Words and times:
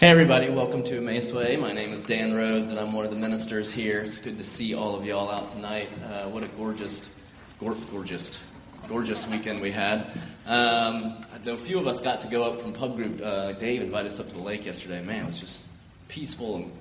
Hey 0.00 0.08
everybody, 0.08 0.48
welcome 0.48 0.82
to 0.84 0.96
Emmaus. 0.96 1.30
My 1.30 1.74
name 1.74 1.92
is 1.92 2.02
Dan 2.02 2.32
Rhodes 2.32 2.70
and 2.70 2.80
I'm 2.80 2.94
one 2.94 3.04
of 3.04 3.10
the 3.10 3.18
ministers 3.18 3.70
here. 3.70 4.00
It's 4.00 4.16
good 4.16 4.38
to 4.38 4.42
see 4.42 4.74
all 4.74 4.96
of 4.96 5.04
y'all 5.04 5.30
out 5.30 5.50
tonight. 5.50 5.90
Uh, 6.06 6.22
what 6.30 6.42
a 6.42 6.48
gorgeous, 6.48 7.14
gor- 7.58 7.76
gorgeous, 7.90 8.42
gorgeous 8.88 9.28
weekend 9.28 9.60
we 9.60 9.70
had. 9.70 10.10
Um, 10.46 11.22
a 11.46 11.54
few 11.54 11.78
of 11.78 11.86
us 11.86 12.00
got 12.00 12.22
to 12.22 12.28
go 12.28 12.44
up 12.44 12.62
from 12.62 12.72
pub 12.72 12.96
group. 12.96 13.20
Uh, 13.22 13.52
Dave 13.52 13.82
invited 13.82 14.10
us 14.10 14.18
up 14.18 14.28
to 14.28 14.32
the 14.32 14.40
lake 14.40 14.64
yesterday. 14.64 15.02
Man, 15.02 15.24
it 15.24 15.26
was 15.26 15.38
just 15.38 15.66
peaceful 16.08 16.56
and 16.56 16.72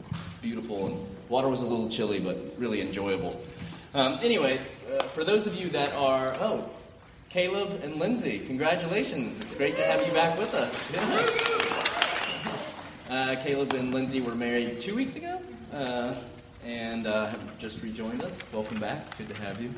beautiful 0.41 0.85
and 0.87 1.05
water 1.27 1.49
was 1.49 1.61
a 1.61 1.67
little 1.67 1.89
chilly 1.89 2.21
but 2.21 2.37
really 2.57 2.79
enjoyable. 2.79 3.43
Um, 3.93 4.17
anyway, 4.21 4.61
uh, 4.97 5.03
for 5.03 5.25
those 5.25 5.45
of 5.45 5.55
you 5.55 5.67
that 5.71 5.91
are, 5.91 6.33
oh, 6.39 6.69
Caleb 7.27 7.81
and 7.83 7.97
Lindsay, 7.97 8.39
congratulations. 8.39 9.41
It's 9.41 9.55
great 9.55 9.75
to 9.75 9.83
have 9.83 10.07
you 10.07 10.13
back 10.13 10.37
with 10.37 10.53
us. 10.53 11.98
Uh, 13.09 13.35
Caleb 13.43 13.73
and 13.73 13.91
Lindsay 13.91 14.21
were 14.21 14.35
married 14.35 14.79
two 14.79 14.95
weeks 14.95 15.15
ago 15.15 15.41
uh, 15.73 16.13
and 16.63 17.07
uh, 17.07 17.25
have 17.25 17.57
just 17.57 17.81
rejoined 17.81 18.21
us. 18.21 18.47
Welcome 18.53 18.79
back. 18.79 19.01
It's 19.05 19.15
good 19.15 19.29
to 19.29 19.35
have 19.37 19.59
you. 19.59 19.73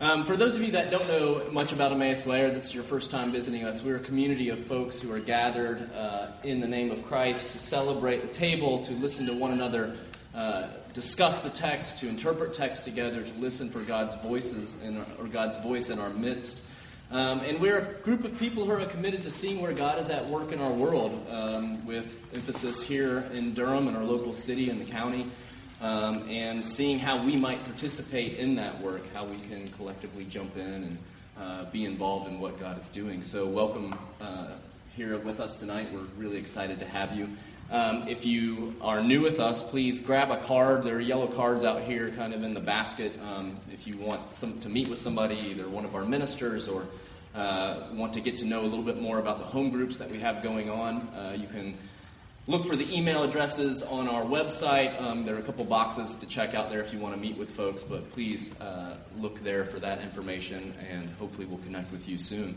Um, 0.00 0.24
for 0.24 0.36
those 0.36 0.54
of 0.54 0.62
you 0.62 0.70
that 0.70 0.92
don't 0.92 1.08
know 1.08 1.42
much 1.50 1.72
about 1.72 1.90
Emmaus 1.90 2.24
Way, 2.24 2.44
or 2.44 2.52
this 2.52 2.66
is 2.66 2.74
your 2.74 2.84
first 2.84 3.10
time 3.10 3.32
visiting 3.32 3.64
us, 3.64 3.82
we're 3.82 3.96
a 3.96 4.00
community 4.00 4.50
of 4.50 4.64
folks 4.64 5.00
who 5.00 5.12
are 5.12 5.18
gathered 5.18 5.92
uh, 5.92 6.28
in 6.44 6.60
the 6.60 6.68
name 6.68 6.92
of 6.92 7.04
Christ 7.04 7.50
to 7.50 7.58
celebrate 7.58 8.22
the 8.22 8.28
table, 8.28 8.78
to 8.84 8.92
listen 8.92 9.26
to 9.26 9.32
one 9.36 9.50
another, 9.50 9.96
uh, 10.32 10.68
discuss 10.92 11.40
the 11.40 11.50
text, 11.50 11.98
to 11.98 12.08
interpret 12.08 12.54
text 12.54 12.84
together, 12.84 13.24
to 13.24 13.34
listen 13.40 13.70
for 13.70 13.80
God's 13.80 14.14
voices 14.14 14.76
in, 14.84 15.04
or 15.18 15.26
God's 15.26 15.56
voice 15.56 15.90
in 15.90 15.98
our 15.98 16.10
midst. 16.10 16.62
Um, 17.10 17.38
and 17.40 17.60
we're 17.60 17.78
a 17.78 18.02
group 18.02 18.24
of 18.24 18.36
people 18.36 18.64
who 18.64 18.72
are 18.72 18.84
committed 18.84 19.22
to 19.24 19.30
seeing 19.30 19.62
where 19.62 19.72
God 19.72 20.00
is 20.00 20.10
at 20.10 20.26
work 20.26 20.50
in 20.50 20.60
our 20.60 20.72
world, 20.72 21.24
um, 21.30 21.86
with 21.86 22.26
emphasis 22.34 22.82
here 22.82 23.18
in 23.32 23.54
Durham 23.54 23.86
and 23.86 23.96
our 23.96 24.02
local 24.02 24.32
city 24.32 24.70
and 24.70 24.80
the 24.80 24.90
county, 24.90 25.26
um, 25.80 26.28
and 26.28 26.64
seeing 26.64 26.98
how 26.98 27.22
we 27.22 27.36
might 27.36 27.62
participate 27.64 28.38
in 28.38 28.56
that 28.56 28.80
work, 28.80 29.02
how 29.14 29.24
we 29.24 29.38
can 29.38 29.68
collectively 29.68 30.24
jump 30.24 30.56
in 30.56 30.66
and 30.66 30.98
uh, 31.38 31.64
be 31.66 31.84
involved 31.84 32.26
in 32.26 32.40
what 32.40 32.58
God 32.58 32.76
is 32.76 32.88
doing. 32.88 33.22
So, 33.22 33.46
welcome 33.46 33.96
uh, 34.20 34.48
here 34.96 35.16
with 35.18 35.38
us 35.38 35.60
tonight. 35.60 35.86
We're 35.92 36.00
really 36.16 36.38
excited 36.38 36.80
to 36.80 36.86
have 36.86 37.16
you. 37.16 37.28
Um, 37.70 38.06
if 38.06 38.24
you 38.24 38.76
are 38.80 39.00
new 39.02 39.20
with 39.20 39.40
us, 39.40 39.62
please 39.62 40.00
grab 40.00 40.30
a 40.30 40.36
card. 40.36 40.84
There 40.84 40.96
are 40.96 41.00
yellow 41.00 41.26
cards 41.26 41.64
out 41.64 41.82
here, 41.82 42.10
kind 42.10 42.32
of 42.32 42.44
in 42.44 42.54
the 42.54 42.60
basket. 42.60 43.12
Um, 43.20 43.58
if 43.72 43.88
you 43.88 43.96
want 43.96 44.28
some, 44.28 44.60
to 44.60 44.68
meet 44.68 44.88
with 44.88 45.00
somebody, 45.00 45.36
either 45.36 45.68
one 45.68 45.84
of 45.84 45.96
our 45.96 46.04
ministers 46.04 46.68
or 46.68 46.86
uh, 47.34 47.88
want 47.92 48.12
to 48.12 48.20
get 48.20 48.36
to 48.38 48.44
know 48.44 48.60
a 48.60 48.68
little 48.68 48.84
bit 48.84 49.00
more 49.00 49.18
about 49.18 49.40
the 49.40 49.44
home 49.44 49.70
groups 49.70 49.96
that 49.96 50.08
we 50.08 50.20
have 50.20 50.44
going 50.44 50.70
on, 50.70 51.08
uh, 51.16 51.36
you 51.36 51.48
can 51.48 51.74
look 52.46 52.64
for 52.64 52.76
the 52.76 52.96
email 52.96 53.24
addresses 53.24 53.82
on 53.82 54.08
our 54.08 54.22
website. 54.22 55.00
Um, 55.02 55.24
there 55.24 55.34
are 55.34 55.40
a 55.40 55.42
couple 55.42 55.64
boxes 55.64 56.14
to 56.14 56.26
check 56.26 56.54
out 56.54 56.70
there 56.70 56.80
if 56.80 56.92
you 56.92 57.00
want 57.00 57.16
to 57.16 57.20
meet 57.20 57.36
with 57.36 57.50
folks, 57.50 57.82
but 57.82 58.08
please 58.12 58.58
uh, 58.60 58.96
look 59.18 59.40
there 59.40 59.64
for 59.64 59.80
that 59.80 60.00
information, 60.02 60.72
and 60.88 61.10
hopefully 61.18 61.48
we'll 61.48 61.58
connect 61.58 61.90
with 61.90 62.08
you 62.08 62.16
soon. 62.16 62.54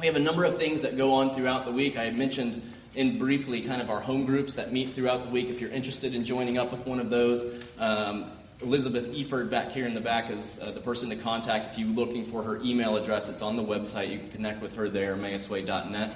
We 0.00 0.06
have 0.06 0.16
a 0.16 0.20
number 0.20 0.44
of 0.44 0.58
things 0.58 0.82
that 0.82 0.96
go 0.96 1.12
on 1.12 1.30
throughout 1.30 1.64
the 1.64 1.72
week. 1.72 1.96
I 1.96 2.10
mentioned 2.10 2.62
in 2.94 3.18
briefly 3.18 3.60
kind 3.60 3.82
of 3.82 3.90
our 3.90 4.00
home 4.00 4.24
groups 4.24 4.54
that 4.54 4.72
meet 4.72 4.90
throughout 4.90 5.22
the 5.22 5.28
week. 5.28 5.48
If 5.48 5.60
you're 5.60 5.70
interested 5.70 6.14
in 6.14 6.24
joining 6.24 6.58
up 6.58 6.72
with 6.72 6.86
one 6.86 7.00
of 7.00 7.10
those, 7.10 7.44
um, 7.78 8.32
Elizabeth 8.60 9.12
Eford 9.12 9.50
back 9.50 9.70
here 9.70 9.86
in 9.86 9.94
the 9.94 10.00
back 10.00 10.30
is 10.30 10.60
uh, 10.60 10.72
the 10.72 10.80
person 10.80 11.10
to 11.10 11.16
contact. 11.16 11.72
If 11.72 11.78
you're 11.78 11.88
looking 11.88 12.24
for 12.24 12.42
her 12.42 12.60
email 12.62 12.96
address, 12.96 13.28
it's 13.28 13.42
on 13.42 13.56
the 13.56 13.62
website. 13.62 14.10
You 14.10 14.18
can 14.18 14.30
connect 14.30 14.60
with 14.62 14.74
her 14.74 14.88
there, 14.88 15.16
emmausway.net. 15.16 16.14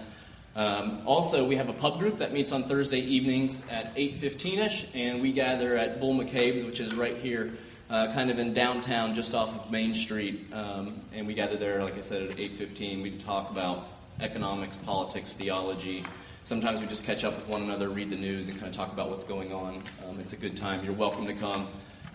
Um, 0.55 1.03
also, 1.07 1.47
we 1.47 1.57
have 1.57 1.69
a 1.69 1.73
pub 1.73 1.99
group 1.99 2.19
that 2.19 2.33
meets 2.33 2.53
on 2.53 2.65
Thursday 2.65 3.01
evenings 3.01 3.63
at 3.71 3.95
8.15ish, 3.95 4.89
and 4.95 5.23
we 5.23 5.33
gather 5.33 5.77
at 5.77 5.99
Bull 6.01 6.15
McCabe's, 6.15 6.65
which 6.65 6.81
is 6.81 6.95
right 6.95 7.17
here, 7.17 7.53
uh, 7.89 8.13
kind 8.13 8.31
of 8.31 8.39
in 8.39 8.53
downtown, 8.53 9.15
just 9.15 9.35
off 9.35 9.49
of 9.55 9.71
Main 9.71 9.95
Street. 9.95 10.53
Um, 10.53 11.01
and 11.15 11.27
we 11.27 11.35
gather 11.35 11.57
there, 11.57 11.83
like 11.83 11.97
I 11.97 12.01
said, 12.01 12.31
at 12.31 12.37
8.15. 12.37 13.03
We 13.03 13.13
talk 13.13 13.51
about 13.51 13.89
economics, 14.21 14.77
politics, 14.79 15.33
theology. 15.33 16.05
Sometimes 16.45 16.81
we 16.81 16.89
just 16.89 17.05
catch 17.05 17.23
up 17.23 17.37
with 17.37 17.47
one 17.47 17.63
another, 17.63 17.89
read 17.89 18.11
the 18.11 18.17
news, 18.17 18.49
and 18.49 18.59
kind 18.59 18.69
of 18.69 18.77
talk 18.77 18.93
about 18.93 19.09
what's 19.09 19.23
going 19.23 19.53
on. 19.53 19.81
Um, 20.05 20.19
it's 20.19 20.33
a 20.33 20.37
good 20.37 20.57
time. 20.57 20.85
You're 20.85 20.93
welcome 20.93 21.25
to 21.29 21.35
come. 21.35 21.69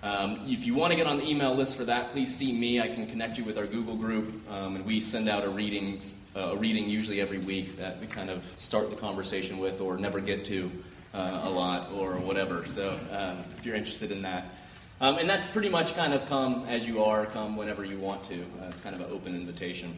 Um, 0.03 0.41
if 0.45 0.67
you 0.67 0.75
want 0.75 0.91
to 0.91 0.97
get 0.97 1.07
on 1.07 1.17
the 1.17 1.25
email 1.25 1.55
list 1.55 1.77
for 1.77 1.85
that, 1.85 2.11
please 2.11 2.35
see 2.35 2.51
me. 2.51 2.81
I 2.81 2.89
can 2.89 3.07
connect 3.07 3.37
you 3.37 3.45
with 3.45 3.57
our 3.57 3.65
Google 3.65 3.95
group, 3.95 4.33
um, 4.51 4.75
and 4.75 4.85
we 4.85 4.99
send 4.99 5.29
out 5.29 5.45
a 5.45 5.49
readings 5.49 6.17
uh, 6.35 6.51
a 6.51 6.57
reading 6.57 6.89
usually 6.89 7.21
every 7.21 7.37
week 7.39 7.77
that 7.77 8.01
we 8.01 8.05
kind 8.05 8.29
of 8.29 8.43
start 8.57 8.89
the 8.89 8.97
conversation 8.97 9.59
with, 9.59 9.79
or 9.79 9.97
never 9.97 10.19
get 10.19 10.43
to 10.45 10.69
uh, 11.13 11.43
a 11.45 11.49
lot, 11.49 11.89
or 11.93 12.15
whatever. 12.17 12.65
So 12.65 12.99
um, 13.11 13.45
if 13.57 13.65
you're 13.65 13.75
interested 13.75 14.11
in 14.11 14.21
that, 14.23 14.53
um, 14.99 15.19
and 15.19 15.29
that's 15.29 15.45
pretty 15.45 15.69
much 15.69 15.95
kind 15.95 16.13
of 16.13 16.27
come 16.27 16.65
as 16.67 16.85
you 16.85 17.01
are, 17.01 17.25
come 17.27 17.55
whenever 17.55 17.85
you 17.85 17.97
want 17.97 18.25
to. 18.25 18.41
Uh, 18.41 18.67
it's 18.69 18.81
kind 18.81 18.93
of 18.93 18.99
an 18.99 19.07
open 19.09 19.35
invitation. 19.35 19.97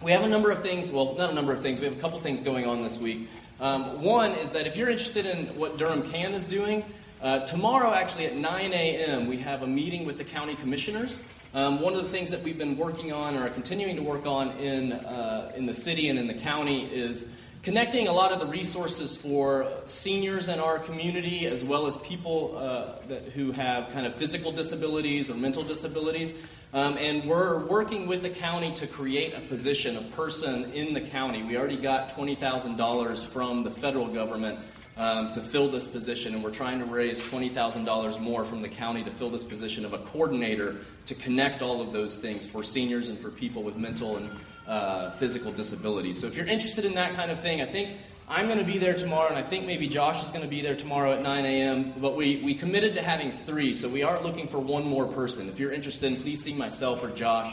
We 0.00 0.12
have 0.12 0.22
a 0.22 0.28
number 0.28 0.52
of 0.52 0.62
things, 0.62 0.92
well, 0.92 1.16
not 1.16 1.30
a 1.30 1.34
number 1.34 1.52
of 1.52 1.58
things, 1.58 1.80
we 1.80 1.86
have 1.86 1.96
a 1.96 2.00
couple 2.00 2.20
things 2.20 2.40
going 2.40 2.66
on 2.66 2.82
this 2.82 3.00
week. 3.00 3.28
Um, 3.58 4.00
one 4.00 4.30
is 4.30 4.52
that 4.52 4.64
if 4.64 4.76
you're 4.76 4.88
interested 4.88 5.26
in 5.26 5.46
what 5.58 5.76
Durham 5.76 6.08
CAN 6.08 6.34
is 6.34 6.46
doing, 6.46 6.84
uh, 7.20 7.40
tomorrow, 7.40 7.92
actually 7.92 8.26
at 8.26 8.36
9 8.36 8.72
a.m., 8.72 9.26
we 9.26 9.38
have 9.38 9.62
a 9.62 9.66
meeting 9.66 10.06
with 10.06 10.16
the 10.16 10.22
county 10.22 10.54
commissioners. 10.54 11.20
Um, 11.52 11.80
one 11.80 11.94
of 11.94 12.04
the 12.04 12.08
things 12.08 12.30
that 12.30 12.40
we've 12.44 12.56
been 12.56 12.76
working 12.76 13.10
on 13.10 13.36
or 13.36 13.46
are 13.46 13.48
continuing 13.48 13.96
to 13.96 14.02
work 14.02 14.24
on 14.24 14.52
in, 14.58 14.92
uh, 14.92 15.50
in 15.56 15.66
the 15.66 15.74
city 15.74 16.10
and 16.10 16.16
in 16.16 16.28
the 16.28 16.34
county 16.34 16.84
is 16.84 17.26
connecting 17.64 18.06
a 18.06 18.12
lot 18.12 18.30
of 18.30 18.38
the 18.38 18.46
resources 18.46 19.16
for 19.16 19.66
seniors 19.84 20.46
in 20.46 20.60
our 20.60 20.78
community 20.78 21.46
as 21.46 21.64
well 21.64 21.88
as 21.88 21.96
people 21.98 22.56
uh, 22.56 23.04
that, 23.08 23.24
who 23.32 23.50
have 23.50 23.90
kind 23.90 24.06
of 24.06 24.14
physical 24.14 24.52
disabilities 24.52 25.28
or 25.28 25.34
mental 25.34 25.64
disabilities. 25.64 26.36
Um, 26.74 26.98
and 26.98 27.24
we're 27.24 27.64
working 27.64 28.06
with 28.06 28.20
the 28.20 28.28
county 28.28 28.74
to 28.74 28.86
create 28.86 29.34
a 29.34 29.40
position, 29.40 29.96
a 29.96 30.02
person 30.02 30.70
in 30.72 30.92
the 30.92 31.00
county. 31.00 31.42
We 31.42 31.56
already 31.56 31.78
got 31.78 32.10
$20,000 32.10 33.26
from 33.26 33.62
the 33.62 33.70
federal 33.70 34.06
government 34.06 34.58
um, 34.98 35.30
to 35.30 35.40
fill 35.40 35.70
this 35.70 35.86
position, 35.86 36.34
and 36.34 36.44
we're 36.44 36.50
trying 36.50 36.78
to 36.80 36.84
raise 36.84 37.22
$20,000 37.22 38.20
more 38.20 38.44
from 38.44 38.60
the 38.60 38.68
county 38.68 39.02
to 39.04 39.10
fill 39.10 39.30
this 39.30 39.44
position 39.44 39.86
of 39.86 39.94
a 39.94 39.98
coordinator 39.98 40.76
to 41.06 41.14
connect 41.14 41.62
all 41.62 41.80
of 41.80 41.90
those 41.90 42.18
things 42.18 42.46
for 42.46 42.62
seniors 42.62 43.08
and 43.08 43.18
for 43.18 43.30
people 43.30 43.62
with 43.62 43.76
mental 43.76 44.16
and 44.16 44.30
uh, 44.66 45.10
physical 45.12 45.50
disabilities. 45.52 46.20
So 46.20 46.26
if 46.26 46.36
you're 46.36 46.46
interested 46.46 46.84
in 46.84 46.94
that 46.96 47.14
kind 47.14 47.30
of 47.30 47.40
thing, 47.40 47.62
I 47.62 47.66
think 47.66 47.96
I'm 48.30 48.44
going 48.44 48.58
to 48.58 48.64
be 48.64 48.76
there 48.76 48.92
tomorrow, 48.92 49.28
and 49.28 49.38
I 49.38 49.42
think 49.42 49.64
maybe 49.64 49.88
Josh 49.88 50.22
is 50.22 50.28
going 50.28 50.42
to 50.42 50.48
be 50.48 50.60
there 50.60 50.76
tomorrow 50.76 51.12
at 51.14 51.22
9 51.22 51.46
a.m. 51.46 51.94
But 51.96 52.14
we, 52.14 52.42
we 52.44 52.52
committed 52.52 52.92
to 52.94 53.02
having 53.02 53.30
three, 53.30 53.72
so 53.72 53.88
we 53.88 54.02
are 54.02 54.20
looking 54.20 54.46
for 54.46 54.58
one 54.58 54.84
more 54.84 55.06
person. 55.06 55.48
If 55.48 55.58
you're 55.58 55.72
interested, 55.72 56.20
please 56.20 56.42
see 56.42 56.52
myself 56.52 57.02
or 57.02 57.08
Josh. 57.08 57.50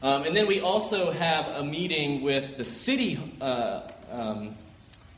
Um, 0.00 0.22
and 0.22 0.36
then 0.36 0.46
we 0.46 0.60
also 0.60 1.10
have 1.10 1.48
a 1.48 1.64
meeting 1.64 2.22
with 2.22 2.56
the 2.56 2.62
city 2.62 3.18
uh, 3.40 3.80
um, 4.12 4.54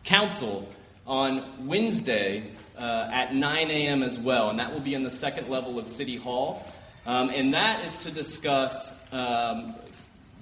council 0.05 0.67
on 1.07 1.67
Wednesday 1.67 2.51
uh, 2.79 3.11
at 3.13 3.35
9 3.35 3.71
a.m. 3.71 4.03
as 4.03 4.19
well, 4.19 4.49
and 4.49 4.59
that 4.59 4.73
will 4.73 4.81
be 4.81 4.95
in 4.95 5.03
the 5.03 5.11
second 5.11 5.51
level 5.51 5.79
of 5.79 5.87
City 5.87 6.17
Hall. 6.17 6.67
Um, 7.05 7.29
and 7.29 7.53
that 7.53 7.85
is 7.85 7.97
to 7.97 8.11
discuss 8.11 8.99
um, 9.13 9.75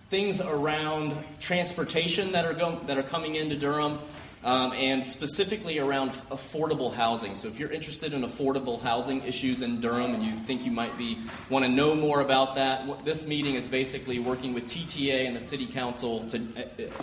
things 0.09 0.41
around 0.41 1.17
transportation 1.41 2.31
that 2.31 2.45
are, 2.45 2.55
go- 2.55 2.79
that 2.87 2.97
are 2.97 3.03
coming 3.03 3.35
into 3.35 3.57
Durham. 3.57 3.99
Um, 4.45 4.73
and 4.73 5.05
specifically 5.05 5.79
around 5.79 6.11
affordable 6.33 6.93
housing. 6.93 7.37
So, 7.37 7.47
if 7.47 7.61
you're 7.61 7.71
interested 7.71 8.13
in 8.13 8.23
affordable 8.23 8.81
housing 8.81 9.23
issues 9.23 9.63
in 9.63 9.81
Durham 9.81 10.15
and 10.15 10.25
you 10.25 10.35
think 10.35 10.65
you 10.65 10.73
might 10.73 10.99
be 10.99 11.17
want 11.49 11.65
to 11.65 11.71
know 11.71 11.95
more 11.95 12.23
about 12.23 12.57
that, 12.57 13.05
this 13.05 13.25
meeting 13.25 13.55
is 13.55 13.69
basically 13.69 14.19
working 14.19 14.53
with 14.53 14.65
TTA 14.65 15.29
and 15.29 15.37
the 15.37 15.41
City 15.41 15.65
Council 15.65 16.27
to 16.27 16.43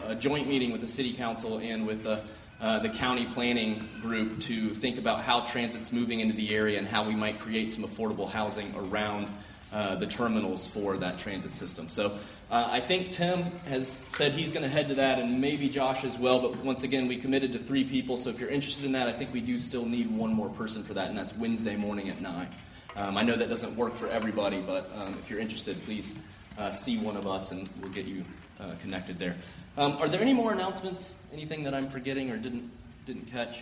a, 0.06 0.16
joint 0.16 0.50
meeting 0.50 0.74
with 0.74 0.82
the 0.82 0.88
City 0.88 1.14
Council 1.14 1.60
and 1.60 1.88
with 1.88 2.04
the 2.04 2.22
uh, 2.62 2.78
the 2.80 2.90
county 2.90 3.26
planning 3.26 3.88
group 4.02 4.38
to 4.42 4.72
think 4.72 4.98
about 4.98 5.22
how 5.22 5.40
transit's 5.42 5.94
moving 5.94 6.20
into 6.20 6.36
the 6.36 6.54
area 6.54 6.78
and 6.78 6.86
how 6.86 7.04
we 7.04 7.16
might 7.16 7.40
create 7.40 7.72
some 7.72 7.86
affordable 7.86 8.30
housing 8.30 8.74
around 8.76 9.30
uh, 9.72 9.96
the 9.96 10.08
terminals 10.08 10.68
for 10.68 10.98
that 10.98 11.18
transit 11.18 11.54
system. 11.54 11.90
So 11.90 12.18
uh, 12.50 12.68
I 12.72 12.80
think 12.80 13.12
Tim 13.12 13.44
has 13.68 13.88
said 13.88 14.32
he's 14.32 14.52
going 14.52 14.64
to 14.64 14.70
head 14.70 14.88
to 14.88 14.96
that, 14.96 15.20
and 15.20 15.40
maybe 15.40 15.70
Josh 15.70 16.04
as 16.04 16.18
well. 16.18 16.40
But 16.40 16.58
once 16.64 16.84
again, 16.84 17.08
we 17.08 17.18
committed 17.18 17.54
to 17.54 17.60
three 17.60 17.84
people. 17.84 18.18
So 18.18 18.30
if 18.30 18.40
you're 18.40 18.50
interested 18.50 18.86
in 18.86 18.92
that, 18.94 19.08
I 19.08 19.12
think 19.12 19.32
we 19.32 19.42
do 19.42 19.58
still 19.58 19.86
need 19.86 20.10
one 20.10 20.34
more 20.34 20.50
person 20.50 20.84
for 20.84 20.94
that, 20.96 21.10
and 21.10 21.18
that's 21.18 21.36
Wednesday 21.36 21.76
morning 21.76 22.10
at 22.10 22.20
nine. 22.20 22.48
Um, 22.96 23.18
I 23.18 23.24
know 23.24 23.36
that 23.36 23.50
doesn't 23.50 23.76
work 23.76 23.94
for 23.96 24.08
everybody, 24.08 24.60
but 24.60 24.92
um, 24.96 25.16
if 25.20 25.30
you're 25.30 25.40
interested, 25.40 25.82
please 25.84 26.16
uh, 26.58 26.72
see 26.72 26.98
one 26.98 27.16
of 27.16 27.28
us, 27.28 27.52
and 27.52 27.70
we'll 27.80 27.92
get 27.92 28.06
you 28.06 28.24
uh, 28.60 28.74
connected 28.82 29.20
there. 29.20 29.36
Um, 29.78 29.94
are 29.98 30.10
there 30.10 30.22
any 30.22 30.34
more 30.34 30.52
announcements? 30.52 31.18
Anything 31.32 31.64
that 31.64 31.74
I'm 31.74 31.88
forgetting 31.90 32.32
or 32.32 32.38
didn't 32.38 32.70
didn't 33.06 33.32
catch? 33.32 33.62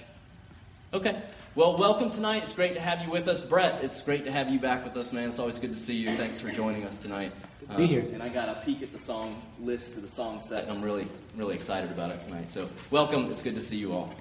Okay. 0.98 1.22
Well, 1.54 1.78
welcome 1.78 2.10
tonight. 2.10 2.42
It's 2.42 2.54
great 2.54 2.74
to 2.74 2.82
have 2.82 3.04
you 3.04 3.12
with 3.12 3.28
us, 3.28 3.40
Brett. 3.40 3.84
It's 3.84 4.02
great 4.02 4.24
to 4.24 4.32
have 4.32 4.50
you 4.50 4.58
back 4.58 4.84
with 4.84 4.98
us, 4.98 5.14
man. 5.14 5.30
It's 5.30 5.38
always 5.38 5.60
good 5.60 5.70
to 5.70 5.78
see 5.78 5.94
you. 5.94 6.12
Thanks 6.16 6.40
for 6.40 6.50
joining 6.50 6.86
us 6.86 7.04
tonight. 7.04 7.32
Good 7.60 7.70
to 7.70 7.78
be 7.78 7.86
here. 7.86 8.04
And 8.14 8.24
I 8.24 8.30
got 8.30 8.50
a 8.50 8.66
peek 8.66 8.82
at 8.82 8.92
the 8.92 8.98
song 8.98 9.40
list 9.60 9.94
for 9.94 10.00
the 10.00 10.08
song 10.08 10.42
set, 10.42 10.64
and 10.64 10.72
I'm 10.72 10.82
really 10.82 11.06
really 11.36 11.54
excited 11.54 11.92
about 11.92 12.10
it 12.10 12.20
tonight. 12.24 12.50
So, 12.50 12.68
welcome. 12.90 13.30
It's 13.30 13.44
good 13.44 13.54
to 13.54 13.62
see 13.62 13.78
you 13.78 13.94
all. 13.94 14.12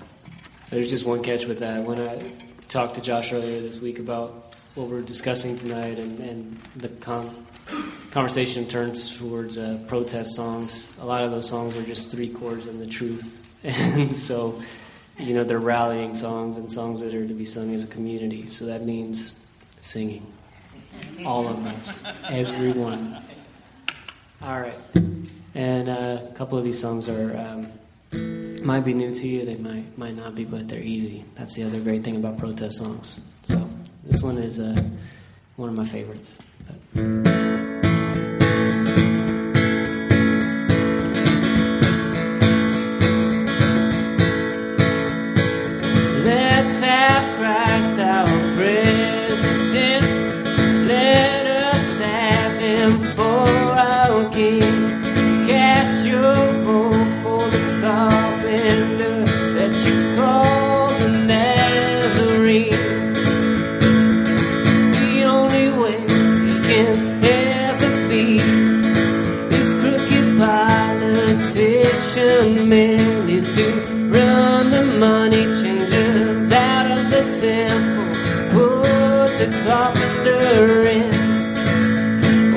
There's 0.69 0.91
just 0.91 1.07
one 1.07 1.23
catch 1.23 1.47
with 1.47 1.61
that. 1.61 1.83
When 1.83 1.99
I 1.99 2.31
talked 2.69 2.97
to 2.97 3.01
Josh 3.01 3.33
earlier 3.33 3.63
this 3.63 3.81
week 3.81 3.99
about 3.99 4.55
what 4.75 4.89
we're 4.89 5.01
discussing 5.01 5.57
tonight 5.57 5.99
and, 5.99 6.21
and 6.21 6.59
the 6.77 6.91
con- 6.91 7.47
conversation 8.11 8.69
turns 8.69 9.17
towards 9.17 9.57
uh, 9.57 9.79
protest 9.87 10.35
songs. 10.37 10.95
A 11.01 11.07
lot 11.07 11.25
of 11.25 11.31
those 11.31 11.49
songs 11.49 11.75
are 11.75 11.83
just 11.83 12.11
three 12.11 12.29
chords 12.29 12.67
and 12.67 12.79
the 12.79 12.87
truth. 12.87 13.41
And 13.65 14.15
so, 14.15 14.63
you 15.19 15.35
know, 15.35 15.45
they're 15.45 15.59
rallying 15.59 16.15
songs 16.15 16.57
and 16.57 16.71
songs 16.71 17.01
that 17.01 17.15
are 17.15 17.27
to 17.27 17.35
be 17.35 17.45
sung 17.45 17.75
as 17.75 17.85
a 17.85 17.87
community. 17.87 18.47
So 18.47 18.67
that 18.67 18.83
means 18.83 19.45
singing. 19.81 20.33
All 21.25 21.47
of 21.49 21.65
us. 21.67 22.05
Everyone. 22.29 23.23
All 24.43 24.61
right. 24.61 24.79
And 25.55 25.89
uh, 25.89 26.21
a 26.29 26.35
couple 26.35 26.59
of 26.59 26.65
these 26.65 26.81
songs 26.81 27.09
are. 27.09 27.37
Um, 27.37 27.73
might 28.63 28.85
be 28.85 28.95
new 28.95 29.15
to 29.15 29.27
you, 29.27 29.45
they 29.45 29.55
might 29.57 29.97
might 29.97 30.17
not 30.17 30.35
be, 30.35 30.45
but 30.45 30.69
they're 30.69 30.81
easy. 30.81 31.25
That's 31.35 31.55
the 31.55 31.63
other 31.63 31.81
great 31.81 32.03
thing 32.05 32.17
about 32.17 32.37
protest 32.37 32.79
songs. 32.79 33.21
So 33.43 33.69
this 34.05 34.23
one 34.23 34.39
is 34.39 34.59
uh, 34.59 34.83
one 35.57 35.69
of 35.69 35.75
my 35.75 35.85
favorites. 35.85 36.35
But. 36.95 37.86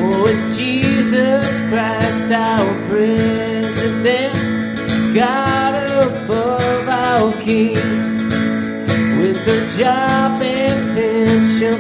Oh, 0.02 0.26
it's 0.28 0.58
Jesus 0.58 1.62
Christ, 1.68 2.32
our 2.32 2.88
president, 2.88 4.34
God 5.14 5.76
above 6.08 6.88
our 6.88 7.34
king. 7.42 7.76
With 9.20 9.46
a 9.48 9.70
job 9.78 10.42
and 10.42 10.96
pension 10.96 11.76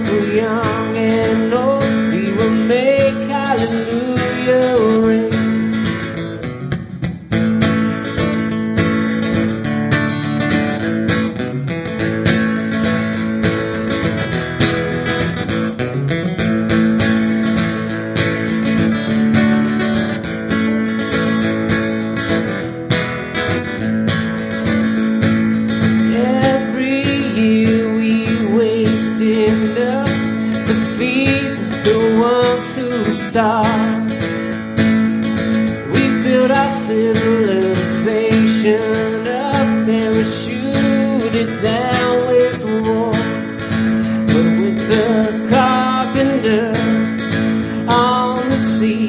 See, 48.59 49.07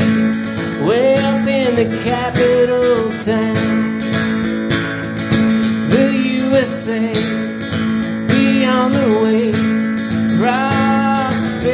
way 0.87 1.17
up 1.17 1.47
in 1.49 1.75
the 1.75 1.87
capital 2.05 3.11
town. 3.25 3.99
The 5.91 6.13
USA, 6.47 7.13
be 8.29 8.65
on 8.65 8.93
the 8.93 9.09
way, 9.25 9.51
prosperity 10.39 11.69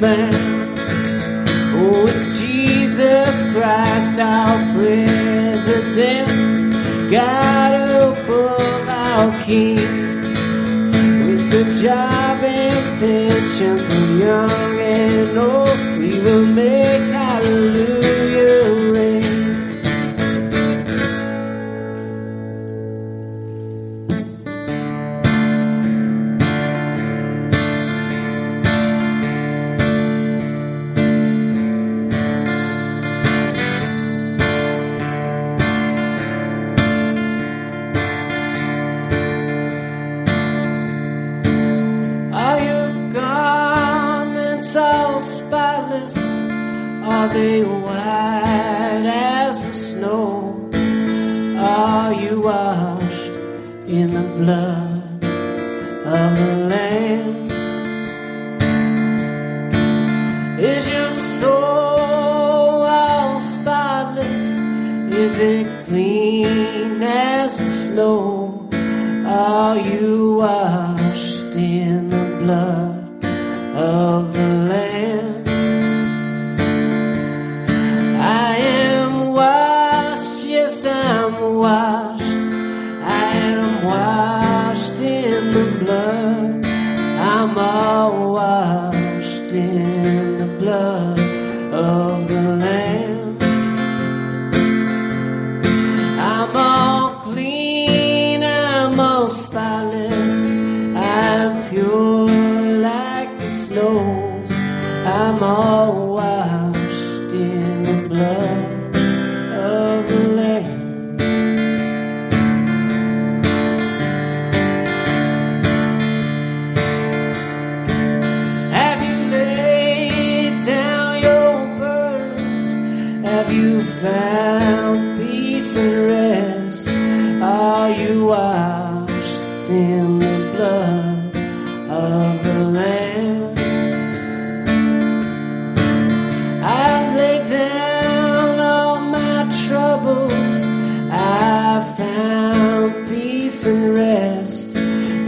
bound. 0.00 0.78
Oh, 1.76 2.06
it's 2.06 2.40
Jesus 2.40 3.42
Christ, 3.52 4.18
our 4.18 4.56
president, 4.74 6.30
God 7.10 7.72
above 7.74 8.88
our 8.88 9.30
King 9.44 9.76
with 11.26 11.44
the 11.50 11.64
job 11.82 12.42
and 12.42 12.98
pension 12.98 13.76
for 13.76 14.04
young 14.24 14.78
and 14.80 15.38
old 15.38 15.71
make 16.40 17.11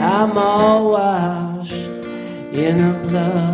I'm 0.04 0.36
all 0.36 0.90
washed 0.90 1.88
in 2.52 2.76
the 2.76 3.08
blood. 3.08 3.53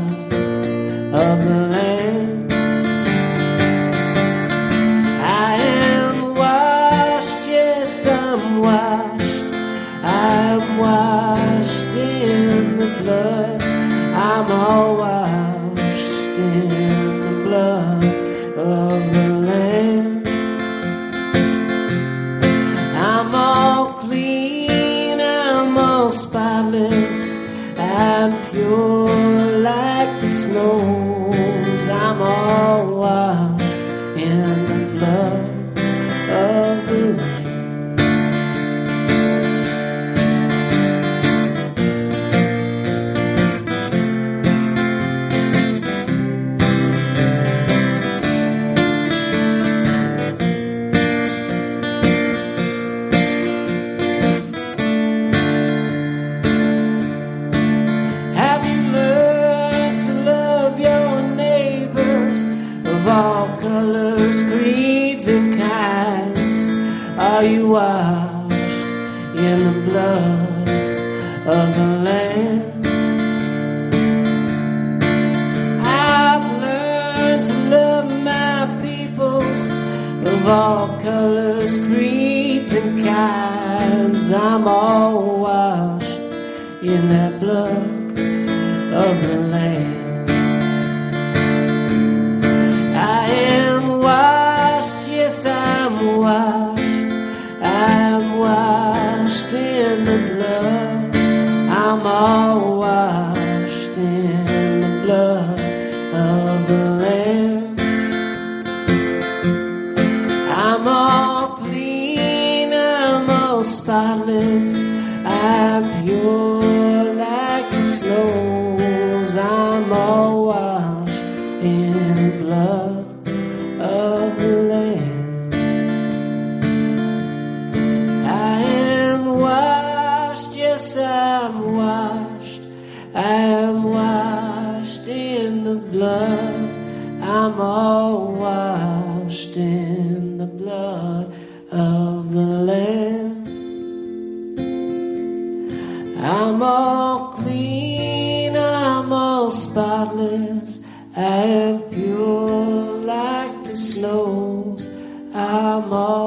I'm 155.81 156.20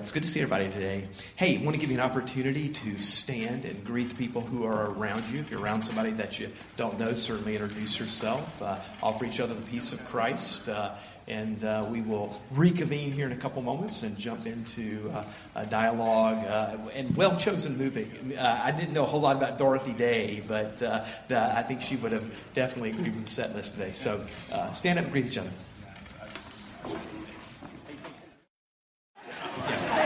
It's 0.00 0.12
good 0.12 0.22
to 0.22 0.28
see 0.28 0.40
everybody 0.40 0.70
today. 0.70 1.04
Hey, 1.34 1.58
I 1.58 1.62
want 1.62 1.74
to 1.74 1.80
give 1.80 1.90
you 1.90 1.96
an 1.96 2.02
opportunity 2.02 2.68
to 2.68 3.02
stand 3.02 3.64
and 3.64 3.84
greet 3.84 4.08
the 4.08 4.14
people 4.14 4.40
who 4.40 4.64
are 4.64 4.90
around 4.92 5.24
you. 5.30 5.40
If 5.40 5.50
you're 5.50 5.60
around 5.60 5.82
somebody 5.82 6.10
that 6.12 6.38
you 6.38 6.50
don't 6.76 6.98
know, 7.00 7.14
certainly 7.14 7.56
introduce 7.56 7.98
yourself. 7.98 8.62
Uh, 8.62 8.78
offer 9.02 9.24
each 9.24 9.40
other 9.40 9.54
the 9.54 9.62
peace 9.62 9.92
of 9.92 10.04
Christ. 10.06 10.68
Uh, 10.68 10.94
and 11.26 11.62
uh, 11.64 11.84
we 11.90 12.00
will 12.00 12.40
reconvene 12.52 13.12
here 13.12 13.26
in 13.26 13.32
a 13.32 13.36
couple 13.36 13.60
moments 13.60 14.02
and 14.02 14.16
jump 14.16 14.46
into 14.46 15.12
uh, 15.14 15.24
a 15.56 15.66
dialogue 15.66 16.38
uh, 16.46 16.76
and 16.94 17.14
well 17.16 17.36
chosen 17.36 17.76
movie. 17.76 18.10
Uh, 18.36 18.60
I 18.62 18.70
didn't 18.70 18.94
know 18.94 19.02
a 19.02 19.06
whole 19.06 19.20
lot 19.20 19.36
about 19.36 19.58
Dorothy 19.58 19.92
Day, 19.92 20.42
but 20.46 20.82
uh, 20.82 21.04
the, 21.26 21.38
I 21.38 21.62
think 21.62 21.82
she 21.82 21.96
would 21.96 22.12
have 22.12 22.24
definitely 22.54 22.90
agreed 22.90 23.14
with 23.14 23.24
the 23.24 23.30
set 23.30 23.54
list 23.54 23.74
today. 23.74 23.92
So 23.92 24.24
uh, 24.52 24.72
stand 24.72 24.98
up 24.98 25.06
and 25.06 25.12
greet 25.12 25.26
each 25.26 25.38
other. 25.38 25.50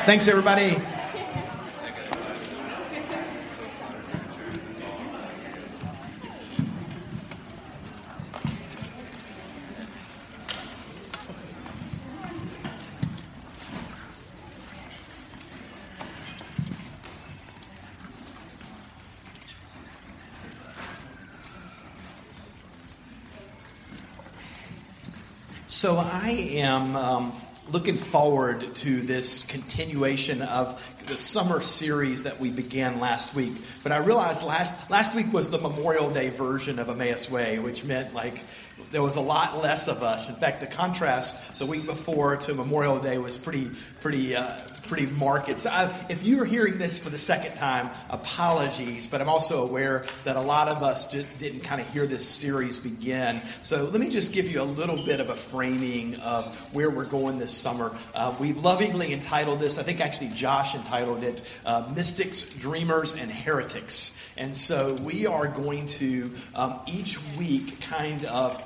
Thanks, 0.05 0.27
everybody. 0.27 0.77
So 25.69 25.97
I 25.99 26.31
am 26.31 26.97
um, 26.97 27.42
looking 27.73 27.97
forward 27.97 28.75
to 28.75 29.01
this 29.01 29.45
continuation 29.45 30.43
of 30.43 30.81
the 31.07 31.17
summer 31.17 31.61
series 31.61 32.25
that 32.25 32.39
we 32.39 32.51
began 32.51 33.01
last 33.01 33.35
week. 33.35 33.55
But 33.83 33.93
I 33.93 33.97
realized 33.99 34.45
last 34.45 34.91
last 34.91 35.15
week 35.15 35.33
was 35.33 35.49
the 35.49 35.59
Memorial 35.59 36.11
Day 36.11 36.29
version 36.29 36.79
of 36.79 36.91
Emmaus 36.91 37.31
Way, 37.31 37.59
which 37.59 37.85
meant 37.85 38.13
like 38.13 38.41
there 38.91 39.03
was 39.03 39.17
a 39.17 39.21
lot 39.21 39.63
less 39.63 39.89
of 39.89 40.03
us. 40.03 40.29
In 40.29 40.37
fact, 40.37 40.61
the 40.61 40.67
contrast 40.67 41.59
the 41.59 41.67
week 41.67 41.87
before 41.87 42.37
to 42.37 42.55
Memorial 42.55 42.99
Day 42.99 43.17
was 43.17 43.39
pretty 43.39 43.71
pretty 44.03 44.35
uh, 44.35 44.59
pretty 44.89 45.07
marked. 45.07 45.61
So 45.61 45.71
I, 45.71 45.95
if 46.11 46.25
you're 46.25 46.45
hearing 46.45 46.77
this 46.77 46.99
for 46.99 47.09
the 47.09 47.17
second 47.17 47.55
time, 47.55 47.89
apologies. 48.11 49.07
But 49.07 49.21
I'm 49.21 49.29
also 49.29 49.63
aware 49.63 50.05
that 50.25 50.37
a 50.37 50.41
lot 50.41 50.69
of 50.69 50.83
us 50.83 51.11
didn't 51.11 51.61
kind 51.61 51.81
of 51.81 51.89
hear 51.91 52.07
this 52.07 52.29
series 52.29 52.79
begin. 52.79 53.41
So 53.63 53.85
let 53.85 54.01
me 54.01 54.11
just 54.11 54.33
give 54.33 54.51
you 54.51 54.61
a 54.61 54.65
little 54.65 55.03
bit 55.03 55.21
of 55.21 55.31
a 55.31 55.37
framing 55.37 56.17
of 56.17 56.47
where 56.75 56.91
we're 56.91 57.07
going 57.07 57.39
this 57.39 57.57
summer. 57.57 57.97
Uh, 58.13 58.35
we've 58.39 58.59
lovingly 58.59 59.13
entitled 59.13 59.61
this. 59.61 59.79
I 59.79 59.85
think 59.85 60.01
actually 60.01 60.29
Josh 60.31 60.75
entitled 60.75 61.23
it 61.23 61.43
uh, 61.65 61.91
"Mystics, 61.95 62.43
Dreamers, 62.43 63.15
and 63.15 63.31
Heretics." 63.31 64.19
And 64.37 64.55
so 64.55 64.95
we 65.03 65.27
are 65.27 65.47
going 65.47 65.87
to 65.87 66.33
um, 66.55 66.81
each 66.87 67.19
week 67.39 67.81
kind 67.83 68.25
of 68.25 68.63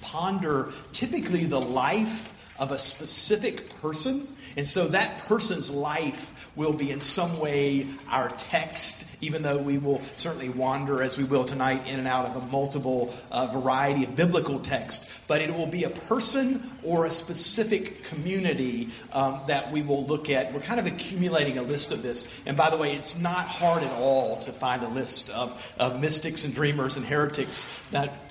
ponder 0.00 0.72
typically 0.92 1.44
the 1.44 1.60
life 1.60 2.32
of 2.58 2.72
a 2.72 2.78
specific 2.78 3.70
person. 3.80 4.26
And 4.56 4.66
so 4.66 4.88
that 4.88 5.18
person's 5.18 5.70
life 5.70 6.50
will 6.56 6.72
be 6.72 6.90
in 6.90 7.02
some 7.02 7.38
way 7.38 7.86
our 8.08 8.30
text, 8.30 9.04
even 9.20 9.42
though 9.42 9.58
we 9.58 9.76
will 9.76 10.00
certainly 10.16 10.48
wander, 10.48 11.02
as 11.02 11.18
we 11.18 11.24
will 11.24 11.44
tonight, 11.44 11.86
in 11.86 11.98
and 11.98 12.08
out 12.08 12.24
of 12.24 12.42
a 12.42 12.46
multiple 12.46 13.14
uh, 13.30 13.46
variety 13.48 14.04
of 14.04 14.16
biblical 14.16 14.58
text. 14.58 15.10
But 15.28 15.42
it 15.42 15.54
will 15.54 15.66
be 15.66 15.84
a 15.84 15.90
person 15.90 16.70
or 16.82 17.04
a 17.04 17.10
specific 17.10 18.04
community 18.04 18.88
um, 19.12 19.40
that 19.48 19.70
we 19.70 19.82
will 19.82 20.06
look 20.06 20.30
at. 20.30 20.54
We're 20.54 20.60
kind 20.60 20.80
of 20.80 20.86
accumulating 20.86 21.58
a 21.58 21.62
list 21.62 21.92
of 21.92 22.02
this. 22.02 22.32
And 22.46 22.56
by 22.56 22.70
the 22.70 22.78
way, 22.78 22.94
it's 22.94 23.18
not 23.18 23.46
hard 23.46 23.82
at 23.82 23.92
all 23.92 24.40
to 24.40 24.52
find 24.52 24.82
a 24.82 24.88
list 24.88 25.28
of, 25.30 25.74
of 25.78 26.00
mystics 26.00 26.44
and 26.44 26.54
dreamers 26.54 26.96
and 26.96 27.04
heretics 27.04 27.66
that 27.90 28.25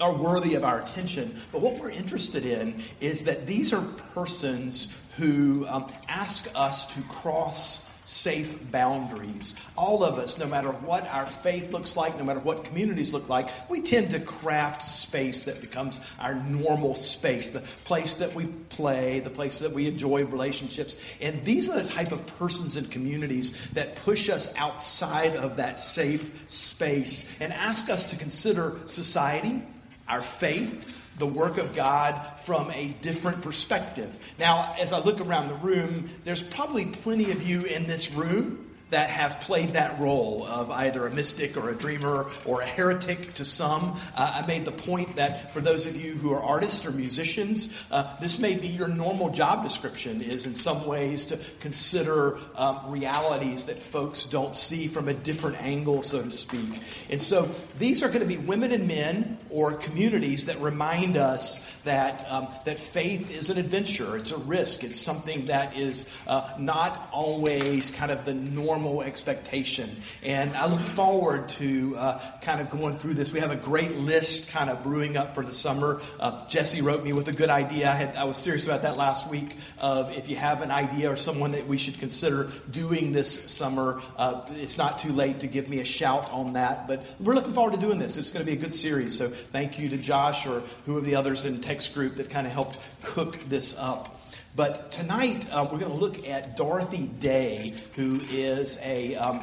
are 0.00 0.12
worthy 0.12 0.54
of 0.54 0.64
our 0.64 0.80
attention. 0.80 1.40
But 1.52 1.60
what 1.60 1.78
we're 1.78 1.90
interested 1.90 2.44
in 2.44 2.82
is 3.00 3.24
that 3.24 3.46
these 3.46 3.72
are 3.72 3.82
persons 4.14 4.96
who 5.16 5.66
um, 5.68 5.86
ask 6.08 6.50
us 6.54 6.94
to 6.94 7.02
cross 7.02 7.90
safe 8.10 8.58
boundaries. 8.72 9.54
All 9.76 10.02
of 10.02 10.18
us, 10.18 10.36
no 10.36 10.46
matter 10.46 10.70
what 10.70 11.06
our 11.10 11.26
faith 11.26 11.72
looks 11.72 11.96
like, 11.96 12.18
no 12.18 12.24
matter 12.24 12.40
what 12.40 12.64
communities 12.64 13.12
look 13.12 13.28
like, 13.28 13.48
we 13.70 13.82
tend 13.82 14.10
to 14.10 14.18
craft 14.18 14.82
space 14.82 15.44
that 15.44 15.60
becomes 15.60 16.00
our 16.18 16.34
normal 16.34 16.96
space, 16.96 17.50
the 17.50 17.60
place 17.84 18.16
that 18.16 18.34
we 18.34 18.46
play, 18.46 19.20
the 19.20 19.30
place 19.30 19.60
that 19.60 19.70
we 19.70 19.86
enjoy 19.86 20.24
relationships. 20.24 20.96
And 21.20 21.44
these 21.44 21.68
are 21.68 21.80
the 21.80 21.88
type 21.88 22.10
of 22.10 22.26
persons 22.38 22.76
and 22.76 22.90
communities 22.90 23.56
that 23.74 23.94
push 23.94 24.28
us 24.28 24.52
outside 24.56 25.36
of 25.36 25.56
that 25.56 25.78
safe 25.78 26.50
space 26.50 27.40
and 27.40 27.52
ask 27.52 27.88
us 27.88 28.06
to 28.06 28.16
consider 28.16 28.80
society, 28.86 29.62
our 30.10 30.20
faith, 30.22 30.96
the 31.18 31.26
work 31.26 31.56
of 31.58 31.74
God 31.74 32.20
from 32.40 32.70
a 32.72 32.88
different 33.00 33.42
perspective. 33.42 34.18
Now, 34.38 34.74
as 34.78 34.92
I 34.92 34.98
look 34.98 35.20
around 35.20 35.48
the 35.48 35.54
room, 35.54 36.10
there's 36.24 36.42
probably 36.42 36.86
plenty 36.86 37.30
of 37.30 37.46
you 37.46 37.62
in 37.62 37.86
this 37.86 38.12
room 38.12 38.69
that 38.90 39.10
have 39.10 39.40
played 39.40 39.70
that 39.70 39.98
role 40.00 40.46
of 40.46 40.70
either 40.70 41.06
a 41.06 41.10
mystic 41.10 41.56
or 41.56 41.70
a 41.70 41.74
dreamer 41.74 42.26
or 42.44 42.60
a 42.60 42.66
heretic 42.66 43.34
to 43.34 43.44
some. 43.44 43.98
Uh, 44.14 44.42
I 44.42 44.46
made 44.46 44.64
the 44.64 44.72
point 44.72 45.16
that 45.16 45.52
for 45.52 45.60
those 45.60 45.86
of 45.86 45.96
you 45.96 46.14
who 46.14 46.32
are 46.32 46.42
artists 46.42 46.84
or 46.84 46.90
musicians, 46.90 47.76
uh, 47.90 48.16
this 48.18 48.38
may 48.38 48.56
be 48.56 48.68
your 48.68 48.88
normal 48.88 49.30
job 49.30 49.62
description, 49.62 50.20
is 50.20 50.46
in 50.46 50.54
some 50.54 50.86
ways 50.86 51.24
to 51.26 51.38
consider 51.60 52.38
um, 52.56 52.80
realities 52.88 53.64
that 53.64 53.80
folks 53.80 54.24
don't 54.24 54.54
see 54.54 54.88
from 54.88 55.08
a 55.08 55.14
different 55.14 55.60
angle, 55.62 56.02
so 56.02 56.22
to 56.22 56.30
speak. 56.30 56.80
And 57.08 57.20
so 57.20 57.48
these 57.78 58.02
are 58.02 58.08
going 58.08 58.20
to 58.20 58.26
be 58.26 58.36
women 58.36 58.72
and 58.72 58.86
men 58.86 59.38
or 59.50 59.72
communities 59.72 60.46
that 60.46 60.60
remind 60.60 61.16
us 61.16 61.79
that, 61.84 62.26
um, 62.30 62.48
that 62.64 62.78
faith 62.78 63.30
is 63.30 63.50
an 63.50 63.58
adventure, 63.58 64.16
it's 64.16 64.32
a 64.32 64.38
risk, 64.38 64.84
it's 64.84 65.00
something 65.00 65.46
that 65.46 65.76
is 65.76 66.08
uh, 66.26 66.52
not 66.58 67.08
always 67.12 67.90
kind 67.90 68.10
of 68.10 68.24
the 68.24 68.34
normal 68.34 69.02
expectation. 69.02 69.90
And 70.22 70.54
I 70.56 70.66
look 70.66 70.80
forward 70.80 71.48
to 71.50 71.96
uh, 71.96 72.38
kind 72.42 72.60
of 72.60 72.70
going 72.70 72.96
through 72.96 73.14
this. 73.14 73.32
We 73.32 73.40
have 73.40 73.50
a 73.50 73.56
great 73.56 73.96
list 73.96 74.50
kind 74.50 74.70
of 74.70 74.82
brewing 74.82 75.16
up 75.16 75.34
for 75.34 75.44
the 75.44 75.52
summer. 75.52 76.00
Uh, 76.18 76.46
Jesse 76.48 76.82
wrote 76.82 77.04
me 77.04 77.12
with 77.12 77.28
a 77.28 77.32
good 77.32 77.50
idea. 77.50 77.90
I, 77.90 77.94
had, 77.94 78.16
I 78.16 78.24
was 78.24 78.36
serious 78.36 78.66
about 78.66 78.82
that 78.82 78.96
last 78.96 79.30
week 79.30 79.56
of 79.78 80.10
if 80.12 80.28
you 80.28 80.36
have 80.36 80.62
an 80.62 80.70
idea 80.70 81.10
or 81.10 81.16
someone 81.16 81.52
that 81.52 81.66
we 81.66 81.78
should 81.78 81.98
consider 81.98 82.50
doing 82.70 83.12
this 83.12 83.50
summer, 83.50 84.00
uh, 84.16 84.42
it's 84.56 84.78
not 84.78 84.98
too 84.98 85.12
late 85.12 85.40
to 85.40 85.46
give 85.46 85.68
me 85.68 85.80
a 85.80 85.84
shout 85.84 86.30
on 86.30 86.54
that. 86.54 86.86
But 86.86 87.04
we're 87.18 87.34
looking 87.34 87.52
forward 87.52 87.74
to 87.74 87.80
doing 87.80 87.98
this. 87.98 88.16
It's 88.16 88.30
going 88.30 88.44
to 88.44 88.50
be 88.50 88.56
a 88.56 88.60
good 88.60 88.74
series. 88.74 89.16
So 89.16 89.28
thank 89.28 89.78
you 89.78 89.88
to 89.88 89.96
Josh 89.96 90.46
or 90.46 90.62
who 90.86 90.98
are 90.98 91.00
the 91.00 91.14
others 91.14 91.44
in 91.44 91.60
text 91.70 91.94
group 91.94 92.16
that 92.16 92.28
kind 92.28 92.48
of 92.48 92.52
helped 92.52 92.80
cook 93.00 93.38
this 93.48 93.78
up. 93.78 94.20
But 94.56 94.90
tonight 94.90 95.46
uh, 95.52 95.68
we're 95.70 95.78
going 95.78 95.92
to 95.92 95.98
look 95.98 96.26
at 96.26 96.56
Dorothy 96.56 97.06
Day, 97.06 97.74
who 97.94 98.20
is 98.28 98.76
a 98.82 99.14
um, 99.14 99.40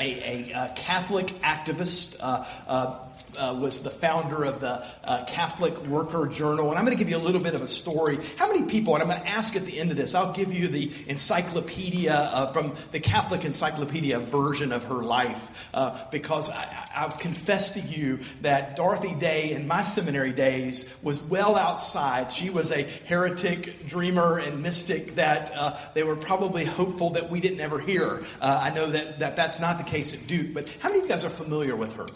a, 0.00 0.50
a, 0.50 0.54
uh, 0.54 0.74
Catholic 0.74 1.26
activist, 1.40 2.16
uh, 2.20 2.44
uh, 2.66 2.98
uh, 3.36 3.54
was 3.60 3.82
the 3.82 3.90
founder 3.90 4.44
of 4.44 4.60
the 4.60 4.84
uh, 5.04 5.24
Catholic 5.26 5.76
Worker 5.86 6.26
Journal. 6.26 6.70
And 6.70 6.78
I'm 6.78 6.84
going 6.84 6.96
to 6.96 6.98
give 6.98 7.10
you 7.10 7.16
a 7.16 7.24
little 7.24 7.40
bit 7.40 7.54
of 7.54 7.62
a 7.62 7.68
story. 7.68 8.18
How 8.36 8.46
many 8.50 8.66
people, 8.66 8.94
and 8.94 9.02
I'm 9.02 9.08
going 9.08 9.20
to 9.20 9.28
ask 9.28 9.56
at 9.56 9.64
the 9.66 9.78
end 9.78 9.90
of 9.90 9.96
this, 9.96 10.14
I'll 10.14 10.32
give 10.32 10.52
you 10.52 10.68
the 10.68 10.90
encyclopedia 11.06 12.14
uh, 12.14 12.52
from 12.52 12.74
the 12.90 13.00
Catholic 13.00 13.44
Encyclopedia 13.44 14.18
version 14.20 14.72
of 14.72 14.84
her 14.84 15.02
life, 15.02 15.68
because 16.10 16.50
I, 16.50 16.88
I've 16.96 17.18
confessed 17.18 17.74
to 17.74 17.80
you 17.80 18.20
that 18.42 18.76
Dorothy 18.76 19.14
Day 19.14 19.52
in 19.52 19.66
my 19.66 19.82
seminary 19.82 20.32
days 20.32 20.92
was 21.02 21.22
well 21.22 21.56
outside. 21.56 22.32
She 22.32 22.50
was 22.50 22.72
a 22.72 22.82
heretic, 22.82 23.86
dreamer, 23.86 24.38
and 24.38 24.62
mystic 24.62 25.14
that 25.16 25.94
they 25.94 26.02
were 26.02 26.16
probably 26.16 26.64
hopeful 26.64 27.10
that 27.10 27.30
we 27.30 27.40
didn't 27.40 27.60
ever 27.60 27.78
hear. 27.78 28.22
I 28.40 28.70
know 28.70 28.90
that, 28.90 29.18
that 29.18 29.36
that's 29.36 29.60
not 29.60 29.78
the 29.78 29.84
case 29.88 30.14
at 30.14 30.26
Duke, 30.26 30.52
but 30.54 30.68
how 30.80 30.88
many 30.88 31.00
of 31.00 31.06
you 31.06 31.10
guys 31.10 31.24
are 31.24 31.30
familiar 31.30 31.74
with 31.74 31.94
her? 31.96 32.06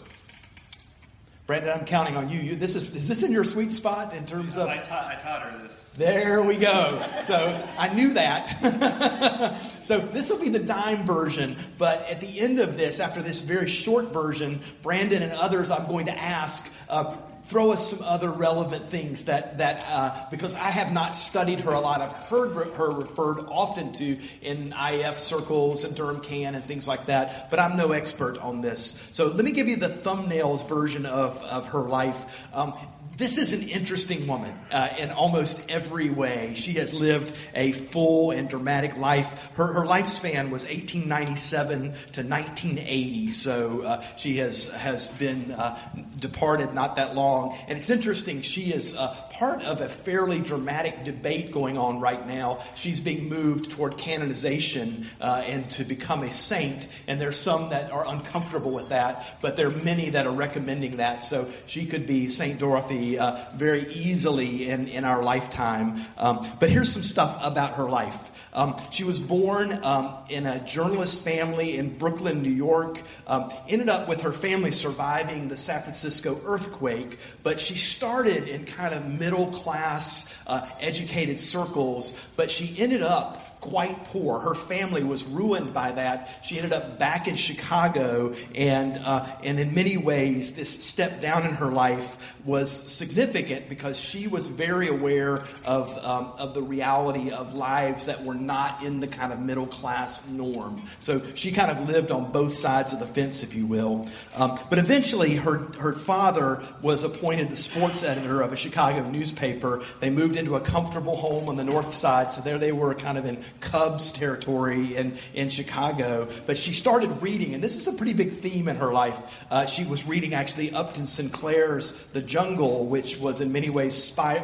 Brandon, 1.45 1.77
I'm 1.77 1.85
counting 1.85 2.15
on 2.15 2.29
you. 2.29 2.39
you. 2.39 2.55
This 2.55 2.77
is 2.77 2.95
is 2.95 3.05
this 3.05 3.21
in 3.21 3.31
your 3.31 3.43
sweet 3.43 3.73
spot 3.73 4.13
in 4.13 4.25
terms 4.25 4.55
of? 4.55 4.69
I 4.69 4.77
taught, 4.77 5.07
I 5.07 5.15
taught 5.15 5.41
her 5.41 5.57
this. 5.61 5.91
There 5.97 6.41
we 6.41 6.55
go. 6.55 7.05
So 7.23 7.67
I 7.77 7.93
knew 7.93 8.13
that. 8.13 9.59
so 9.81 9.99
this 9.99 10.29
will 10.29 10.39
be 10.39 10.47
the 10.47 10.59
dime 10.59 11.05
version, 11.05 11.57
but 11.77 12.09
at 12.09 12.21
the 12.21 12.39
end 12.39 12.61
of 12.61 12.77
this, 12.77 13.01
after 13.01 13.21
this 13.21 13.41
very 13.41 13.67
short 13.67 14.13
version, 14.13 14.61
Brandon 14.83 15.21
and 15.21 15.33
others, 15.33 15.69
I'm 15.69 15.85
going 15.87 16.05
to 16.05 16.17
ask. 16.17 16.71
Uh, 16.87 17.17
throw 17.45 17.71
us 17.71 17.89
some 17.89 18.01
other 18.03 18.31
relevant 18.31 18.89
things 18.89 19.25
that, 19.25 19.57
that 19.57 19.83
uh, 19.87 20.25
because 20.31 20.55
I 20.55 20.69
have 20.69 20.93
not 20.93 21.13
studied 21.13 21.59
her 21.61 21.71
a 21.71 21.79
lot. 21.79 22.01
I've 22.01 22.13
heard 22.13 22.55
her 22.75 22.89
referred 22.89 23.39
often 23.49 23.91
to 23.93 24.17
in 24.41 24.71
IAF 24.71 25.15
circles 25.15 25.83
and 25.83 25.95
Durham 25.95 26.21
CAN 26.21 26.55
and 26.55 26.63
things 26.63 26.87
like 26.87 27.07
that, 27.07 27.49
but 27.49 27.59
I'm 27.59 27.75
no 27.75 27.91
expert 27.91 28.37
on 28.37 28.61
this. 28.61 29.07
So 29.11 29.27
let 29.27 29.43
me 29.43 29.51
give 29.51 29.67
you 29.67 29.75
the 29.75 29.89
thumbnails 29.89 30.67
version 30.67 31.05
of, 31.05 31.41
of 31.43 31.67
her 31.67 31.81
life. 31.81 32.47
Um, 32.53 32.73
this 33.17 33.37
is 33.37 33.53
an 33.53 33.61
interesting 33.69 34.25
woman 34.25 34.53
uh, 34.71 34.89
in 34.97 35.11
almost 35.11 35.69
every 35.69 36.09
way. 36.09 36.53
She 36.55 36.73
has 36.73 36.93
lived 36.93 37.37
a 37.53 37.71
full 37.71 38.31
and 38.31 38.49
dramatic 38.49 38.97
life. 38.97 39.51
Her, 39.53 39.67
her 39.67 39.85
lifespan 39.85 40.49
was 40.49 40.63
1897 40.63 41.79
to 41.79 41.87
1980, 42.23 43.31
so 43.31 43.83
uh, 43.83 44.01
she 44.15 44.37
has, 44.37 44.71
has 44.71 45.09
been 45.09 45.51
uh, 45.51 45.77
departed 46.17 46.73
not 46.73 46.95
that 46.95 47.13
long. 47.13 47.55
And 47.67 47.77
it's 47.77 47.91
interesting, 47.91 48.41
she 48.41 48.73
is 48.73 48.95
uh, 48.95 49.13
part 49.29 49.61
of 49.63 49.81
a 49.81 49.89
fairly 49.89 50.39
dramatic 50.39 51.03
debate 51.03 51.51
going 51.51 51.77
on 51.77 51.99
right 51.99 52.25
now. 52.27 52.63
She's 52.73 52.99
being 52.99 53.29
moved 53.29 53.69
toward 53.71 53.97
canonization 53.97 55.05
uh, 55.21 55.43
and 55.45 55.69
to 55.71 55.83
become 55.83 56.23
a 56.23 56.31
saint, 56.31 56.87
and 57.07 57.21
there's 57.21 57.37
some 57.37 57.69
that 57.69 57.91
are 57.91 58.07
uncomfortable 58.07 58.71
with 58.71 58.89
that, 58.89 59.37
but 59.39 59.55
there 59.55 59.67
are 59.67 59.83
many 59.83 60.09
that 60.11 60.25
are 60.25 60.33
recommending 60.33 60.97
that. 60.97 61.21
So 61.21 61.47
she 61.67 61.85
could 61.85 62.07
be 62.07 62.27
Saint 62.27 62.59
Dorothy 62.59 63.02
uh, 63.03 63.45
very 63.55 63.91
easily 63.93 64.69
in, 64.69 64.87
in 64.87 65.05
our 65.05 65.21
lifetime. 65.23 66.01
Um, 66.17 66.47
but 66.59 66.69
here's 66.69 66.91
some 66.91 67.03
stuff 67.03 67.37
about 67.41 67.75
her 67.75 67.89
life. 67.89 68.31
Um, 68.53 68.75
she 68.91 69.03
was 69.03 69.19
born 69.19 69.83
um, 69.83 70.15
in 70.29 70.45
a 70.45 70.59
journalist 70.59 71.23
family 71.23 71.77
in 71.77 71.97
Brooklyn, 71.97 72.43
New 72.43 72.51
York. 72.51 73.01
Um, 73.25 73.51
ended 73.67 73.89
up 73.89 74.07
with 74.07 74.21
her 74.21 74.31
family 74.31 74.71
surviving 74.71 75.47
the 75.47 75.57
San 75.57 75.81
Francisco 75.81 76.39
earthquake, 76.45 77.17
but 77.41 77.59
she 77.59 77.75
started 77.75 78.47
in 78.47 78.65
kind 78.65 78.93
of 78.93 79.19
middle 79.19 79.47
class, 79.47 80.37
uh, 80.45 80.69
educated 80.79 81.39
circles, 81.39 82.13
but 82.35 82.51
she 82.51 82.79
ended 82.79 83.01
up 83.01 83.42
quite 83.63 84.03
poor. 84.03 84.39
Her 84.39 84.55
family 84.55 85.03
was 85.03 85.23
ruined 85.23 85.73
by 85.73 85.93
that. 85.93 86.29
She 86.43 86.57
ended 86.57 86.73
up 86.73 86.99
back 86.99 87.29
in 87.29 87.35
Chicago, 87.35 88.33
and, 88.53 88.97
uh, 88.97 89.25
and 89.41 89.57
in 89.57 89.73
many 89.73 89.95
ways, 89.95 90.53
this 90.53 90.83
step 90.83 91.21
down 91.21 91.45
in 91.45 91.53
her 91.53 91.71
life 91.71 92.35
was 92.43 92.69
significant 92.91 93.69
because 93.69 93.97
she 93.97 94.27
was 94.27 94.49
very 94.49 94.89
aware 94.89 95.43
of, 95.65 95.97
um, 96.03 96.33
of 96.37 96.53
the 96.53 96.61
reality 96.61 97.31
of 97.31 97.55
lives 97.55 98.05
that 98.07 98.25
were 98.25 98.33
not 98.33 98.83
in 98.83 98.99
the 98.99 99.07
kind 99.07 99.31
of 99.31 99.39
middle 99.39 99.67
class 99.67 100.27
norm. 100.27 100.81
So 100.99 101.21
she 101.33 101.53
kind 101.53 101.71
of 101.71 101.87
lived 101.87 102.11
on 102.11 102.33
both 102.33 102.51
sides 102.51 102.91
of 102.91 102.99
the 102.99 103.07
fence, 103.07 103.43
if 103.43 103.55
you 103.55 103.65
will. 103.65 104.09
Um, 104.35 104.59
but 104.69 104.77
eventually, 104.77 105.35
her, 105.35 105.59
her 105.79 105.93
father 105.93 106.61
was 106.81 107.05
appointed 107.05 107.49
the 107.49 107.55
sports 107.55 108.03
editor 108.03 108.41
of 108.41 108.51
a 108.51 108.57
Chicago 108.57 109.09
newspaper. 109.09 109.81
They 110.01 110.09
moved 110.09 110.35
into 110.35 110.57
a 110.57 110.59
comfortable 110.59 111.15
home 111.15 111.47
on 111.47 111.55
the 111.55 111.63
north 111.63 111.93
side, 111.93 112.33
so 112.33 112.41
there 112.41 112.57
they 112.57 112.73
were 112.73 112.93
kind 112.93 113.17
of 113.17 113.25
in 113.25 113.41
Cubs 113.59 114.11
territory 114.11 114.95
in, 114.95 115.17
in 115.33 115.49
Chicago. 115.49 116.27
But 116.45 116.57
she 116.57 116.73
started 116.73 117.21
reading, 117.21 117.53
and 117.53 117.63
this 117.63 117.75
is 117.75 117.87
a 117.87 117.93
pretty 117.93 118.13
big 118.13 118.31
theme 118.31 118.67
in 118.67 118.75
her 118.77 118.91
life. 118.93 119.45
Uh, 119.49 119.65
she 119.65 119.85
was 119.85 120.05
reading 120.05 120.33
actually 120.33 120.73
Upton 120.73 121.05
Sinclair's 121.05 121.93
The 122.07 122.21
Jungle, 122.21 122.85
which 122.85 123.17
was 123.17 123.41
in 123.41 123.51
many 123.51 123.69
ways 123.69 123.93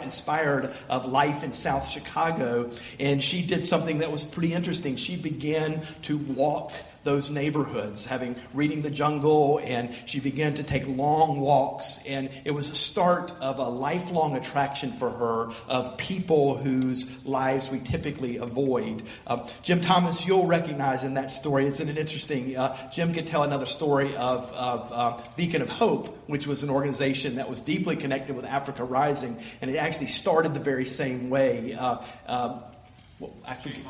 inspired 0.02 0.74
of 0.89 1.06
life 1.06 1.43
in 1.43 1.52
South 1.52 1.88
Chicago. 1.88 2.72
And 3.00 3.24
she 3.24 3.45
did 3.45 3.65
something 3.65 4.00
that 4.00 4.12
was 4.12 4.24
pretty 4.24 4.54
interesting. 4.54 4.95
She 4.95 5.15
began 5.15 5.82
to 6.04 6.17
walk 6.17 6.72
those 7.03 7.29
neighborhoods, 7.29 8.05
having 8.05 8.35
reading 8.53 8.81
the 8.81 8.89
jungle, 8.89 9.59
and 9.63 9.93
she 10.05 10.19
began 10.19 10.53
to 10.55 10.63
take 10.63 10.85
long 10.88 11.39
walks. 11.39 12.05
And 12.07 12.29
it 12.45 12.51
was 12.51 12.69
a 12.69 12.75
start 12.75 13.33
of 13.39 13.59
a 13.59 13.67
lifelong 13.67 14.35
attraction 14.35 14.91
for 14.91 15.09
her 15.09 15.49
of 15.67 15.97
people 15.97 16.57
whose 16.57 17.25
lives 17.25 17.69
we 17.69 17.79
typically 17.79 18.38
avoid. 18.38 19.03
Uh, 19.25 19.47
Jim 19.63 19.81
Thomas, 19.81 20.25
you'll 20.25 20.47
recognize 20.47 21.03
in 21.03 21.13
that 21.15 21.31
story, 21.31 21.65
isn't 21.67 21.88
it 21.89 21.97
interesting? 21.97 22.57
Uh, 22.57 22.75
Jim 22.89 23.13
could 23.13 23.27
tell 23.27 23.43
another 23.43 23.65
story 23.65 24.15
of, 24.15 24.51
of 24.53 24.91
uh, 24.91 25.23
Beacon 25.38 25.62
of 25.62 25.69
Hope, 25.69 26.07
which 26.27 26.47
was 26.47 26.63
an 26.63 26.69
organization 26.69 27.35
that 27.35 27.49
was 27.49 27.59
deeply 27.59 27.95
connected 27.95 28.35
with 28.35 28.45
Africa 28.45 28.83
Rising, 28.83 29.39
and 29.62 29.71
it 29.71 29.77
actually 29.77 30.07
started 30.07 30.53
the 30.53 30.59
very 30.59 30.85
same 30.85 31.29
way. 31.29 31.73
Uh, 31.73 31.97
um, 32.27 32.62
well, 33.19 33.33
actually, 33.45 33.83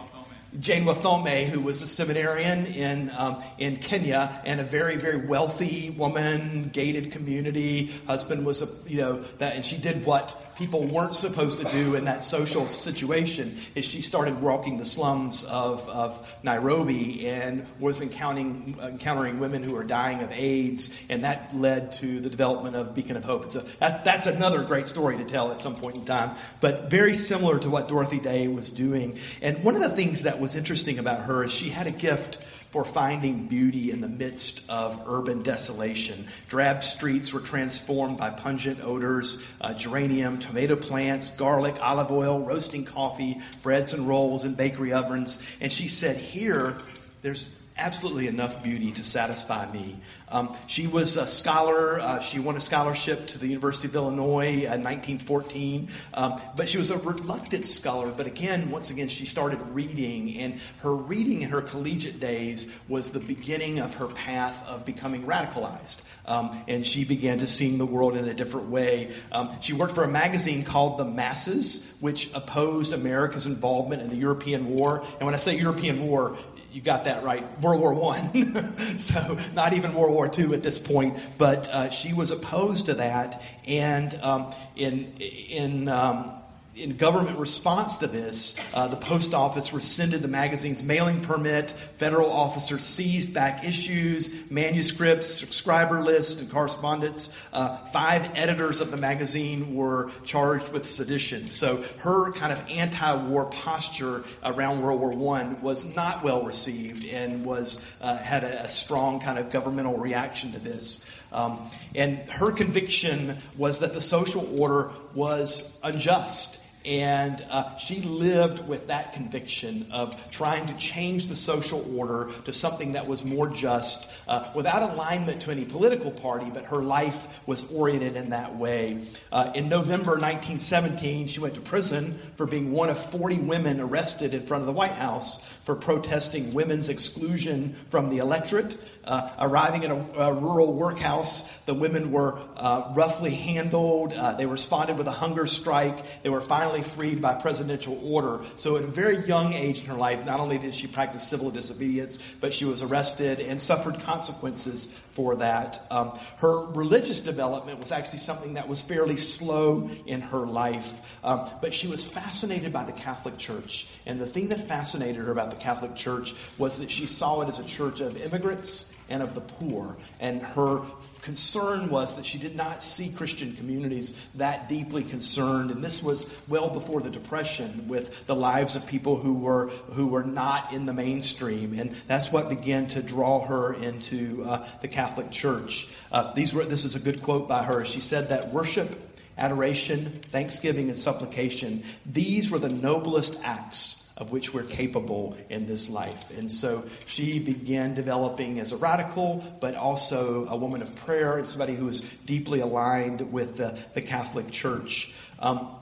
Jane 0.60 0.86
Wathome, 0.86 1.46
who 1.46 1.60
was 1.60 1.82
a 1.84 1.88
seminarian 1.88 2.66
in, 2.66 3.12
um, 3.12 3.44
in 3.60 3.78
Kenya 3.78 4.42
and 4.46 4.60
a 4.60 4.64
very, 4.64 4.96
very 4.96 5.28
wealthy 5.28 5.92
woman, 5.92 6.70
gated 6.74 7.12
community. 7.12 7.92
Husband 8.08 8.46
was 8.46 8.64
a, 8.64 8.90
you 8.90 8.98
know, 8.98 9.24
that, 9.38 9.56
and 9.56 9.64
she 9.64 9.78
did 9.78 10.06
what 10.06 10.56
people 10.58 10.88
weren't 10.88 11.14
supposed 11.14 11.60
to 11.60 11.70
do 11.72 11.96
in 11.96 12.06
that 12.06 12.24
social 12.24 12.68
situation 12.68 13.58
is 13.76 13.86
she 13.86 14.02
started 14.02 14.42
walking 14.42 14.78
the 14.78 14.86
slums 14.86 15.44
of, 15.44 15.88
of 15.88 16.36
Nairobi 16.44 17.28
and 17.28 17.66
was 17.80 18.02
encountering, 18.02 18.76
encountering 18.82 19.40
women 19.40 19.64
who 19.64 19.74
were 19.74 19.84
dying 19.84 20.22
of 20.22 20.32
AIDS, 20.32 20.96
and 21.10 21.24
that 21.24 21.56
led 21.56 21.92
to 21.94 22.20
the 22.20 22.30
development 22.30 22.76
of 22.76 22.96
Beacon 22.96 23.16
of 23.18 23.24
Hope. 23.24 23.46
It's 23.46 23.56
a, 23.56 23.62
that, 23.80 24.04
that's 24.04 24.26
another 24.26 24.64
great 24.64 24.88
story 24.88 25.18
to 25.18 25.24
tell 25.26 25.52
at 25.52 25.60
some 25.60 25.76
point 25.76 25.96
in 25.96 26.06
time, 26.06 26.36
but 26.60 26.90
very 26.90 27.14
similar 27.14 27.60
to 27.60 27.70
what 27.70 27.88
Dorothy 27.88 28.20
Day 28.20 28.48
was 28.48 28.72
doing. 28.72 29.20
And 29.42 29.64
one 29.64 29.76
of 29.76 29.82
the 29.82 29.90
things 29.90 30.24
that 30.24 30.39
was 30.40 30.56
interesting 30.56 31.00
about 31.00 31.24
her 31.24 31.44
is 31.44 31.52
she 31.52 31.70
had 31.70 31.88
a 31.88 31.92
gift 31.92 32.44
for 32.72 32.86
finding 32.86 33.48
beauty 33.48 33.90
in 33.90 34.00
the 34.00 34.08
midst 34.08 34.70
of 34.70 35.02
urban 35.08 35.42
desolation. 35.42 36.28
Drab 36.50 36.84
streets 36.84 37.34
were 37.34 37.40
transformed 37.40 38.18
by 38.18 38.30
pungent 38.30 38.80
odors, 38.84 39.46
uh, 39.60 39.74
geranium, 39.74 40.38
tomato 40.38 40.76
plants, 40.76 41.30
garlic, 41.32 41.78
olive 41.82 42.12
oil, 42.12 42.40
roasting 42.42 42.86
coffee, 42.86 43.42
breads 43.64 43.94
and 43.94 44.08
rolls, 44.08 44.44
and 44.44 44.56
bakery 44.56 44.94
ovens. 44.94 45.42
And 45.60 45.72
she 45.72 45.88
said, 45.88 46.18
Here, 46.18 46.78
there's 47.24 47.50
absolutely 47.80 48.28
enough 48.28 48.64
beauty 48.64 48.92
to 48.92 49.04
satisfy 49.04 49.72
me. 49.72 50.00
Um, 50.32 50.56
she 50.68 50.86
was 50.86 51.18
a 51.18 51.26
scholar. 51.26 52.00
Uh, 52.00 52.20
she 52.20 52.40
won 52.40 52.56
a 52.56 52.60
scholarship 52.60 53.26
to 53.28 53.40
the 53.40 53.48
University 53.48 53.88
of 53.88 53.96
Illinois 53.96 54.50
in 54.50 54.84
1914. 54.84 55.90
Um, 56.14 56.40
but 56.56 56.70
she 56.70 56.78
was 56.78 56.92
a 56.92 56.98
reluctant 56.98 57.66
scholar. 57.66 58.12
But 58.12 58.28
again, 58.28 58.70
once 58.70 58.92
again, 58.92 59.08
she 59.08 59.26
started 59.26 59.60
reading. 59.72 60.38
And 60.38 60.60
her 60.80 60.94
reading 60.94 61.42
in 61.42 61.50
her 61.50 61.62
collegiate 61.62 62.20
days 62.20 62.72
was 62.88 63.12
the 63.12 63.20
beginning 63.20 63.80
of 63.80 63.96
her 63.96 64.08
path 64.08 64.66
of 64.68 64.86
becoming 64.86 65.24
radicalized. 65.24 66.04
Um, 66.28 66.64
and 66.68 66.86
she 66.86 67.06
began 67.06 67.40
to 67.40 67.48
see 67.48 67.76
the 67.76 67.86
world 67.86 68.16
in 68.16 68.28
a 68.28 68.34
different 68.34 68.70
way. 68.70 69.14
Um, 69.32 69.56
she 69.62 69.74
worked 69.74 69.94
for 69.94 70.04
a 70.04 70.08
magazine 70.08 70.64
called 70.64 71.00
The 71.00 71.06
Masses, 71.06 71.92
which 72.02 72.32
opposed 72.36 72.94
America's 72.94 73.48
involvement 73.48 74.02
in 74.02 74.10
the 74.10 74.16
European 74.16 74.68
War. 74.68 75.04
And 75.18 75.26
when 75.26 75.34
I 75.34 75.38
say 75.38 75.58
European 75.58 76.08
War, 76.08 76.38
you 76.72 76.82
got 76.82 77.06
that 77.06 77.24
right. 77.24 77.44
World 77.62 77.82
War 77.82 77.94
One, 77.94 78.98
so 78.98 79.38
not 79.54 79.74
even 79.74 79.94
World 79.94 80.14
War 80.14 80.28
Two 80.28 80.54
at 80.54 80.64
this 80.64 80.80
point. 80.80 81.18
But 81.38 81.68
uh, 81.70 81.90
she 81.90 82.14
was 82.14 82.32
opposed 82.32 82.88
to 82.88 82.96
that, 82.96 83.42
and 83.68 84.14
um, 84.22 84.54
in 84.76 85.14
in 85.18 85.88
um, 85.88 86.39
in 86.80 86.96
government 86.96 87.38
response 87.38 87.98
to 87.98 88.08
this, 88.08 88.56
uh, 88.74 88.88
the 88.88 88.96
post 88.96 89.34
office 89.34 89.74
rescinded 89.74 90.22
the 90.22 90.28
magazine's 90.28 90.84
mailing 90.84 91.20
permit. 91.22 91.72
Federal 91.98 92.32
officers 92.32 92.84
seized 92.84 93.34
back 93.34 93.66
issues, 93.66 94.50
manuscripts, 94.50 95.28
subscriber 95.28 96.02
lists, 96.02 96.42
and 96.42 96.50
correspondence. 96.50 97.36
Uh, 97.52 97.78
five 97.88 98.32
editors 98.36 98.80
of 98.80 98.92
the 98.92 98.98
magazine 98.98 99.76
were 99.76 100.10
charged 100.24 100.72
with 100.72 100.86
sedition. 100.86 101.48
So 101.48 101.84
her 102.00 102.32
kind 102.32 102.54
of 102.54 102.64
anti-war 102.70 103.46
posture 103.46 104.24
around 104.44 104.82
World 104.82 105.00
War 105.18 105.36
I 105.38 105.54
was 105.62 105.96
not 105.96 106.24
well 106.24 106.44
received 106.44 107.06
and 107.06 107.44
was 107.44 107.86
uh, 108.00 108.18
had 108.18 108.44
a, 108.44 108.64
a 108.64 108.70
strong 108.70 109.20
kind 109.20 109.38
of 109.38 109.52
governmental 109.52 109.98
reaction 109.98 110.54
to 110.54 110.60
this. 110.60 111.06
Um, 111.32 111.70
and 111.94 112.18
her 112.30 112.52
conviction 112.52 113.38
was 113.58 113.80
that 113.80 113.94
the 113.94 114.02
social 114.02 114.60
order 114.60 114.92
was 115.14 115.78
unjust 115.84 116.59
And 116.86 117.46
uh, 117.50 117.76
she 117.76 118.02
lived 118.02 118.66
with 118.66 118.88
that 118.88 119.12
conviction 119.12 119.88
of 119.92 120.32
trying 120.32 120.66
to 120.68 120.74
change 120.76 121.28
the 121.28 121.36
social 121.36 121.86
order 121.98 122.30
to 122.46 122.54
something 122.54 122.94
that 122.94 123.06
was 123.06 123.26
more 123.26 123.50
just, 123.50 124.10
uh, 124.28 124.50
without 124.56 124.94
alignment 124.94 125.42
to 125.42 125.52
any 125.52 125.66
political 125.66 126.10
party, 126.10 126.50
but 126.50 126.66
her 126.66 126.82
life 126.82 127.46
was 127.46 127.70
oriented 127.74 128.16
in 128.16 128.30
that 128.30 128.56
way. 128.56 129.06
Uh, 129.32 129.52
in 129.56 129.68
November 129.68 130.12
1917, 130.12 131.28
she 131.28 131.42
went 131.42 131.56
to 131.56 131.62
prison 131.62 132.18
for 132.36 132.46
being 132.46 132.72
one 132.72 132.90
of 132.90 132.98
40 132.98 133.40
women 133.40 133.82
arrested 133.82 134.34
in 134.34 134.46
front 134.46 134.62
of 134.62 134.68
the 134.68 134.74
White 134.74 134.94
House 134.94 135.46
for 135.70 135.76
protesting 135.76 136.52
women's 136.52 136.90
exclusion 136.90 137.76
from 137.90 138.10
the 138.10 138.18
electorate. 138.18 138.76
Uh, 139.06 139.30
arriving 139.40 139.84
in 139.84 139.92
a, 139.92 139.96
a, 140.18 140.34
rural 140.34 140.74
workhouse, 140.74 141.42
the 141.62 141.74
women 141.74 142.12
were 142.12 142.40
uh, 142.58 142.92
roughly 142.96 143.34
handled. 143.34 144.14
Uh, 144.14 144.34
they 144.34 144.46
responded 144.46 144.98
with 144.98 145.08
a 145.08 145.12
hunger 145.12 145.48
strike. 145.48 146.22
They 146.22 146.30
were 146.30 146.42
finally 146.42 146.84
freed 146.84 147.22
by 147.22 147.34
presidential 147.36 148.00
order. 148.04 148.44
So, 148.56 148.78
at 148.78 148.84
a 148.84 148.88
very 148.88 149.26
young 149.26 149.54
age 149.54 149.82
in 149.82 149.88
her 149.88 149.96
life, 149.96 150.26
not 150.26 150.40
only 150.40 150.60
did 150.60 150.76
she 150.76 150.86
practice 150.86 151.28
civil 151.28 151.50
disobedience, 151.50 152.20
but 152.40 152.54
she 152.54 152.66
was 152.66 152.84
arrested 152.84 153.40
and 153.40 153.60
suffered 153.60 154.00
consequences 154.00 154.86
for 155.20 155.38
that. 155.38 155.86
Um, 155.90 156.18
her 156.38 156.66
religious 156.66 157.20
development 157.20 157.80
was 157.80 157.92
actually 157.92 158.20
something 158.20 158.54
that 158.54 158.68
was 158.68 158.82
fairly 158.82 159.18
slow 159.18 159.90
in 160.06 160.22
her 160.22 160.46
life, 160.46 161.18
um, 161.24 161.50
but 161.62 161.74
she 161.74 161.88
was 161.88 162.06
fascinated 162.06 162.72
by 162.72 162.84
the 162.84 162.94
Catholic 162.94 163.38
Church. 163.38 163.88
And 164.06 164.20
the 164.20 164.28
thing 164.28 164.50
that 164.50 164.68
fascinated 164.68 165.18
her 165.18 165.32
about 165.32 165.50
the 165.50 165.58
Catholic 165.60 165.96
Church 165.96 166.34
was 166.58 166.80
that 166.80 166.90
she 166.90 167.06
saw 167.06 167.42
it 167.42 167.48
as 167.48 167.60
a 167.60 167.64
church 167.64 168.00
of 168.00 168.22
immigrants 168.22 168.92
and 169.10 169.24
of 169.24 169.36
the 169.36 169.42
poor. 169.42 169.98
And 170.20 170.42
her 170.42 170.82
concern 171.22 171.90
was 171.90 172.16
that 172.16 172.26
she 172.26 172.38
did 172.38 172.56
not 172.56 172.82
see 172.82 173.10
Christian 173.10 173.56
communities 173.56 174.14
that 174.36 174.70
deeply 174.70 175.04
concerned. 175.04 175.72
And 175.72 175.84
this 175.84 176.02
was 176.02 176.34
well 176.48 176.70
before 176.70 177.02
the 177.02 177.10
Depression 177.10 177.88
with 177.88 178.26
the 178.28 178.36
lives 178.36 178.76
of 178.76 178.86
people 178.88 179.18
who 179.18 179.34
were, 179.34 179.68
who 179.94 180.08
were 180.08 180.24
not 180.24 180.74
in 180.74 180.86
the 180.86 180.94
mainstream. 180.94 181.78
And 181.78 181.96
that's 182.08 182.32
what 182.32 182.50
began 182.50 182.88
to 182.88 183.02
draw 183.02 183.46
her 183.46 183.74
into 183.74 184.44
uh, 184.46 184.68
the 184.82 184.88
Catholic 184.88 185.32
Church. 185.32 185.90
Uh, 186.12 186.34
these 186.34 186.54
were, 186.54 186.66
this 186.66 186.86
is 186.86 186.96
a 186.96 187.00
good 187.00 187.24
quote 187.24 187.48
by 187.48 187.64
her. 187.64 187.86
She 187.86 188.02
said 188.02 188.30
that 188.30 188.50
worship, 188.50 188.96
adoration, 189.38 190.06
thanksgiving, 190.06 190.90
and 190.90 190.98
supplication, 190.98 191.84
these 192.06 192.50
were 192.50 192.60
the 192.60 192.70
noblest 192.70 193.40
acts 193.44 193.99
of 194.20 194.32
which 194.32 194.54
we're 194.54 194.64
capable 194.64 195.36
in 195.50 195.66
this 195.66 195.90
life. 195.90 196.38
And 196.38 196.52
so 196.52 196.84
she 197.06 197.40
began 197.40 197.96
developing 197.96 198.60
as 198.60 198.72
a 198.74 198.78
radical, 198.78 199.44
but 199.62 199.76
also 199.76 200.46
a 200.48 200.56
woman 200.56 200.82
of 200.82 200.96
prayer 200.96 201.38
and 201.38 201.48
somebody 201.48 201.74
who 201.74 201.86
was 201.86 202.02
deeply 202.02 202.60
aligned 202.60 203.32
with 203.32 203.58
the, 203.58 203.80
the 203.94 204.02
Catholic 204.02 204.52
Church. 204.52 205.14
Um, 205.40 205.76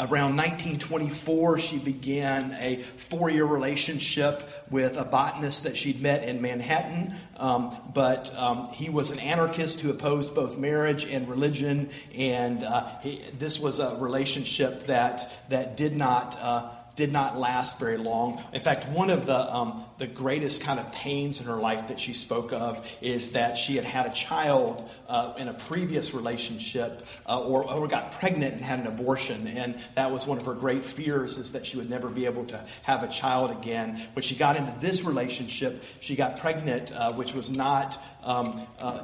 Around 0.00 0.36
1924, 0.36 1.58
she 1.58 1.78
began 1.78 2.56
a 2.60 2.76
four 2.82 3.30
year 3.30 3.44
relationship 3.44 4.48
with 4.70 4.96
a 4.96 5.04
botanist 5.04 5.64
that 5.64 5.76
she'd 5.76 6.00
met 6.00 6.22
in 6.22 6.40
Manhattan. 6.40 7.14
Um, 7.36 7.76
but 7.94 8.32
um, 8.38 8.68
he 8.68 8.90
was 8.90 9.10
an 9.10 9.18
anarchist 9.18 9.80
who 9.80 9.90
opposed 9.90 10.36
both 10.36 10.56
marriage 10.56 11.04
and 11.04 11.28
religion. 11.28 11.90
And 12.14 12.62
uh, 12.62 13.00
he, 13.00 13.24
this 13.36 13.58
was 13.58 13.80
a 13.80 13.96
relationship 13.96 14.86
that, 14.86 15.32
that 15.48 15.76
did 15.76 15.96
not. 15.96 16.38
Uh, 16.40 16.68
did 16.98 17.12
not 17.12 17.38
last 17.38 17.78
very 17.78 17.96
long. 17.96 18.42
In 18.52 18.60
fact, 18.60 18.88
one 18.88 19.08
of 19.08 19.24
the, 19.24 19.54
um, 19.54 19.84
the 19.98 20.06
greatest 20.06 20.62
kind 20.62 20.78
of 20.78 20.90
pains 20.92 21.40
in 21.40 21.46
her 21.46 21.56
life 21.56 21.88
that 21.88 21.98
she 21.98 22.12
spoke 22.12 22.52
of 22.52 22.88
is 23.00 23.32
that 23.32 23.56
she 23.56 23.76
had 23.76 23.84
had 23.84 24.06
a 24.06 24.12
child 24.12 24.88
uh, 25.08 25.34
in 25.36 25.48
a 25.48 25.54
previous 25.54 26.14
relationship 26.14 27.04
uh, 27.28 27.40
or, 27.40 27.68
or 27.68 27.88
got 27.88 28.12
pregnant 28.12 28.54
and 28.54 28.60
had 28.62 28.78
an 28.78 28.86
abortion. 28.86 29.48
And 29.48 29.78
that 29.94 30.10
was 30.10 30.26
one 30.26 30.38
of 30.38 30.46
her 30.46 30.54
great 30.54 30.84
fears 30.84 31.36
is 31.36 31.52
that 31.52 31.66
she 31.66 31.76
would 31.76 31.90
never 31.90 32.08
be 32.08 32.26
able 32.26 32.44
to 32.46 32.64
have 32.82 33.02
a 33.02 33.08
child 33.08 33.50
again. 33.50 34.00
When 34.12 34.22
she 34.22 34.36
got 34.36 34.56
into 34.56 34.72
this 34.80 35.02
relationship, 35.02 35.82
she 36.00 36.14
got 36.14 36.38
pregnant, 36.38 36.92
uh, 36.92 37.12
which 37.14 37.34
was 37.34 37.50
not 37.50 38.00
um, 38.22 38.66
uh, 38.78 39.00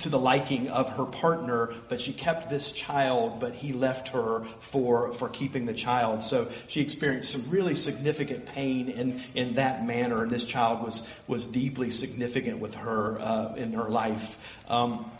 to 0.00 0.08
the 0.08 0.18
liking 0.18 0.68
of 0.68 0.88
her 0.90 1.04
partner, 1.04 1.72
but 1.88 2.00
she 2.00 2.12
kept 2.12 2.50
this 2.50 2.72
child, 2.72 3.40
but 3.40 3.54
he 3.54 3.72
left 3.72 4.08
her 4.08 4.44
for, 4.60 5.12
for 5.12 5.28
keeping 5.28 5.66
the 5.66 5.74
child. 5.74 6.22
So 6.22 6.48
she 6.66 6.80
experienced 6.80 7.30
some 7.30 7.44
really 7.50 7.74
significant 7.74 8.46
pain 8.46 8.88
in, 8.88 9.22
in 9.34 9.54
that 9.54 9.86
manner, 9.86 10.17
and 10.22 10.30
this 10.30 10.46
child 10.46 10.82
was, 10.82 11.02
was 11.26 11.46
deeply 11.46 11.90
significant 11.90 12.58
with 12.58 12.74
her 12.74 13.20
uh, 13.20 13.54
in 13.54 13.72
her 13.72 13.88
life. 13.88 14.36
Um, 14.68 15.10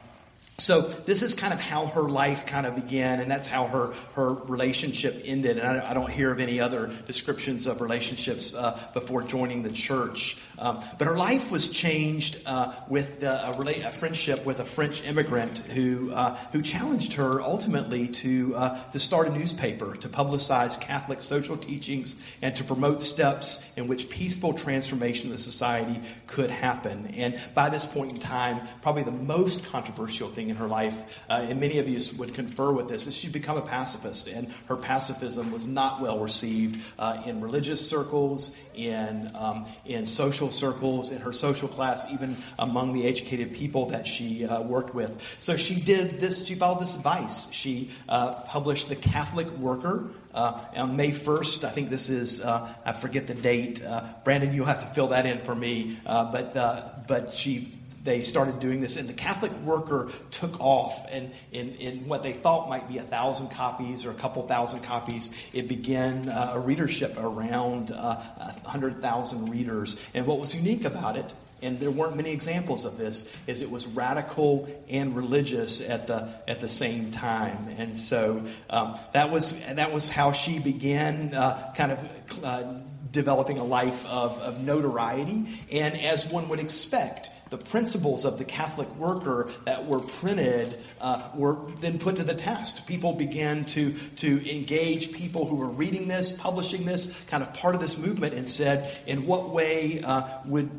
so 0.60 0.80
this 0.80 1.22
is 1.22 1.34
kind 1.34 1.52
of 1.54 1.60
how 1.60 1.86
her 1.86 2.02
life 2.02 2.44
kind 2.44 2.66
of 2.66 2.74
began, 2.74 3.20
and 3.20 3.30
that's 3.30 3.46
how 3.46 3.68
her, 3.68 3.94
her 4.14 4.32
relationship 4.32 5.22
ended. 5.24 5.58
And 5.58 5.66
I, 5.66 5.90
I 5.90 5.94
don't 5.94 6.10
hear 6.10 6.32
of 6.32 6.40
any 6.40 6.58
other 6.58 6.90
descriptions 7.06 7.68
of 7.68 7.80
relationships 7.80 8.52
uh, 8.54 8.76
before 8.92 9.22
joining 9.22 9.62
the 9.62 9.70
church. 9.70 10.36
Um, 10.58 10.82
but 10.98 11.06
her 11.06 11.16
life 11.16 11.50
was 11.50 11.68
changed 11.70 12.40
uh, 12.46 12.74
with 12.88 13.22
a, 13.22 13.48
a, 13.48 13.92
friendship 13.92 14.44
with 14.44 14.60
a 14.60 14.64
French 14.64 15.04
immigrant 15.04 15.58
who, 15.58 16.12
uh, 16.12 16.36
who 16.52 16.62
challenged 16.62 17.14
her 17.14 17.40
ultimately 17.40 18.08
to, 18.08 18.54
uh, 18.56 18.90
to 18.90 18.98
start 18.98 19.28
a 19.28 19.30
newspaper, 19.30 19.94
to 19.96 20.08
publicize 20.08 20.80
Catholic 20.80 21.22
social 21.22 21.56
teachings, 21.56 22.16
and 22.42 22.56
to 22.56 22.64
promote 22.64 23.00
steps 23.00 23.72
in 23.76 23.88
which 23.88 24.08
peaceful 24.08 24.52
transformation 24.52 25.30
of 25.30 25.36
the 25.36 25.42
society 25.42 26.00
could 26.26 26.50
happen. 26.50 27.06
And 27.16 27.40
by 27.54 27.70
this 27.70 27.86
point 27.86 28.12
in 28.12 28.18
time, 28.18 28.60
probably 28.82 29.04
the 29.04 29.10
most 29.12 29.64
controversial 29.66 30.30
thing 30.30 30.50
in 30.50 30.56
her 30.56 30.68
life, 30.68 31.22
uh, 31.30 31.46
and 31.48 31.60
many 31.60 31.78
of 31.78 31.88
you 31.88 31.98
would 32.18 32.34
confer 32.34 32.72
with 32.72 32.88
this, 32.88 33.06
is 33.06 33.14
she'd 33.14 33.32
become 33.32 33.56
a 33.56 33.62
pacifist. 33.62 34.28
And 34.28 34.52
her 34.66 34.76
pacifism 34.76 35.52
was 35.52 35.66
not 35.66 36.00
well 36.00 36.18
received 36.18 36.82
uh, 36.98 37.22
in 37.24 37.40
religious 37.40 37.88
circles, 37.88 38.52
in, 38.74 39.30
um, 39.34 39.66
in 39.84 40.06
social 40.06 40.47
social 40.50 40.78
circles, 40.78 41.10
in 41.10 41.20
her 41.20 41.32
social 41.32 41.68
class, 41.68 42.06
even 42.10 42.36
among 42.58 42.92
the 42.92 43.06
educated 43.06 43.52
people 43.52 43.86
that 43.86 44.06
she 44.06 44.44
uh, 44.44 44.60
worked 44.62 44.94
with. 44.94 45.20
So 45.38 45.56
she 45.56 45.80
did 45.80 46.20
this, 46.20 46.46
she 46.46 46.54
followed 46.54 46.80
this 46.80 46.94
advice. 46.94 47.50
She 47.52 47.90
uh, 48.08 48.42
published 48.42 48.88
The 48.88 48.96
Catholic 48.96 49.48
Worker. 49.58 50.08
Uh, 50.34 50.60
on 50.76 50.94
May 50.94 51.10
1st, 51.10 51.64
I 51.64 51.70
think 51.70 51.88
this 51.88 52.10
is, 52.10 52.40
uh, 52.40 52.72
I 52.84 52.92
forget 52.92 53.26
the 53.26 53.34
date. 53.34 53.82
Uh, 53.82 54.04
Brandon, 54.24 54.52
you'll 54.52 54.66
have 54.66 54.80
to 54.80 54.86
fill 54.86 55.08
that 55.08 55.26
in 55.26 55.38
for 55.38 55.54
me. 55.54 55.98
Uh, 56.06 56.30
but, 56.30 57.06
but 57.08 57.32
she 57.32 57.72
they 58.08 58.22
started 58.22 58.58
doing 58.58 58.80
this, 58.80 58.96
and 58.96 59.06
the 59.06 59.12
Catholic 59.12 59.52
Worker 59.60 60.08
took 60.30 60.58
off. 60.60 61.06
And 61.10 61.30
in, 61.52 61.74
in 61.74 62.08
what 62.08 62.22
they 62.22 62.32
thought 62.32 62.70
might 62.70 62.88
be 62.88 62.96
a 62.96 63.02
thousand 63.02 63.50
copies 63.50 64.06
or 64.06 64.10
a 64.10 64.14
couple 64.14 64.46
thousand 64.48 64.80
copies, 64.80 65.30
it 65.52 65.68
began 65.68 66.30
uh, 66.30 66.52
a 66.54 66.58
readership 66.58 67.14
around 67.18 67.90
uh, 67.90 68.16
100,000 68.62 69.50
readers. 69.50 70.00
And 70.14 70.26
what 70.26 70.40
was 70.40 70.56
unique 70.56 70.86
about 70.86 71.16
it 71.16 71.34
and 71.60 71.80
there 71.80 71.90
weren't 71.90 72.16
many 72.16 72.30
examples 72.30 72.84
of 72.84 72.96
this 72.98 73.32
is 73.48 73.62
it 73.62 73.70
was 73.70 73.84
radical 73.84 74.68
and 74.88 75.16
religious 75.16 75.80
at 75.80 76.06
the 76.06 76.28
at 76.46 76.60
the 76.60 76.68
same 76.68 77.10
time 77.10 77.74
and 77.76 77.98
so 77.98 78.44
um, 78.70 78.96
that 79.12 79.32
was 79.32 79.58
that 79.62 79.92
was 79.92 80.08
how 80.08 80.30
she 80.30 80.60
began 80.60 81.34
uh, 81.34 81.74
kind 81.76 81.90
of 81.90 82.44
uh, 82.44 82.74
developing 83.10 83.58
a 83.58 83.64
life 83.64 84.06
of, 84.06 84.38
of 84.38 84.60
notoriety 84.60 85.48
and 85.72 86.00
as 86.00 86.30
one 86.30 86.48
would 86.48 86.60
expect 86.60 87.30
the 87.50 87.58
principles 87.58 88.24
of 88.24 88.38
the 88.38 88.44
Catholic 88.44 88.94
worker 88.96 89.50
that 89.64 89.86
were 89.86 90.00
printed 90.00 90.78
uh, 91.00 91.28
were 91.34 91.56
then 91.80 91.98
put 91.98 92.16
to 92.16 92.24
the 92.24 92.34
test. 92.34 92.86
People 92.86 93.12
began 93.12 93.64
to, 93.66 93.92
to 94.16 94.50
engage 94.50 95.12
people 95.12 95.46
who 95.46 95.56
were 95.56 95.68
reading 95.68 96.08
this, 96.08 96.32
publishing 96.32 96.84
this, 96.84 97.12
kind 97.26 97.42
of 97.42 97.52
part 97.54 97.74
of 97.74 97.80
this 97.80 97.98
movement, 97.98 98.34
and 98.34 98.46
said, 98.46 98.98
in 99.06 99.26
what 99.26 99.50
way 99.50 100.00
uh, 100.00 100.38
would 100.44 100.70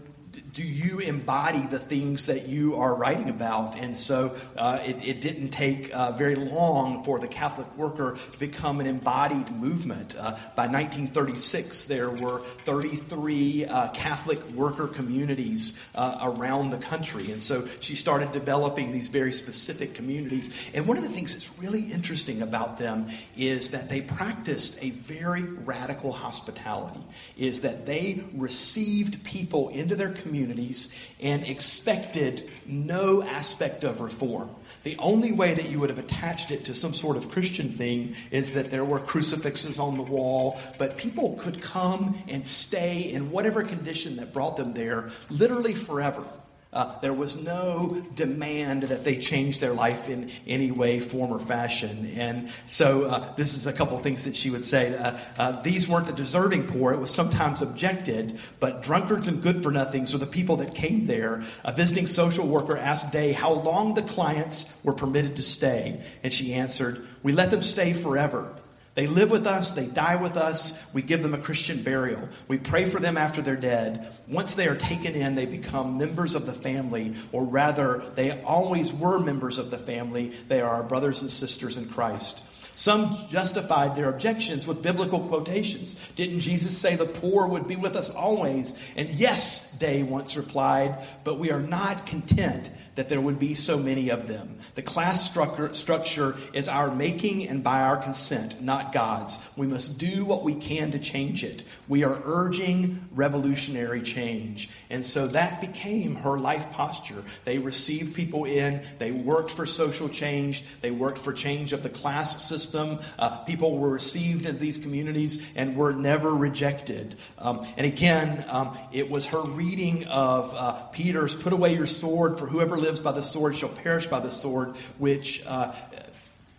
do 0.53 0.63
you 0.63 0.99
embody 0.99 1.65
the 1.67 1.79
things 1.79 2.25
that 2.25 2.47
you 2.47 2.75
are 2.77 2.95
writing 2.95 3.29
about? 3.29 3.77
And 3.77 3.95
so 3.97 4.35
uh, 4.57 4.79
it, 4.83 4.97
it, 5.05 5.21
didn't 5.21 5.49
take 5.49 5.93
uh, 5.93 6.13
very 6.13 6.35
long 6.35 7.03
for 7.03 7.19
the 7.19 7.27
Catholic 7.27 7.67
worker 7.77 8.17
to 8.31 8.39
become 8.39 8.79
an 8.79 8.87
embodied 8.87 9.51
movement. 9.51 10.15
Uh, 10.15 10.31
by 10.55 10.67
1936, 10.67 11.85
there 11.85 12.09
were 12.09 12.39
33 12.59 13.65
uh, 13.65 13.89
Catholic 13.89 14.41
worker 14.51 14.87
communities 14.87 15.77
uh, 15.95 16.19
around 16.21 16.69
the 16.69 16.77
country. 16.77 17.31
And 17.31 17.41
so 17.41 17.67
she 17.81 17.95
started 17.95 18.31
developing 18.31 18.91
these 18.91 19.09
very 19.09 19.33
specific 19.33 19.93
communities. 19.93 20.49
And 20.73 20.87
one 20.87 20.97
of 20.97 21.03
the 21.03 21.09
things 21.09 21.33
that's 21.33 21.59
really 21.59 21.81
interesting 21.81 22.41
about 22.41 22.77
them 22.77 23.07
is 23.35 23.71
that 23.71 23.89
they 23.89 24.01
practiced 24.01 24.81
a 24.81 24.91
very 24.91 25.43
radical 25.43 26.13
hospitality, 26.13 27.01
is 27.37 27.61
that 27.61 27.85
they 27.85 28.23
received 28.33 29.23
people 29.23 29.69
into 29.69 29.95
their 29.95 30.09
community 30.09 30.38
communities 30.39 30.95
and 31.21 31.43
expected 31.43 32.49
no 32.65 33.21
aspect 33.23 33.83
of 33.83 33.99
reform. 33.99 34.49
The 34.83 34.95
only 34.97 35.33
way 35.33 35.53
that 35.53 35.69
you 35.69 35.79
would 35.79 35.89
have 35.89 35.99
attached 35.99 36.51
it 36.51 36.63
to 36.65 36.73
some 36.73 36.93
sort 36.93 37.17
of 37.17 37.29
Christian 37.29 37.69
thing 37.69 38.15
is 38.31 38.53
that 38.53 38.71
there 38.71 38.85
were 38.85 38.99
crucifixes 38.99 39.77
on 39.77 39.97
the 39.97 40.03
wall, 40.03 40.57
but 40.77 40.97
people 40.97 41.35
could 41.37 41.61
come 41.61 42.17
and 42.29 42.45
stay 42.45 43.01
in 43.01 43.31
whatever 43.31 43.63
condition 43.63 44.15
that 44.15 44.31
brought 44.31 44.55
them 44.55 44.73
there 44.73 45.09
literally 45.29 45.73
forever. 45.73 46.23
Uh, 46.71 46.99
there 46.99 47.13
was 47.13 47.43
no 47.43 47.99
demand 48.13 48.83
that 48.83 49.03
they 49.03 49.17
change 49.17 49.57
their 49.57 49.73
life 49.73 50.07
in 50.07 50.29
any 50.45 50.69
way, 50.69 50.99
form, 50.99 51.31
or 51.31 51.39
fashion. 51.39 52.11
And 52.15 52.51
so, 52.67 53.05
uh, 53.05 53.33
this 53.33 53.57
is 53.57 53.65
a 53.65 53.73
couple 53.73 53.97
of 53.97 54.03
things 54.03 54.23
that 54.25 54.35
she 54.35 54.51
would 54.51 54.63
say. 54.63 54.95
Uh, 54.95 55.17
uh, 55.39 55.61
these 55.63 55.87
weren't 55.87 56.05
the 56.05 56.13
deserving 56.13 56.67
poor. 56.67 56.93
It 56.93 56.99
was 56.99 57.11
sometimes 57.11 57.63
objected, 57.63 58.39
but 58.59 58.83
drunkards 58.83 59.27
and 59.27 59.41
good 59.41 59.63
for 59.63 59.71
nothings 59.71 60.13
are 60.13 60.19
the 60.19 60.27
people 60.27 60.57
that 60.57 60.75
came 60.75 61.07
there. 61.07 61.43
A 61.65 61.73
visiting 61.73 62.05
social 62.05 62.47
worker 62.47 62.77
asked 62.77 63.11
Day 63.11 63.31
how 63.31 63.51
long 63.51 63.95
the 63.95 64.03
clients 64.03 64.79
were 64.83 64.93
permitted 64.93 65.37
to 65.37 65.43
stay. 65.43 65.99
And 66.21 66.31
she 66.31 66.53
answered, 66.53 67.03
We 67.23 67.31
let 67.31 67.49
them 67.49 67.63
stay 67.63 67.93
forever. 67.93 68.53
They 68.95 69.07
live 69.07 69.31
with 69.31 69.47
us, 69.47 69.71
they 69.71 69.85
die 69.85 70.21
with 70.21 70.35
us, 70.35 70.93
we 70.93 71.01
give 71.01 71.23
them 71.23 71.33
a 71.33 71.37
Christian 71.37 71.83
burial. 71.83 72.27
We 72.47 72.57
pray 72.57 72.85
for 72.85 72.99
them 72.99 73.17
after 73.17 73.41
they're 73.41 73.55
dead. 73.55 74.13
Once 74.27 74.55
they 74.55 74.67
are 74.67 74.75
taken 74.75 75.13
in, 75.13 75.35
they 75.35 75.45
become 75.45 75.97
members 75.97 76.35
of 76.35 76.45
the 76.45 76.53
family, 76.53 77.13
or 77.31 77.43
rather, 77.43 78.03
they 78.15 78.41
always 78.43 78.91
were 78.91 79.19
members 79.19 79.57
of 79.57 79.71
the 79.71 79.77
family. 79.77 80.33
They 80.47 80.61
are 80.61 80.69
our 80.69 80.83
brothers 80.83 81.21
and 81.21 81.29
sisters 81.29 81.77
in 81.77 81.87
Christ. 81.87 82.41
Some 82.79 83.17
justified 83.29 83.95
their 83.95 84.09
objections 84.09 84.65
with 84.65 84.81
biblical 84.81 85.19
quotations. 85.19 85.95
Didn't 86.15 86.39
Jesus 86.39 86.77
say 86.77 86.95
the 86.95 87.05
poor 87.05 87.45
would 87.45 87.67
be 87.67 87.75
with 87.75 87.97
us 87.97 88.09
always? 88.09 88.73
And 88.95 89.09
yes, 89.09 89.71
they 89.79 90.01
once 90.01 90.37
replied, 90.37 90.97
but 91.25 91.39
we 91.39 91.51
are 91.51 91.59
not 91.59 92.05
content 92.05 92.69
that 92.95 93.09
there 93.09 93.21
would 93.21 93.39
be 93.39 93.53
so 93.53 93.77
many 93.77 94.09
of 94.09 94.27
them. 94.27 94.57
The 94.75 94.81
class 94.81 95.29
structure 95.29 96.35
is 96.53 96.67
our 96.67 96.93
making 96.93 97.47
and 97.47 97.63
by 97.63 97.81
our 97.81 97.97
consent, 97.97 98.61
not 98.61 98.93
God's. 98.93 99.39
We 99.57 99.67
must 99.67 99.97
do 99.97 100.25
what 100.25 100.43
we 100.43 100.55
can 100.55 100.91
to 100.91 100.99
change 100.99 101.43
it. 101.43 101.63
We 101.87 102.03
are 102.03 102.21
urging 102.23 103.07
revolutionary 103.11 104.01
change. 104.01 104.69
And 104.89 105.05
so 105.05 105.27
that 105.27 105.61
became 105.61 106.15
her 106.15 106.37
life 106.37 106.71
posture. 106.71 107.23
They 107.45 107.57
received 107.57 108.15
people 108.15 108.45
in, 108.45 108.81
they 108.99 109.11
worked 109.11 109.51
for 109.51 109.65
social 109.65 110.09
change, 110.09 110.63
they 110.81 110.91
worked 110.91 111.17
for 111.17 111.33
change 111.33 111.73
of 111.73 111.83
the 111.83 111.89
class 111.89 112.47
system. 112.47 112.99
Uh, 113.17 113.37
people 113.39 113.77
were 113.77 113.89
received 113.89 114.45
in 114.45 114.59
these 114.59 114.77
communities 114.77 115.51
and 115.55 115.75
were 115.75 115.93
never 115.93 116.35
rejected. 116.35 117.15
Um, 117.37 117.65
and 117.77 117.85
again, 117.85 118.45
um, 118.49 118.77
it 118.91 119.09
was 119.09 119.25
her 119.27 119.41
reading 119.41 120.05
of 120.07 120.53
uh, 120.53 120.73
Peter's 120.91 121.35
Put 121.39 121.53
away 121.53 121.73
your 121.73 121.85
sword, 121.85 122.37
for 122.37 122.47
whoever 122.47 122.77
lives 122.79 122.99
by 122.99 123.11
the 123.11 123.21
sword 123.21 123.55
shall 123.55 123.69
perish 123.69 124.07
by 124.07 124.19
the 124.19 124.31
sword, 124.31 124.75
which 124.97 125.45
uh, 125.45 125.73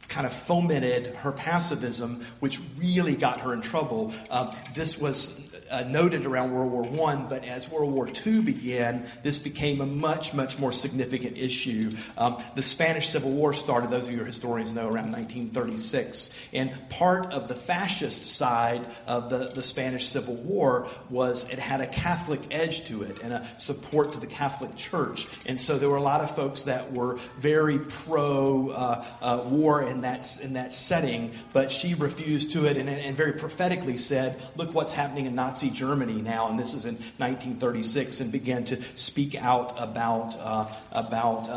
kind 0.08 0.26
of 0.26 0.32
fomented 0.32 1.08
her 1.16 1.32
pacifism, 1.32 2.24
which 2.40 2.60
really 2.76 3.14
got 3.14 3.40
her 3.40 3.52
in 3.52 3.60
trouble. 3.60 4.12
Uh, 4.30 4.52
this 4.74 4.98
was 4.98 5.49
uh, 5.70 5.84
noted 5.88 6.26
around 6.26 6.52
World 6.52 6.92
War 6.92 7.08
I, 7.10 7.16
but 7.16 7.44
as 7.44 7.70
World 7.70 7.92
War 7.92 8.08
II 8.26 8.42
began, 8.42 9.06
this 9.22 9.38
became 9.38 9.80
a 9.80 9.86
much, 9.86 10.34
much 10.34 10.58
more 10.58 10.72
significant 10.72 11.36
issue. 11.36 11.92
Um, 12.18 12.42
the 12.54 12.62
Spanish 12.62 13.08
Civil 13.08 13.30
War 13.30 13.52
started, 13.52 13.90
those 13.90 14.06
of 14.06 14.12
you 14.12 14.18
who 14.18 14.24
are 14.24 14.26
historians 14.26 14.72
know, 14.72 14.84
around 14.84 15.12
1936. 15.12 16.36
And 16.52 16.72
part 16.90 17.32
of 17.32 17.48
the 17.48 17.54
fascist 17.54 18.24
side 18.24 18.86
of 19.06 19.30
the, 19.30 19.46
the 19.48 19.62
Spanish 19.62 20.06
Civil 20.06 20.34
War 20.36 20.88
was 21.08 21.48
it 21.50 21.58
had 21.58 21.80
a 21.80 21.86
Catholic 21.86 22.40
edge 22.50 22.84
to 22.86 23.02
it 23.02 23.20
and 23.22 23.32
a 23.32 23.46
support 23.56 24.12
to 24.12 24.20
the 24.20 24.26
Catholic 24.26 24.74
Church. 24.76 25.26
And 25.46 25.60
so 25.60 25.78
there 25.78 25.88
were 25.88 25.96
a 25.96 26.02
lot 26.02 26.20
of 26.20 26.34
folks 26.34 26.62
that 26.62 26.92
were 26.92 27.16
very 27.38 27.78
pro 27.78 28.70
uh, 28.70 29.04
uh, 29.22 29.42
war 29.46 29.82
in 29.82 30.00
that, 30.00 30.40
in 30.42 30.54
that 30.54 30.74
setting, 30.74 31.32
but 31.52 31.70
she 31.70 31.94
refused 31.94 32.50
to 32.52 32.66
it 32.66 32.76
and, 32.76 32.88
and 32.88 33.16
very 33.16 33.34
prophetically 33.34 33.96
said, 33.96 34.40
Look 34.56 34.74
what's 34.74 34.92
happening 34.92 35.26
in 35.26 35.34
Nazi 35.34 35.59
Nazi 35.62 35.76
Germany 35.76 36.22
now, 36.22 36.48
and 36.48 36.58
this 36.58 36.72
is 36.72 36.86
in 36.86 36.94
1936, 36.94 38.20
and 38.20 38.32
began 38.32 38.64
to 38.64 38.82
speak 38.94 39.34
out 39.34 39.74
about, 39.76 40.34
uh, 40.38 40.66
about 40.92 41.48
uh, 41.50 41.52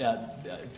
uh, 0.00 0.28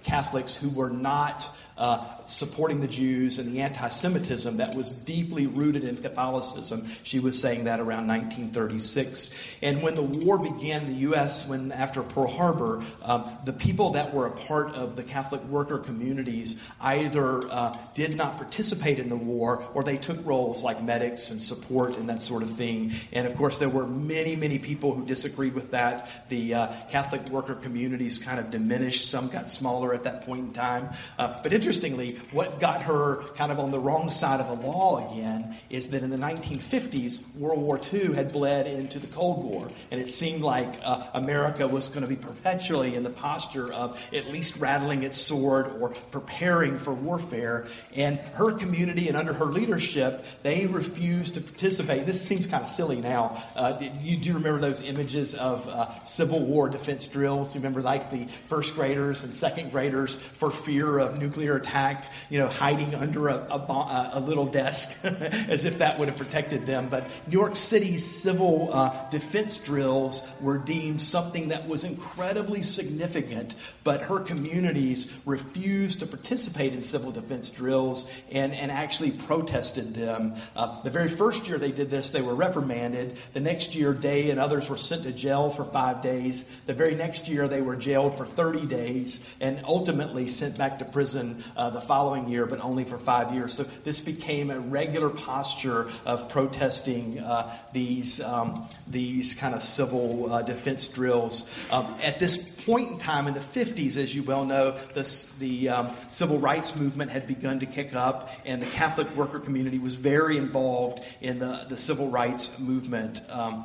Catholics 0.02 0.56
who 0.56 0.70
were 0.70 0.88
not 0.88 1.54
uh, 1.76 2.06
supporting 2.30 2.80
the 2.80 2.88
Jews 2.88 3.38
and 3.38 3.52
the 3.52 3.60
anti 3.60 3.88
Semitism 3.88 4.56
that 4.58 4.74
was 4.74 4.92
deeply 4.92 5.46
rooted 5.46 5.84
in 5.84 5.96
Catholicism. 5.96 6.86
She 7.02 7.18
was 7.18 7.40
saying 7.40 7.64
that 7.64 7.80
around 7.80 8.06
1936. 8.06 9.36
And 9.62 9.82
when 9.82 9.94
the 9.94 10.02
war 10.02 10.38
began 10.38 10.82
in 10.82 10.88
the 10.88 10.98
U.S., 11.00 11.48
when 11.48 11.72
after 11.72 12.02
Pearl 12.02 12.28
Harbor, 12.28 12.82
um, 13.02 13.30
the 13.44 13.52
people 13.52 13.90
that 13.90 14.14
were 14.14 14.26
a 14.26 14.30
part 14.30 14.74
of 14.74 14.96
the 14.96 15.02
Catholic 15.02 15.42
worker 15.44 15.78
communities 15.78 16.56
either 16.80 17.46
uh, 17.48 17.76
did 17.94 18.16
not 18.16 18.36
participate 18.36 18.98
in 18.98 19.08
the 19.08 19.16
war 19.16 19.64
or 19.74 19.82
they 19.82 19.96
took 19.96 20.24
roles 20.24 20.62
like 20.62 20.82
medics 20.82 21.30
and 21.30 21.42
support 21.42 21.96
and 21.96 22.08
that 22.08 22.22
sort 22.22 22.42
of 22.42 22.50
thing. 22.50 22.92
And 23.12 23.26
of 23.26 23.36
course, 23.36 23.58
there 23.58 23.68
were 23.68 23.86
many, 23.86 24.36
many 24.36 24.58
people 24.58 24.94
who 24.94 25.04
disagreed 25.04 25.54
with 25.54 25.72
that. 25.72 26.28
The 26.28 26.54
uh, 26.54 26.68
Catholic 26.90 27.28
worker 27.28 27.54
communities 27.54 28.18
kind 28.18 28.38
of 28.38 28.50
diminished, 28.50 29.10
some 29.10 29.28
got 29.28 29.50
smaller 29.50 29.94
at 29.94 30.04
that 30.04 30.24
point 30.24 30.40
in 30.40 30.52
time. 30.52 30.90
Uh, 31.18 31.40
but 31.42 31.52
interestingly, 31.52 32.12
what 32.32 32.60
got 32.60 32.82
her 32.82 33.24
kind 33.34 33.52
of 33.52 33.58
on 33.58 33.70
the 33.70 33.78
wrong 33.78 34.10
side 34.10 34.40
of 34.40 34.46
the 34.46 34.66
law 34.66 35.10
again 35.10 35.56
is 35.68 35.88
that 35.90 36.02
in 36.02 36.10
the 36.10 36.16
1950s, 36.16 37.36
World 37.36 37.60
War 37.60 37.80
II 37.92 38.14
had 38.14 38.32
bled 38.32 38.66
into 38.66 38.98
the 38.98 39.06
Cold 39.08 39.44
War. 39.44 39.68
And 39.90 40.00
it 40.00 40.08
seemed 40.08 40.42
like 40.42 40.80
uh, 40.82 41.06
America 41.14 41.66
was 41.66 41.88
going 41.88 42.02
to 42.02 42.08
be 42.08 42.16
perpetually 42.16 42.94
in 42.94 43.02
the 43.02 43.10
posture 43.10 43.72
of 43.72 44.02
at 44.12 44.26
least 44.28 44.56
rattling 44.56 45.02
its 45.02 45.16
sword 45.16 45.72
or 45.80 45.90
preparing 46.10 46.78
for 46.78 46.92
warfare. 46.92 47.66
And 47.94 48.18
her 48.34 48.52
community 48.52 49.08
and 49.08 49.16
under 49.16 49.32
her 49.32 49.46
leadership, 49.46 50.24
they 50.42 50.66
refused 50.66 51.34
to 51.34 51.40
participate. 51.40 52.06
This 52.06 52.22
seems 52.22 52.46
kind 52.46 52.62
of 52.62 52.68
silly 52.68 53.00
now. 53.00 53.42
Uh, 53.56 53.80
you 54.00 54.16
do 54.16 54.34
remember 54.34 54.60
those 54.60 54.82
images 54.82 55.34
of 55.34 55.68
uh, 55.68 56.02
Civil 56.04 56.40
War 56.40 56.68
defense 56.68 57.06
drills? 57.06 57.54
You 57.54 57.60
remember 57.60 57.82
like 57.82 58.10
the 58.10 58.26
first 58.48 58.74
graders 58.74 59.24
and 59.24 59.34
second 59.34 59.70
graders 59.70 60.16
for 60.16 60.50
fear 60.50 60.98
of 60.98 61.18
nuclear 61.18 61.56
attack, 61.56 62.09
you 62.28 62.38
know, 62.38 62.48
hiding 62.48 62.94
under 62.94 63.28
a, 63.28 63.36
a, 63.36 64.10
a 64.14 64.20
little 64.20 64.46
desk 64.46 64.98
as 65.04 65.64
if 65.64 65.78
that 65.78 65.98
would 65.98 66.08
have 66.08 66.18
protected 66.18 66.66
them. 66.66 66.88
But 66.88 67.04
New 67.26 67.38
York 67.38 67.56
City's 67.56 68.04
civil 68.04 68.70
uh, 68.72 69.08
defense 69.10 69.58
drills 69.58 70.26
were 70.40 70.58
deemed 70.58 71.00
something 71.00 71.48
that 71.48 71.68
was 71.68 71.84
incredibly 71.84 72.62
significant, 72.62 73.54
but 73.84 74.02
her 74.02 74.20
communities 74.20 75.12
refused 75.24 76.00
to 76.00 76.06
participate 76.06 76.72
in 76.72 76.82
civil 76.82 77.12
defense 77.12 77.50
drills 77.50 78.10
and, 78.32 78.54
and 78.54 78.70
actually 78.70 79.10
protested 79.10 79.94
them. 79.94 80.34
Uh, 80.56 80.80
the 80.82 80.90
very 80.90 81.08
first 81.08 81.46
year 81.46 81.58
they 81.58 81.72
did 81.72 81.90
this, 81.90 82.10
they 82.10 82.22
were 82.22 82.34
reprimanded. 82.34 83.16
The 83.32 83.40
next 83.40 83.74
year, 83.74 83.94
Day 84.00 84.30
and 84.30 84.40
others 84.40 84.68
were 84.68 84.76
sent 84.76 85.02
to 85.02 85.12
jail 85.12 85.50
for 85.50 85.64
five 85.64 86.02
days. 86.02 86.44
The 86.66 86.74
very 86.74 86.94
next 86.94 87.28
year, 87.28 87.48
they 87.48 87.60
were 87.60 87.76
jailed 87.76 88.16
for 88.16 88.24
30 88.24 88.66
days 88.66 89.24
and 89.40 89.60
ultimately 89.64 90.28
sent 90.28 90.56
back 90.56 90.78
to 90.78 90.84
prison 90.84 91.44
uh, 91.56 91.70
the 91.70 91.80
following 91.90 92.28
year, 92.28 92.46
but 92.46 92.60
only 92.60 92.84
for 92.84 92.98
five 92.98 93.34
years. 93.34 93.52
So 93.52 93.64
this 93.64 94.00
became 94.00 94.52
a 94.52 94.60
regular 94.60 95.10
posture 95.10 95.90
of 96.06 96.28
protesting 96.28 97.18
uh, 97.18 97.52
these, 97.72 98.20
um, 98.20 98.68
these 98.86 99.34
kind 99.34 99.56
of 99.56 99.60
civil 99.60 100.32
uh, 100.32 100.42
defense 100.42 100.86
drills. 100.86 101.50
Um, 101.72 101.96
at 102.00 102.20
this 102.20 102.36
point 102.64 102.92
in 102.92 102.98
time 102.98 103.26
in 103.26 103.34
the 103.34 103.40
50s, 103.40 103.96
as 103.96 104.14
you 104.14 104.22
well 104.22 104.44
know, 104.44 104.78
this, 104.94 105.32
the 105.38 105.68
um, 105.68 105.90
civil 106.10 106.38
rights 106.38 106.76
movement 106.76 107.10
had 107.10 107.26
begun 107.26 107.58
to 107.58 107.66
kick 107.66 107.92
up, 107.92 108.30
and 108.44 108.62
the 108.62 108.70
Catholic 108.70 109.10
worker 109.16 109.40
community 109.40 109.80
was 109.80 109.96
very 109.96 110.36
involved 110.36 111.02
in 111.20 111.40
the, 111.40 111.66
the 111.68 111.76
civil 111.76 112.08
rights 112.08 112.56
movement. 112.60 113.20
Um, 113.28 113.64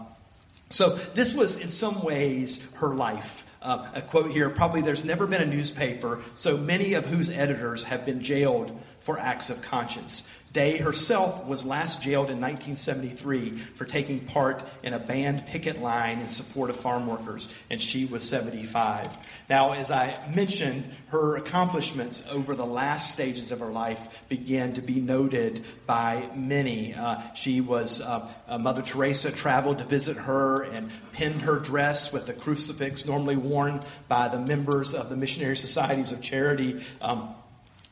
so 0.70 0.96
this 1.14 1.36
was, 1.36 1.58
in 1.58 1.70
some 1.70 2.02
ways, 2.02 2.60
her 2.78 2.96
life. 2.96 3.45
Uh, 3.66 3.84
a 3.96 4.02
quote 4.02 4.30
here 4.30 4.48
probably 4.52 4.80
there's 4.80 5.04
never 5.04 5.26
been 5.26 5.42
a 5.42 5.46
newspaper 5.46 6.22
so 6.36 6.56
many 6.56 6.94
of 6.94 7.08
whose 7.08 7.32
editors 7.32 7.84
have 7.86 8.06
been 8.06 8.22
jailed 8.22 8.80
for 9.06 9.20
acts 9.20 9.52
of 9.52 9.62
conscience. 9.62 10.28
Day 10.52 10.78
herself 10.78 11.46
was 11.46 11.66
last 11.66 12.02
jailed 12.02 12.32
in 12.32 12.40
1973 12.40 13.52
for 13.52 13.84
taking 13.84 14.22
part 14.22 14.64
in 14.84 14.94
a 14.94 15.00
banned 15.00 15.46
picket 15.46 15.82
line 15.82 16.22
in 16.22 16.30
support 16.30 16.70
of 16.70 16.78
farm 16.78 17.06
workers, 17.08 17.54
and 17.70 17.80
she 17.80 18.06
was 18.06 18.28
75. 18.28 19.10
Now, 19.50 19.74
as 19.74 19.92
I 19.92 20.18
mentioned, 20.34 20.86
her 21.10 21.36
accomplishments 21.36 22.24
over 22.32 22.56
the 22.56 22.66
last 22.66 23.12
stages 23.12 23.52
of 23.52 23.60
her 23.60 23.70
life 23.70 24.24
began 24.30 24.74
to 24.74 24.82
be 24.82 25.02
noted 25.02 25.62
by 25.86 26.30
many. 26.34 26.96
Uh, 26.96 27.22
she 27.34 27.60
was, 27.60 28.00
uh, 28.00 28.28
uh, 28.48 28.58
Mother 28.58 28.82
Teresa 28.82 29.34
traveled 29.34 29.80
to 29.80 29.84
visit 29.84 30.16
her 30.16 30.64
and 30.64 30.90
pinned 31.12 31.42
her 31.42 31.60
dress 31.60 32.14
with 32.14 32.28
the 32.28 32.34
crucifix 32.34 33.06
normally 33.06 33.36
worn 33.36 33.82
by 34.08 34.30
the 34.30 34.40
members 34.40 34.94
of 34.94 35.10
the 35.10 35.18
Missionary 35.18 35.58
Societies 35.58 36.14
of 36.14 36.22
Charity. 36.22 36.82
Um, 37.02 37.36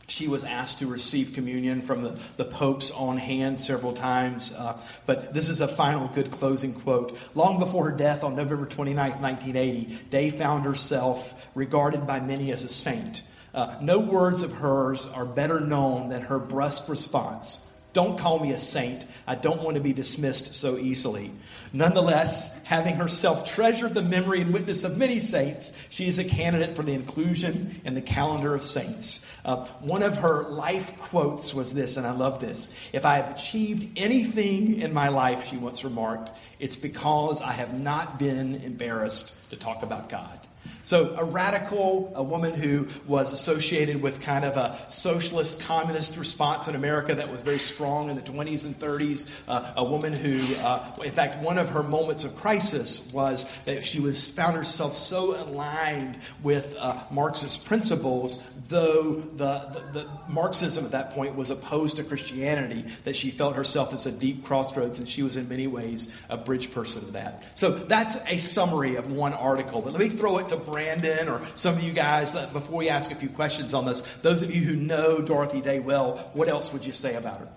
she 0.08 0.28
was 0.28 0.44
asked 0.44 0.80
to 0.80 0.88
receive 0.88 1.34
communion 1.34 1.82
from 1.82 2.04
the, 2.04 2.20
the 2.38 2.46
Pope's 2.46 2.92
own 2.92 3.18
hand 3.18 3.60
several 3.60 3.94
times. 3.94 4.54
Uh, 4.54 4.78
but 5.06 5.34
this 5.34 5.50
is 5.50 5.62
a 5.62 5.68
final 5.68 6.08
good 6.10 6.30
closing 6.30 6.74
quote. 6.74 7.18
Long 7.36 7.60
before 7.60 7.90
her 7.90 7.96
death 7.96 8.24
on 8.24 8.36
November 8.36 8.66
29, 8.66 8.96
1980, 8.96 10.00
Day 10.10 10.30
found 10.30 10.66
herself 10.66 11.48
regarded 11.56 12.06
by 12.06 12.20
many 12.20 12.52
as 12.52 12.64
a 12.64 12.68
saint. 12.68 13.24
Uh, 13.54 13.78
no 13.82 14.00
words 14.00 14.42
of 14.42 14.52
hers 14.52 15.08
are 15.08 15.26
better 15.26 15.60
known 15.60 16.10
than 16.10 16.24
her 16.24 16.40
brusque 16.40 16.90
response 16.90 17.70
Don't 17.94 18.18
call 18.18 18.40
me 18.40 18.52
a 18.52 18.60
saint. 18.60 19.06
I 19.28 19.36
don't 19.36 19.62
want 19.62 19.76
to 19.76 19.82
be 19.82 19.94
dismissed 19.94 20.56
so 20.56 20.78
easily. 20.78 21.32
Nonetheless, 21.76 22.56
having 22.66 22.94
herself 22.94 23.52
treasured 23.52 23.96
the 23.96 24.04
memory 24.04 24.42
and 24.42 24.54
witness 24.54 24.84
of 24.84 24.96
many 24.96 25.18
saints, 25.18 25.74
she 25.90 26.08
is 26.08 26.20
a 26.20 26.24
candidate 26.24 26.76
for 26.76 26.84
the 26.84 26.94
inclusion 26.94 27.82
in 27.84 27.96
the 27.96 28.02
calendar 28.02 28.54
of 28.54 28.62
saints. 28.62 29.28
Uh, 29.44 29.66
one 29.80 30.04
of 30.04 30.18
her 30.18 30.44
life 30.44 30.96
quotes 31.00 31.52
was 31.52 31.74
this, 31.74 31.98
and 31.98 32.06
I 32.06 32.12
love 32.12 32.40
this. 32.40 32.72
If 32.94 33.08
I 33.08 33.16
have 33.16 33.32
achieved 33.32 33.98
anything 33.98 34.82
in 34.82 34.94
my 34.94 35.10
life, 35.10 35.48
she 35.48 35.58
once 35.58 35.84
remarked, 35.84 36.30
it's 36.60 36.76
because 36.76 37.42
I 37.42 37.54
have 37.54 37.74
not 37.74 38.20
been 38.20 38.56
embarrassed 38.62 39.50
to 39.50 39.56
talk 39.56 39.82
about 39.82 40.10
God. 40.10 40.40
So, 40.84 41.16
a 41.18 41.24
radical, 41.24 42.12
a 42.14 42.22
woman 42.22 42.54
who 42.54 42.88
was 43.08 43.32
associated 43.32 44.02
with 44.02 44.22
kind 44.22 44.44
of 44.44 44.58
a 44.58 44.78
socialist, 44.90 45.62
communist 45.62 46.18
response 46.18 46.68
in 46.68 46.76
America 46.76 47.16
that 47.16 47.32
was 47.32 47.40
very 47.40 47.58
strong 47.58 48.10
in 48.10 48.18
the 48.18 48.22
20s 48.22 48.66
and 48.66 48.78
30s. 48.78 49.32
Uh, 49.48 49.74
a 49.78 49.84
woman 49.84 50.12
who, 50.12 50.42
uh, 50.58 50.94
in 51.02 51.14
fact, 51.14 51.42
one 51.42 51.58
of 51.58 51.70
her 51.70 51.84
moments 51.84 52.26
of 52.26 52.36
crisis 52.36 53.12
was 53.14 53.50
that 53.64 53.86
she 53.86 54.02
was 54.02 54.28
found 54.28 54.58
herself 54.58 54.94
so 54.96 55.42
aligned 55.42 56.18
with 56.44 56.76
uh, 56.78 57.02
Marxist 57.10 57.66
principles, 57.66 58.44
though 58.68 59.14
the, 59.38 59.60
the, 59.72 60.02
the 60.02 60.10
Marxism 60.28 60.84
at 60.84 60.92
that 60.92 61.12
point 61.12 61.36
was 61.36 61.50
opposed 61.50 61.96
to 61.96 62.04
Christianity, 62.04 62.84
that 63.06 63.16
she 63.16 63.32
felt 63.32 63.56
herself 63.56 63.94
as 63.94 64.06
a 64.06 64.12
deep 64.12 64.44
crossroads, 64.44 65.00
and 65.00 65.08
she 65.08 65.24
was 65.24 65.38
in 65.38 65.48
many 65.48 65.66
ways 65.66 66.14
a 66.30 66.36
bridge 66.36 66.74
person 66.74 67.06
to 67.06 67.12
that. 67.12 67.58
So, 67.58 67.72
that's 67.72 68.18
a 68.28 68.38
summary 68.38 68.98
of 68.98 69.10
one 69.10 69.32
article. 69.32 69.82
But 69.82 69.94
let 69.94 70.02
me 70.02 70.10
throw 70.10 70.40
it 70.40 70.50
to 70.50 70.58
Brandon 70.74 71.30
or 71.30 71.40
some 71.54 71.76
of 71.76 71.84
you 71.84 71.94
guys, 71.94 72.32
before 72.32 72.78
we 72.78 72.90
ask 72.90 73.12
a 73.12 73.16
few 73.16 73.30
questions 73.30 73.76
on 73.76 73.86
this, 73.86 74.02
those 74.24 74.42
of 74.42 74.54
you 74.54 74.62
who 74.62 74.76
know 74.76 75.22
Dorothy 75.22 75.62
Day 75.62 75.80
well, 75.80 76.32
what 76.34 76.48
else 76.48 76.74
would 76.74 76.84
you 76.84 76.94
say 76.94 77.14
about 77.14 77.42
her? 77.42 77.48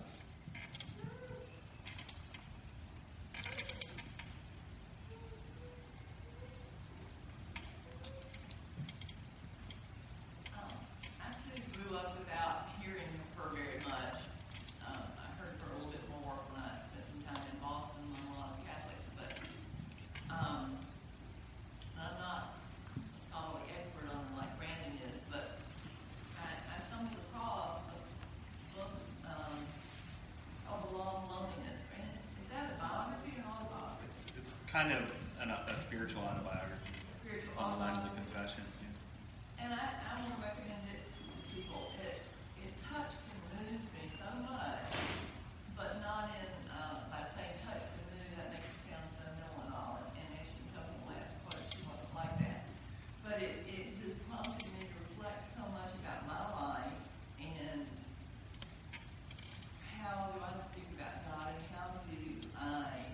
kind 34.76 34.92
of 34.92 35.08
an, 35.40 35.48
a 35.48 35.80
spiritual 35.80 36.20
autobiography 36.20 37.00
spiritual 37.24 37.56
on 37.56 37.72
the 37.72 37.78
line 37.80 37.96
of 37.96 38.04
the 38.04 38.12
Confessions. 38.12 38.68
Yeah. 38.76 39.64
And 39.64 39.68
I, 39.72 39.88
I 39.88 40.20
want 40.20 40.36
to 40.36 40.52
recommend 40.52 40.84
it 40.92 41.00
to 41.00 41.32
people. 41.48 41.96
It, 42.04 42.20
it 42.60 42.76
touched 42.84 43.24
and 43.24 43.40
moved 43.56 43.88
me 43.96 44.04
so 44.04 44.28
much, 44.44 44.84
but 45.80 46.04
not 46.04 46.28
in, 46.28 46.52
uh, 46.68 47.08
by 47.08 47.24
saying 47.24 47.56
touched 47.64 47.88
and 47.88 48.04
moved, 48.20 48.36
that 48.36 48.52
makes 48.52 48.68
it 48.68 48.76
sound 48.84 49.08
so 49.16 49.24
know-it-all. 49.24 50.12
And 50.12 50.28
as 50.44 50.44
you 50.44 50.68
told 50.76 50.92
the 50.92 51.08
last 51.08 51.32
quote, 51.48 51.64
she 51.72 51.80
wasn't 51.88 52.12
like 52.12 52.36
that. 52.44 52.68
But 53.24 53.40
it, 53.40 53.64
it 53.64 53.96
just 53.96 54.20
prompted 54.28 54.68
me 54.76 54.92
to 54.92 54.96
reflect 55.08 55.56
so 55.56 55.64
much 55.72 55.96
about 56.04 56.28
my 56.28 56.42
life 56.52 57.00
and 57.40 57.88
how 60.04 60.36
do 60.36 60.44
I 60.44 60.52
speak 60.68 60.84
about 61.00 61.16
God 61.32 61.56
and 61.56 61.64
how 61.72 61.96
do 61.96 62.12
I 62.60 63.06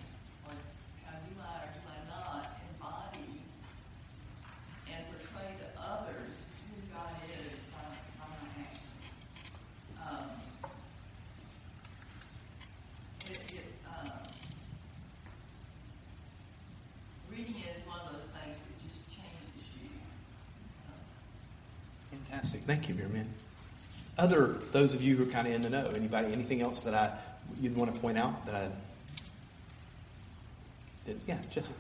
Fantastic. 22.33 22.62
Thank 22.62 22.89
you, 22.89 22.95
Miriam. 22.95 23.28
Other, 24.16 24.55
those 24.72 24.95
of 24.95 25.03
you 25.03 25.16
who 25.16 25.24
are 25.24 25.26
kind 25.26 25.47
of 25.47 25.53
in 25.53 25.61
the 25.61 25.68
know, 25.68 25.93
anybody, 25.95 26.33
anything 26.33 26.62
else 26.62 26.80
that 26.80 26.95
I, 26.95 27.11
you'd 27.61 27.76
want 27.76 27.95
to 27.95 28.01
point 28.01 28.16
out 28.16 28.47
that 28.47 28.55
I 28.55 28.68
did? 31.05 31.20
Yeah, 31.26 31.37
Jesse. 31.51 31.74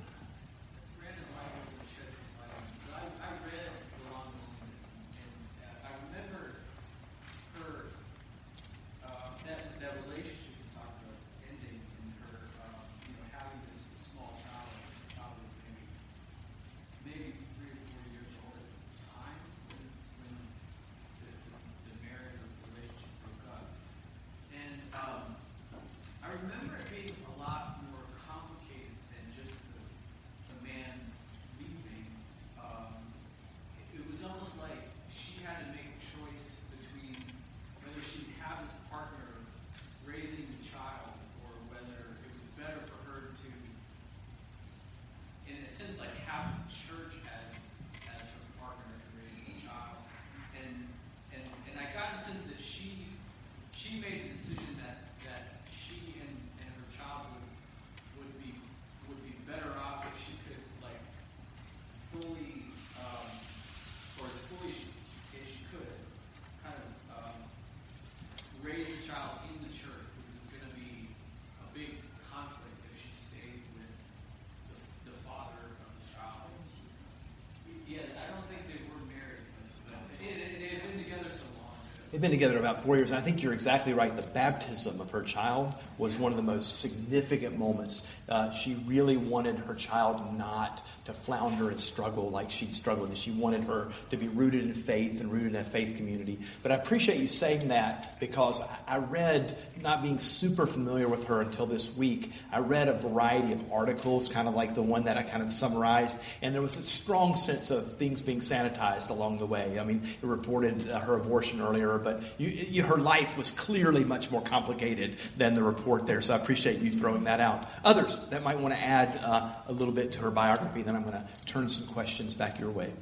They've 82.12 82.20
been 82.20 82.30
together 82.30 82.58
about 82.58 82.82
four 82.82 82.96
years. 82.96 83.10
And 83.10 83.18
I 83.18 83.22
think 83.22 83.42
you're 83.42 83.54
exactly 83.54 83.94
right. 83.94 84.14
The 84.14 84.20
baptism 84.20 85.00
of 85.00 85.10
her 85.12 85.22
child 85.22 85.72
was 85.96 86.18
one 86.18 86.30
of 86.30 86.36
the 86.36 86.42
most 86.42 86.80
significant 86.80 87.58
moments. 87.58 88.06
Uh, 88.28 88.50
she 88.52 88.74
really 88.86 89.16
wanted 89.16 89.58
her 89.58 89.74
child 89.74 90.36
not 90.36 90.82
to 91.04 91.12
flounder 91.12 91.70
and 91.70 91.80
struggle 91.80 92.30
like 92.30 92.50
she'd 92.50 92.74
struggled. 92.74 93.08
And 93.08 93.18
she 93.18 93.30
wanted 93.30 93.64
her 93.64 93.88
to 94.10 94.16
be 94.16 94.28
rooted 94.28 94.64
in 94.64 94.74
faith 94.74 95.20
and 95.20 95.32
rooted 95.32 95.54
in 95.54 95.56
a 95.56 95.64
faith 95.64 95.96
community. 95.96 96.38
But 96.62 96.72
I 96.72 96.76
appreciate 96.76 97.18
you 97.18 97.26
saying 97.26 97.68
that 97.68 98.18
because 98.20 98.60
I 98.86 98.98
read, 98.98 99.56
not 99.82 100.02
being 100.02 100.18
super 100.18 100.66
familiar 100.66 101.08
with 101.08 101.24
her 101.24 101.40
until 101.40 101.66
this 101.66 101.96
week, 101.96 102.32
I 102.50 102.58
read 102.58 102.88
a 102.88 102.94
variety 102.94 103.52
of 103.52 103.72
articles, 103.72 104.28
kind 104.28 104.48
of 104.48 104.54
like 104.54 104.74
the 104.74 104.82
one 104.82 105.04
that 105.04 105.16
I 105.16 105.22
kind 105.22 105.42
of 105.42 105.52
summarized. 105.52 106.18
And 106.42 106.54
there 106.54 106.62
was 106.62 106.78
a 106.78 106.82
strong 106.82 107.34
sense 107.34 107.70
of 107.70 107.96
things 107.96 108.22
being 108.22 108.40
sanitized 108.40 109.10
along 109.10 109.38
the 109.38 109.46
way. 109.46 109.78
I 109.78 109.84
mean, 109.84 110.02
it 110.22 110.26
reported 110.26 110.90
uh, 110.90 110.98
her 111.00 111.14
abortion 111.16 111.60
earlier 111.60 111.92
but 111.98 112.22
you, 112.38 112.48
you, 112.48 112.82
her 112.82 112.96
life 112.96 113.36
was 113.36 113.50
clearly 113.50 114.04
much 114.04 114.30
more 114.30 114.42
complicated 114.42 115.16
than 115.36 115.54
the 115.54 115.62
report 115.62 116.06
there. 116.06 116.20
So 116.20 116.34
I 116.34 116.36
appreciate 116.36 116.80
you 116.80 116.90
throwing 116.90 117.24
that 117.24 117.40
out. 117.40 117.68
Others 117.84 118.11
that 118.30 118.42
might 118.42 118.58
want 118.58 118.74
to 118.74 118.80
add 118.80 119.20
uh, 119.22 119.50
a 119.66 119.72
little 119.72 119.94
bit 119.94 120.12
to 120.12 120.20
her 120.20 120.30
biography, 120.30 120.82
then 120.82 120.96
I'm 120.96 121.02
going 121.02 121.14
to 121.14 121.26
turn 121.46 121.68
some 121.68 121.86
questions 121.92 122.34
back 122.34 122.58
your 122.58 122.70
way. 122.70 122.92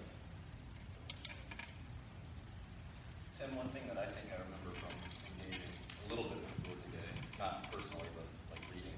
Tim, 3.39 3.57
one 3.57 3.69
thing 3.69 3.83
that 3.89 3.99
I 3.99 4.07
think 4.07 4.27
I 4.29 4.41
remember 4.43 4.71
from 4.75 4.93
engaging 5.39 5.63
a 6.07 6.11
little 6.11 6.25
bit 6.25 6.39
with 6.63 6.85
today, 6.85 7.13
not 7.39 7.71
personally, 7.71 8.09
but 8.15 8.27
like 8.53 8.65
reading. 8.75 8.97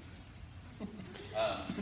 Um, 1.37 1.73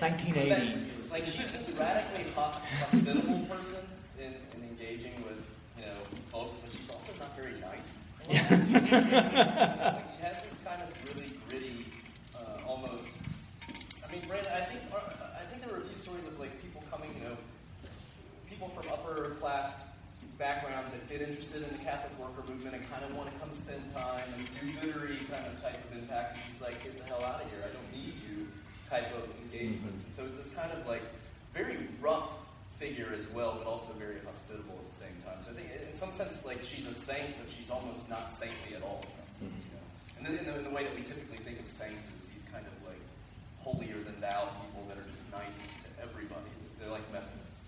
1980. 0.00 1.10
like 1.10 1.26
she's 1.26 1.50
this 1.52 1.70
radically 1.78 2.30
hospitable 2.34 3.46
person 3.46 3.86
in, 4.18 4.34
in 4.54 4.68
engaging 4.68 5.14
with 5.24 5.38
you 5.78 5.86
know 5.86 5.96
folks, 6.30 6.56
but 6.58 6.70
she's 6.72 6.90
also 6.90 7.12
not 7.20 7.36
very 7.36 7.54
nice. 7.60 7.98
like 8.28 8.40
she 10.16 10.22
has 10.22 10.42
this 10.42 10.53
Brandon, 14.34 14.50
I 14.50 14.66
think 14.66 14.82
I 14.90 15.46
think 15.46 15.62
there 15.62 15.70
were 15.70 15.78
a 15.78 15.86
few 15.86 15.94
stories 15.94 16.26
of 16.26 16.34
like 16.42 16.50
people 16.58 16.82
coming, 16.90 17.14
you 17.14 17.22
know, 17.22 17.38
people 18.50 18.66
from 18.74 18.90
upper 18.90 19.38
class 19.38 19.70
backgrounds 20.42 20.90
that 20.90 21.06
get 21.06 21.22
interested 21.22 21.62
in 21.62 21.70
the 21.70 21.78
Catholic 21.86 22.10
worker 22.18 22.42
movement 22.50 22.74
and 22.74 22.82
kind 22.90 23.06
of 23.06 23.14
want 23.14 23.30
to 23.30 23.36
come 23.38 23.54
spend 23.54 23.78
time 23.94 24.26
and 24.34 24.42
do 24.58 24.66
literary 24.82 25.22
kind 25.30 25.46
of 25.46 25.54
type 25.62 25.78
of 25.78 25.94
impact. 25.94 26.34
And 26.34 26.42
she's 26.50 26.58
like, 26.58 26.74
get 26.82 26.98
the 26.98 27.06
hell 27.06 27.22
out 27.22 27.46
of 27.46 27.50
here! 27.54 27.62
I 27.62 27.70
don't 27.70 27.90
need 27.94 28.18
you 28.26 28.50
type 28.90 29.14
of 29.14 29.30
engagements. 29.46 30.02
Mm-hmm. 30.02 30.10
And 30.10 30.14
so 30.18 30.26
it's 30.26 30.42
this 30.42 30.50
kind 30.50 30.74
of 30.74 30.82
like 30.82 31.06
very 31.54 31.78
rough 32.02 32.34
figure 32.74 33.14
as 33.14 33.30
well, 33.30 33.54
but 33.62 33.70
also 33.70 33.94
very 34.02 34.18
hospitable 34.26 34.82
at 34.82 34.90
the 34.90 34.98
same 34.98 35.14
time. 35.22 35.38
So 35.46 35.54
I 35.54 35.62
think, 35.62 35.70
in 35.70 35.94
some 35.94 36.10
sense, 36.10 36.42
like 36.42 36.58
she's 36.66 36.90
a 36.90 36.94
saint, 36.94 37.38
but 37.38 37.46
she's 37.54 37.70
almost 37.70 38.10
not 38.10 38.34
saintly 38.34 38.74
at 38.74 38.82
all. 38.82 39.06
Sense, 39.38 39.62
you 39.62 39.78
know? 39.78 39.86
And 40.18 40.26
then 40.26 40.34
in 40.42 40.44
the, 40.50 40.58
in 40.58 40.64
the 40.66 40.74
way 40.74 40.82
that 40.82 40.94
we 40.98 41.06
typically 41.06 41.38
think 41.38 41.62
of 41.62 41.70
saints 41.70 42.10
is 42.10 42.23
holier 43.64 43.96
than 44.04 44.20
thou 44.20 44.48
people 44.60 44.84
that 44.88 44.98
are 44.98 45.06
just 45.10 45.22
nice 45.32 45.56
to 45.56 46.02
everybody. 46.02 46.50
They're 46.78 46.90
like 46.90 47.10
Methodists. 47.12 47.64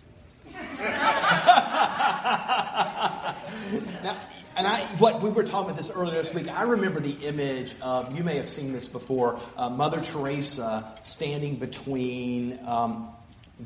Now, 4.03 4.17
and 4.57 4.67
I, 4.67 4.87
what 4.99 5.23
we 5.23 5.31
were 5.31 5.43
talking 5.43 5.71
about 5.71 5.77
this 5.77 5.91
earlier 5.91 6.15
this 6.15 6.33
week, 6.33 6.51
I 6.51 6.63
remember 6.63 7.01
the 7.01 7.17
image 7.27 7.75
of, 7.83 8.17
you 8.17 8.23
may 8.23 8.37
have 8.37 8.49
seen 8.49 8.73
this 8.73 8.87
before, 8.87 9.41
uh, 9.57 9.69
Mother 9.69 10.01
Teresa 10.01 10.95
standing 11.03 11.57
between 11.57 12.59
um, 12.67 13.09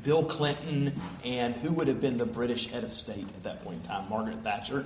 Bill 0.03 0.23
Clinton 0.23 0.99
and 1.23 1.53
who 1.55 1.71
would 1.73 1.87
have 1.87 2.01
been 2.01 2.17
the 2.17 2.25
British 2.25 2.69
head 2.71 2.83
of 2.83 2.91
state 2.91 3.27
at 3.27 3.43
that 3.43 3.63
point 3.63 3.81
in 3.81 3.87
time, 3.87 4.09
Margaret 4.09 4.39
Thatcher. 4.43 4.85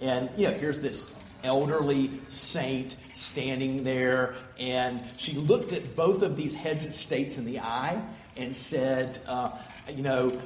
And, 0.00 0.30
you 0.36 0.48
know, 0.48 0.54
here's 0.54 0.78
this 0.78 1.14
elderly 1.44 2.10
saint 2.28 2.96
standing 3.14 3.84
there, 3.84 4.34
and 4.62 5.00
she 5.16 5.32
looked 5.32 5.72
at 5.72 5.96
both 5.96 6.22
of 6.22 6.36
these 6.36 6.54
heads 6.54 6.86
of 6.86 6.94
states 6.94 7.36
in 7.36 7.44
the 7.44 7.58
eye 7.58 8.00
and 8.36 8.54
said, 8.54 9.18
uh, 9.26 9.50
you 9.90 10.04
know, 10.04 10.40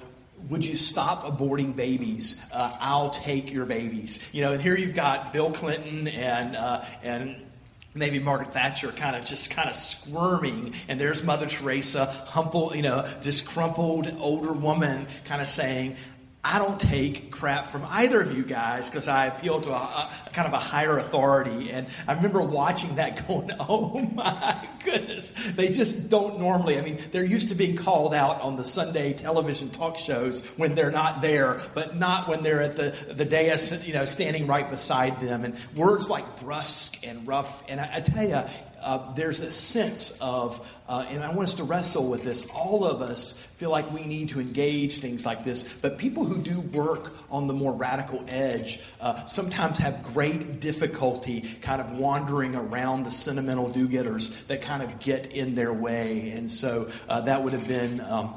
would 0.48 0.64
you 0.64 0.74
stop 0.74 1.24
aborting 1.24 1.76
babies? 1.76 2.42
Uh, 2.52 2.74
I'll 2.80 3.10
take 3.10 3.52
your 3.52 3.66
babies. 3.66 4.26
You 4.32 4.40
know, 4.40 4.52
and 4.52 4.62
here 4.62 4.74
you've 4.74 4.94
got 4.94 5.34
Bill 5.34 5.50
Clinton 5.50 6.08
and 6.08 6.56
uh, 6.56 6.82
and 7.02 7.36
maybe 7.94 8.18
Margaret 8.18 8.54
Thatcher 8.54 8.90
kind 8.92 9.16
of 9.16 9.24
just 9.24 9.50
kind 9.50 9.68
of 9.68 9.76
squirming, 9.76 10.74
and 10.88 10.98
there's 11.00 11.22
Mother 11.22 11.46
Teresa, 11.46 12.06
humble, 12.06 12.74
you 12.74 12.82
know, 12.82 13.06
just 13.20 13.46
crumpled 13.46 14.14
older 14.18 14.52
woman, 14.52 15.06
kind 15.24 15.40
of 15.42 15.48
saying, 15.48 15.96
I 16.48 16.60
don't 16.60 16.78
take 16.78 17.32
crap 17.32 17.66
from 17.66 17.84
either 17.88 18.20
of 18.20 18.36
you 18.36 18.44
guys 18.44 18.88
because 18.88 19.08
I 19.08 19.26
appeal 19.26 19.60
to 19.62 19.70
a, 19.70 19.74
a, 19.74 20.10
kind 20.32 20.46
of 20.46 20.54
a 20.54 20.58
higher 20.58 20.96
authority. 20.96 21.72
And 21.72 21.88
I 22.06 22.14
remember 22.14 22.40
watching 22.40 22.94
that 22.96 23.26
going, 23.28 23.50
oh 23.58 23.98
my 24.14 24.68
goodness. 24.84 25.32
They 25.32 25.70
just 25.70 26.08
don't 26.08 26.38
normally. 26.38 26.78
I 26.78 26.82
mean, 26.82 27.00
they're 27.10 27.24
used 27.24 27.48
to 27.48 27.56
being 27.56 27.74
called 27.74 28.14
out 28.14 28.40
on 28.42 28.54
the 28.54 28.62
Sunday 28.62 29.12
television 29.12 29.70
talk 29.70 29.98
shows 29.98 30.46
when 30.56 30.76
they're 30.76 30.92
not 30.92 31.20
there, 31.20 31.60
but 31.74 31.96
not 31.96 32.28
when 32.28 32.44
they're 32.44 32.62
at 32.62 32.76
the, 32.76 32.96
the 33.12 33.24
dais, 33.24 33.84
you 33.84 33.92
know, 33.92 34.06
standing 34.06 34.46
right 34.46 34.70
beside 34.70 35.18
them. 35.18 35.44
And 35.44 35.56
words 35.74 36.08
like 36.08 36.38
brusque 36.38 37.04
and 37.04 37.26
rough. 37.26 37.64
And 37.68 37.80
I, 37.80 37.96
I 37.96 38.00
tell 38.00 38.22
you, 38.22 38.44
uh, 38.86 39.12
there's 39.14 39.40
a 39.40 39.50
sense 39.50 40.16
of, 40.20 40.64
uh, 40.88 41.04
and 41.10 41.24
I 41.24 41.34
want 41.34 41.48
us 41.48 41.56
to 41.56 41.64
wrestle 41.64 42.08
with 42.08 42.22
this. 42.22 42.48
All 42.50 42.84
of 42.84 43.02
us 43.02 43.32
feel 43.32 43.68
like 43.68 43.90
we 43.92 44.04
need 44.04 44.28
to 44.28 44.40
engage 44.40 45.00
things 45.00 45.26
like 45.26 45.42
this, 45.42 45.64
but 45.64 45.98
people 45.98 46.24
who 46.24 46.40
do 46.40 46.60
work 46.60 47.12
on 47.28 47.48
the 47.48 47.52
more 47.52 47.72
radical 47.72 48.24
edge 48.28 48.80
uh, 49.00 49.24
sometimes 49.24 49.78
have 49.78 50.04
great 50.04 50.60
difficulty 50.60 51.40
kind 51.62 51.80
of 51.80 51.98
wandering 51.98 52.54
around 52.54 53.02
the 53.02 53.10
sentimental 53.10 53.68
do 53.68 53.88
getters 53.88 54.44
that 54.44 54.62
kind 54.62 54.84
of 54.84 55.00
get 55.00 55.32
in 55.32 55.56
their 55.56 55.72
way. 55.72 56.30
And 56.30 56.48
so 56.48 56.88
uh, 57.08 57.22
that 57.22 57.42
would 57.42 57.52
have 57.52 57.66
been. 57.66 58.00
Um, 58.00 58.34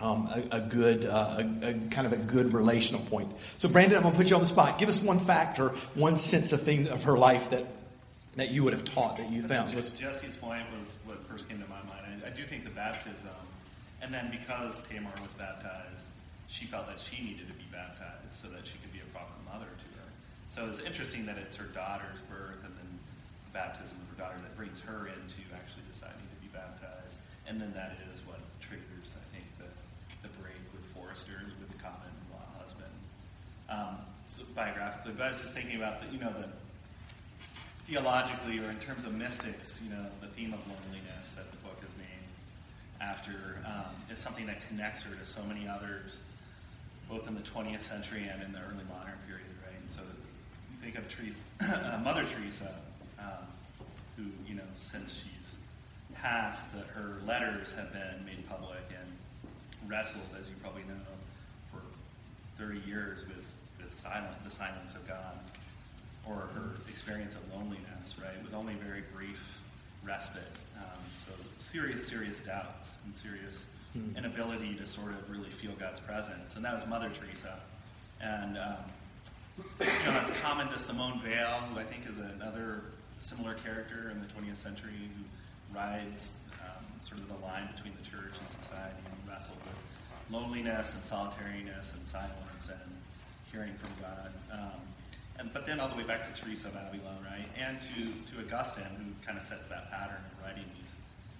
um, 0.00 0.28
a, 0.28 0.58
a, 0.58 0.60
good, 0.60 1.06
uh, 1.06 1.38
a, 1.38 1.70
a, 1.70 1.74
kind 1.90 2.06
of 2.06 2.12
a 2.12 2.16
good 2.18 2.54
relational 2.54 3.02
point. 3.06 3.32
So, 3.56 3.68
Brandon, 3.68 3.96
I'm 3.96 4.02
going 4.04 4.14
to 4.14 4.16
put 4.16 4.30
you 4.30 4.36
on 4.36 4.42
the 4.42 4.46
spot. 4.46 4.78
Give 4.78 4.88
us 4.88 5.02
one 5.02 5.18
factor, 5.18 5.70
one 5.96 6.16
sense 6.16 6.52
of 6.52 6.62
things 6.62 6.86
of 6.86 7.02
her 7.02 7.18
life 7.18 7.50
that 7.50 7.66
that 8.38 8.50
you 8.50 8.62
would 8.62 8.72
have 8.72 8.84
taught 8.84 9.16
that 9.16 9.30
you 9.30 9.42
found? 9.42 9.74
Was 9.74 9.90
Jesse's 9.90 10.36
point 10.36 10.62
was 10.76 10.96
what 11.04 11.18
first 11.26 11.48
came 11.48 11.58
to 11.58 11.68
my 11.68 11.82
mind. 11.90 12.22
I, 12.24 12.28
I 12.28 12.30
do 12.30 12.42
think 12.42 12.62
the 12.64 12.70
baptism, 12.70 13.34
and 14.00 14.14
then 14.14 14.30
because 14.30 14.82
Tamar 14.82 15.10
was 15.20 15.32
baptized, 15.34 16.06
she 16.46 16.64
felt 16.64 16.86
that 16.86 17.00
she 17.00 17.22
needed 17.22 17.46
to 17.48 17.54
be 17.54 17.66
baptized 17.70 18.30
so 18.30 18.48
that 18.48 18.66
she 18.66 18.78
could 18.78 18.92
be 18.92 19.00
a 19.00 19.10
proper 19.10 19.34
mother 19.44 19.66
to 19.66 19.88
her. 19.98 20.08
So 20.48 20.66
it's 20.66 20.78
interesting 20.78 21.26
that 21.26 21.36
it's 21.36 21.56
her 21.56 21.66
daughter's 21.74 22.22
birth 22.30 22.62
and 22.62 22.72
then 22.78 22.90
the 23.50 23.52
baptism 23.52 23.98
of 23.98 24.06
her 24.14 24.22
daughter 24.22 24.38
that 24.38 24.56
brings 24.56 24.78
her 24.80 25.10
into 25.10 25.42
actually 25.50 25.82
deciding 25.90 26.22
to 26.22 26.38
be 26.40 26.48
baptized. 26.54 27.18
And 27.46 27.60
then 27.60 27.74
that 27.74 27.98
is 28.10 28.22
what 28.22 28.38
triggers, 28.60 29.18
I 29.18 29.24
think, 29.34 29.50
the, 29.58 29.68
the 30.22 30.32
break 30.38 30.62
with 30.72 30.86
Forster, 30.94 31.42
with 31.58 31.74
the 31.74 31.82
common 31.82 32.14
law 32.30 32.46
husband. 32.54 32.94
Um, 33.68 33.98
so 34.30 34.44
biographically, 34.54 35.12
but 35.16 35.24
I 35.24 35.28
was 35.28 35.40
just 35.40 35.54
thinking 35.58 35.76
about 35.76 36.00
the, 36.00 36.08
you 36.14 36.20
know, 36.20 36.32
the 36.32 36.48
theologically 37.88 38.58
or 38.58 38.68
in 38.68 38.76
terms 38.76 39.04
of 39.04 39.14
mystics, 39.14 39.80
you 39.82 39.90
know, 39.90 40.04
the 40.20 40.26
theme 40.28 40.52
of 40.52 40.60
loneliness 40.68 41.32
that 41.32 41.50
the 41.50 41.56
book 41.58 41.80
is 41.86 41.96
named 41.96 42.28
after 43.00 43.32
um, 43.64 43.96
is 44.12 44.18
something 44.18 44.44
that 44.46 44.60
connects 44.68 45.02
her 45.02 45.14
to 45.14 45.24
so 45.24 45.42
many 45.44 45.66
others, 45.66 46.22
both 47.08 47.26
in 47.26 47.34
the 47.34 47.40
20th 47.40 47.80
century 47.80 48.28
and 48.30 48.42
in 48.42 48.52
the 48.52 48.58
early 48.58 48.84
modern 48.92 49.16
period, 49.26 49.48
right? 49.64 49.80
And 49.80 49.90
so 49.90 50.02
you 50.02 50.92
think 50.92 50.98
of 50.98 51.08
uh, 51.94 51.98
Mother 52.04 52.24
Teresa, 52.24 52.74
um, 53.18 53.48
who, 54.18 54.24
you 54.46 54.54
know, 54.54 54.68
since 54.76 55.24
she's 55.24 55.56
passed, 56.14 56.66
her 56.94 57.16
letters 57.26 57.72
have 57.72 57.90
been 57.94 58.22
made 58.26 58.46
public 58.50 58.84
and 58.90 59.90
wrestled, 59.90 60.28
as 60.38 60.50
you 60.50 60.56
probably 60.60 60.82
know, 60.82 61.00
for 61.72 61.80
30 62.62 62.86
years 62.86 63.24
with, 63.26 63.54
with 63.82 63.94
silent, 63.94 64.44
the 64.44 64.50
silence 64.50 64.94
of 64.94 65.08
God 65.08 65.38
or 66.28 66.48
her 66.54 66.70
experience 66.88 67.34
of 67.34 67.42
loneliness, 67.52 68.14
right, 68.22 68.42
with 68.42 68.54
only 68.54 68.74
very 68.74 69.02
brief 69.14 69.58
respite. 70.04 70.48
Um, 70.76 71.00
so 71.14 71.32
serious, 71.58 72.06
serious 72.06 72.40
doubts 72.40 72.98
and 73.04 73.14
serious 73.14 73.66
mm. 73.96 74.16
inability 74.16 74.74
to 74.76 74.86
sort 74.86 75.10
of 75.10 75.30
really 75.30 75.50
feel 75.50 75.72
God's 75.72 76.00
presence. 76.00 76.56
And 76.56 76.64
that 76.64 76.72
was 76.72 76.86
Mother 76.86 77.10
Teresa. 77.10 77.58
And, 78.20 78.58
um, 78.58 78.76
you 79.80 79.86
know, 79.86 80.12
that's 80.12 80.30
common 80.40 80.68
to 80.68 80.78
Simone 80.78 81.20
Weil, 81.24 81.60
who 81.72 81.78
I 81.78 81.84
think 81.84 82.08
is 82.08 82.18
another 82.18 82.82
similar 83.18 83.54
character 83.54 84.10
in 84.10 84.20
the 84.20 84.26
20th 84.26 84.56
century 84.56 84.92
who 84.92 85.76
rides 85.76 86.34
um, 86.60 86.84
sort 87.00 87.20
of 87.20 87.28
the 87.28 87.46
line 87.46 87.68
between 87.74 87.92
the 88.00 88.08
church 88.08 88.38
and 88.40 88.50
society 88.50 89.02
and 89.04 89.30
wrestled 89.30 89.58
with 89.64 89.74
loneliness 90.30 90.94
and 90.94 91.04
solitariness 91.04 91.94
and 91.94 92.04
silence 92.04 92.68
and 92.68 92.92
hearing 93.50 93.74
from 93.74 93.90
God. 94.00 94.30
Um, 94.52 94.80
and, 95.38 95.52
but 95.52 95.66
then 95.66 95.78
all 95.78 95.88
the 95.88 95.96
way 95.96 96.02
back 96.02 96.22
to 96.24 96.40
Teresa 96.40 96.68
of 96.68 96.74
Avila, 96.74 97.14
right? 97.24 97.46
And 97.56 97.80
to, 97.80 98.34
to 98.34 98.40
Augustine, 98.40 98.84
who 98.98 99.26
kind 99.26 99.38
of 99.38 99.44
sets 99.44 99.66
that 99.66 99.90
pattern 99.90 100.16
of 100.16 100.44
writing 100.44 100.64
these 100.76 100.96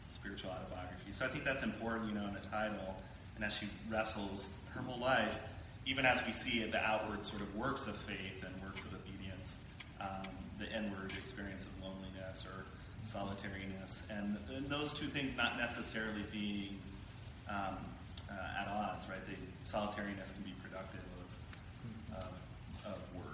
spiritual 0.09 0.51
autobiographies. 0.51 1.17
So 1.17 1.25
I 1.25 1.29
think 1.29 1.45
that's 1.45 1.63
important, 1.63 2.09
you 2.09 2.15
know, 2.15 2.27
in 2.27 2.35
the 2.35 2.47
title. 2.49 2.97
And 3.37 3.45
as 3.45 3.57
she 3.57 3.69
wrestles 3.91 4.49
her 4.75 4.83
whole 4.83 5.01
life, 5.01 5.39
even 5.87 6.07
as 6.07 6.25
we 6.27 6.33
see 6.33 6.63
the 6.65 6.81
outward 6.81 7.25
sort 7.25 7.41
of 7.41 7.55
works 7.57 7.87
of 7.87 7.97
faith 7.97 8.45
and 8.45 8.63
works 8.63 8.83
of 8.85 8.95
obedience, 8.95 9.57
um, 10.01 10.31
the 10.59 10.67
inward 10.77 11.13
experience 11.13 11.65
of 11.65 11.83
loneliness 11.83 12.47
or 12.47 12.67
solitariness, 13.03 14.03
and, 14.11 14.37
and 14.55 14.69
those 14.69 14.93
two 14.93 15.07
things 15.07 15.37
not 15.37 15.57
necessarily 15.57 16.23
being 16.31 16.79
um, 17.49 17.79
uh, 18.31 18.61
at 18.61 18.69
odds, 18.69 19.09
right? 19.09 19.25
The 19.27 19.35
solitariness 19.63 20.31
can 20.33 20.43
be 20.43 20.55
productive 20.63 21.01
of, 22.13 22.19
of, 22.19 22.93
of 22.93 22.99
work. 23.17 23.29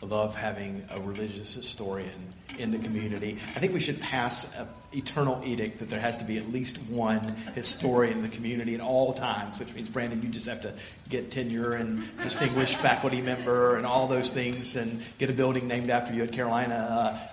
I 0.00 0.06
love 0.06 0.36
having 0.36 0.84
a 0.90 1.00
religious 1.00 1.54
historian 1.54 2.32
in 2.58 2.70
the 2.70 2.78
community. 2.78 3.38
I 3.42 3.60
think 3.60 3.72
we 3.72 3.80
should 3.80 4.00
pass 4.00 4.54
an 4.56 4.66
eternal 4.92 5.40
edict 5.44 5.80
that 5.80 5.90
there 5.90 6.00
has 6.00 6.16
to 6.18 6.24
be 6.24 6.38
at 6.38 6.50
least 6.50 6.78
one 6.88 7.20
historian 7.54 8.18
in 8.18 8.22
the 8.22 8.28
community 8.28 8.74
at 8.74 8.80
all 8.80 9.12
times, 9.12 9.58
which 9.58 9.74
means, 9.74 9.88
Brandon, 9.88 10.22
you 10.22 10.28
just 10.28 10.48
have 10.48 10.62
to 10.62 10.72
get 11.10 11.30
tenure 11.30 11.72
and 11.72 12.04
distinguished 12.22 12.76
faculty 12.76 13.20
member 13.20 13.76
and 13.76 13.84
all 13.84 14.08
those 14.08 14.30
things 14.30 14.76
and 14.76 15.02
get 15.18 15.28
a 15.28 15.32
building 15.32 15.68
named 15.68 15.90
after 15.90 16.14
you 16.14 16.22
at 16.22 16.32
Carolina 16.32 16.74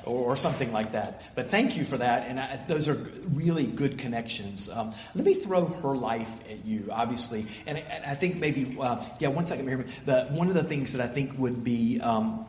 uh, 0.06 0.10
or, 0.10 0.32
or, 0.32 0.36
something 0.36 0.72
like 0.74 0.92
that. 0.92 1.22
But 1.34 1.50
thank 1.50 1.78
you 1.78 1.86
for 1.86 1.98
that, 1.98 2.28
and 2.28 2.40
I, 2.40 2.60
those 2.68 2.88
are 2.88 2.96
really 3.34 3.66
good 3.66 3.98
connections. 3.98 4.70
Um, 4.70 4.94
let 5.14 5.26
me 5.26 5.34
throw 5.34 5.66
her 5.66 5.96
life 5.96 6.32
at 6.50 6.66
you, 6.66 6.90
obviously, 6.92 7.46
and, 7.66 7.78
I 8.06 8.16
think 8.16 8.38
maybe, 8.38 8.78
uh, 8.80 9.04
yeah, 9.20 9.30
one 9.30 9.46
second. 9.46 9.66
The, 10.06 10.26
one 10.30 10.48
of 10.50 10.54
the 10.54 10.64
things 10.64 10.94
that 10.94 11.02
I 11.02 11.08
think 11.08 11.38
would 11.40 11.64
be 11.64 12.00
um, 12.02 12.46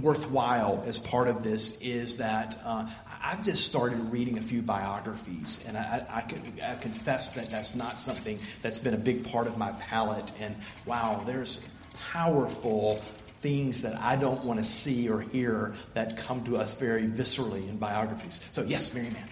worthwhile 0.00 0.82
as 0.86 0.98
part 0.98 1.28
of 1.28 1.42
this 1.42 1.80
is 1.82 2.16
that 2.16 2.60
uh, 2.64 2.88
I've 3.22 3.44
just 3.44 3.66
started 3.66 3.98
reading 4.10 4.38
a 4.38 4.42
few 4.42 4.62
biographies, 4.62 5.64
and 5.68 5.76
I, 5.76 6.04
I, 6.10 6.72
I, 6.72 6.74
confess 6.76 7.34
that 7.34 7.50
that's 7.50 7.74
not 7.74 7.98
something 7.98 8.38
that's 8.62 8.78
been 8.78 8.94
a 8.94 8.98
big 8.98 9.24
part 9.24 9.46
of 9.46 9.58
my 9.58 9.72
palate. 9.72 10.32
And 10.40 10.56
wow, 10.86 11.22
there's 11.26 11.68
powerful 12.10 12.96
things 13.42 13.82
that 13.82 14.00
I 14.00 14.16
don't 14.16 14.44
want 14.44 14.60
to 14.60 14.64
see 14.64 15.08
or 15.08 15.20
hear 15.20 15.74
that 15.94 16.16
come 16.16 16.44
to 16.44 16.56
us 16.56 16.74
very 16.74 17.06
viscerally 17.06 17.68
in 17.68 17.76
biographies. 17.76 18.40
So, 18.50 18.62
yes, 18.62 18.94
Mary 18.94 19.10
Mann. 19.10 19.28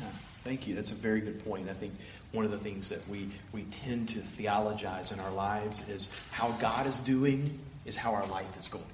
Yeah, 0.00 0.08
thank 0.42 0.66
you. 0.66 0.74
That's 0.74 0.92
a 0.92 0.96
very 0.96 1.20
good 1.20 1.44
point. 1.44 1.68
I 1.68 1.72
think 1.72 1.94
one 2.32 2.44
of 2.44 2.50
the 2.50 2.58
things 2.58 2.88
that 2.88 3.06
we, 3.08 3.30
we 3.52 3.62
tend 3.64 4.08
to 4.10 4.20
theologize 4.20 5.12
in 5.12 5.20
our 5.20 5.30
lives 5.30 5.88
is 5.88 6.10
how 6.30 6.50
God 6.52 6.86
is 6.86 7.00
doing 7.00 7.58
is 7.84 7.96
how 7.96 8.12
our 8.12 8.26
life 8.26 8.56
is 8.56 8.68
going. 8.68 8.84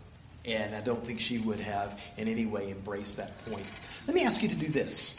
And 0.44 0.74
I 0.74 0.80
don't 0.80 1.04
think 1.04 1.20
she 1.20 1.38
would 1.38 1.60
have 1.60 2.00
in 2.16 2.28
any 2.28 2.46
way 2.46 2.70
embraced 2.70 3.16
that 3.18 3.44
point. 3.46 3.64
Let 4.06 4.14
me 4.14 4.24
ask 4.24 4.42
you 4.42 4.48
to 4.48 4.54
do 4.54 4.68
this. 4.68 5.18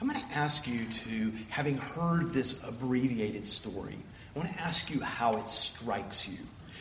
I'm 0.00 0.08
going 0.08 0.20
to 0.20 0.34
ask 0.36 0.66
you 0.66 0.84
to, 0.84 1.32
having 1.48 1.76
heard 1.76 2.32
this 2.32 2.66
abbreviated 2.66 3.46
story, 3.46 3.96
I 4.34 4.38
want 4.38 4.52
to 4.52 4.60
ask 4.60 4.92
you 4.92 5.00
how 5.00 5.34
it 5.34 5.48
strikes 5.48 6.28
you. 6.28 6.38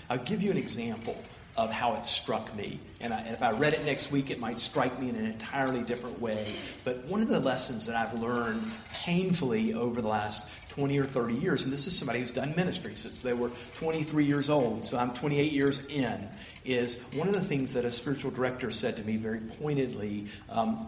I'll 0.09 0.17
give 0.17 0.41
you 0.41 0.51
an 0.51 0.57
example 0.57 1.15
of 1.61 1.69
how 1.69 1.93
it 1.93 2.03
struck 2.03 2.53
me. 2.55 2.79
And, 3.01 3.13
I, 3.13 3.19
if 3.27 3.43
I 3.43 3.51
read 3.51 3.73
it 3.73 3.85
next 3.85 4.11
week, 4.11 4.31
it 4.31 4.39
might 4.39 4.57
strike 4.57 4.99
me 4.99 5.09
in 5.09 5.15
an 5.15 5.25
entirely 5.25 5.83
different 5.83 6.19
way. 6.19 6.55
But 6.83 7.05
one 7.05 7.21
of 7.21 7.27
the 7.27 7.39
lessons 7.39 7.85
that 7.85 7.95
I've 7.95 8.19
learned 8.19 8.71
painfully 8.91 9.75
over 9.75 10.01
the 10.01 10.07
last 10.07 10.49
20 10.69 10.97
or 10.97 11.05
30 11.05 11.35
years, 11.35 11.63
and 11.63 11.71
this 11.71 11.85
is 11.85 11.95
somebody 11.95 12.19
who's 12.19 12.31
done 12.31 12.55
ministry 12.55 12.95
since 12.95 13.21
they 13.21 13.33
were 13.33 13.51
23 13.75 14.25
years 14.25 14.49
old, 14.49 14.83
so 14.83 14.97
I'm 14.97 15.13
28 15.13 15.51
years 15.51 15.85
in, 15.85 16.27
is 16.65 16.99
one 17.13 17.27
of 17.27 17.35
the 17.35 17.43
things 17.43 17.73
that 17.73 17.85
a 17.85 17.91
spiritual 17.91 18.31
director 18.31 18.71
said 18.71 18.97
to 18.97 19.03
me 19.03 19.17
very 19.17 19.39
pointedly. 19.39 20.25
Um, 20.49 20.87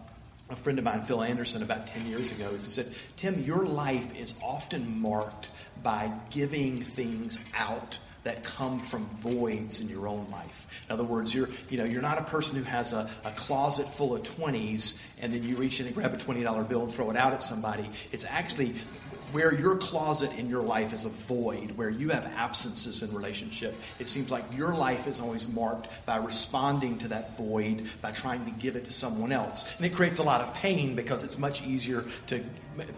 a 0.50 0.56
friend 0.56 0.80
of 0.80 0.86
mine, 0.86 1.04
Phil 1.04 1.22
Anderson, 1.22 1.62
about 1.62 1.86
10 1.86 2.08
years 2.08 2.32
ago, 2.32 2.50
is 2.50 2.66
he 2.66 2.72
said, 2.72 2.92
Tim, 3.16 3.44
your 3.44 3.64
life 3.64 4.16
is 4.16 4.34
often 4.44 5.00
marked 5.00 5.50
by 5.84 6.12
giving 6.32 6.82
things 6.82 7.46
out 7.56 8.00
that 8.24 8.44
come 8.44 8.80
from 8.80 9.06
voids 9.18 9.82
in 9.82 9.90
your 9.90 10.08
own 10.08 10.28
life. 10.32 10.84
In 10.88 10.94
other 10.94 11.04
words, 11.04 11.34
you're, 11.34 11.50
you 11.70 11.78
know, 11.78 11.84
you're 11.84 12.02
not 12.02 12.20
a 12.20 12.24
person 12.24 12.58
who 12.58 12.64
has 12.64 12.94
a, 12.94 13.10
a 13.26 13.32
closet 13.32 13.88
full 13.88 14.16
of 14.16 14.24
20s 14.24 15.02
and 15.22 15.34
then 15.34 15.44
you 15.44 15.56
reach 15.56 15.80
in 15.80 15.86
and 15.86 15.96
grab 15.96 16.14
a 16.14 16.18
$20 16.18 16.70
bill 16.70 16.84
and 16.84 16.94
throw 16.94 17.10
it 17.12 17.18
out 17.18 17.34
at 17.34 17.42
somebody. 17.42 17.90
It's 18.12 18.26
actually 18.26 18.76
where 19.34 19.54
your 19.54 19.76
closet 19.78 20.32
in 20.38 20.48
your 20.48 20.62
life 20.62 20.94
is 20.94 21.06
a 21.06 21.10
void, 21.10 21.72
where 21.72 21.90
you 21.90 22.10
have 22.10 22.26
absences 22.36 23.02
in 23.02 23.14
relationship, 23.14 23.76
it 23.98 24.08
seems 24.08 24.30
like 24.30 24.44
your 24.56 24.76
life 24.76 25.08
is 25.08 25.20
always 25.20 25.48
marked 25.48 25.88
by 26.06 26.18
responding 26.18 27.00
to 27.00 27.08
that 27.08 27.36
void, 27.36 27.90
by 28.02 28.12
trying 28.12 28.46
to 28.46 28.52
give 28.52 28.76
it 28.76 28.86
to 28.86 28.92
someone 28.92 29.32
else. 29.32 29.66
And 29.78 29.86
it 29.88 29.94
creates 29.94 30.20
a 30.20 30.24
lot 30.24 30.42
of 30.42 30.54
pain 30.54 30.96
because 30.96 31.24
it's 31.24 31.40
much 31.40 31.64
easier 31.66 32.06
to, 32.28 32.44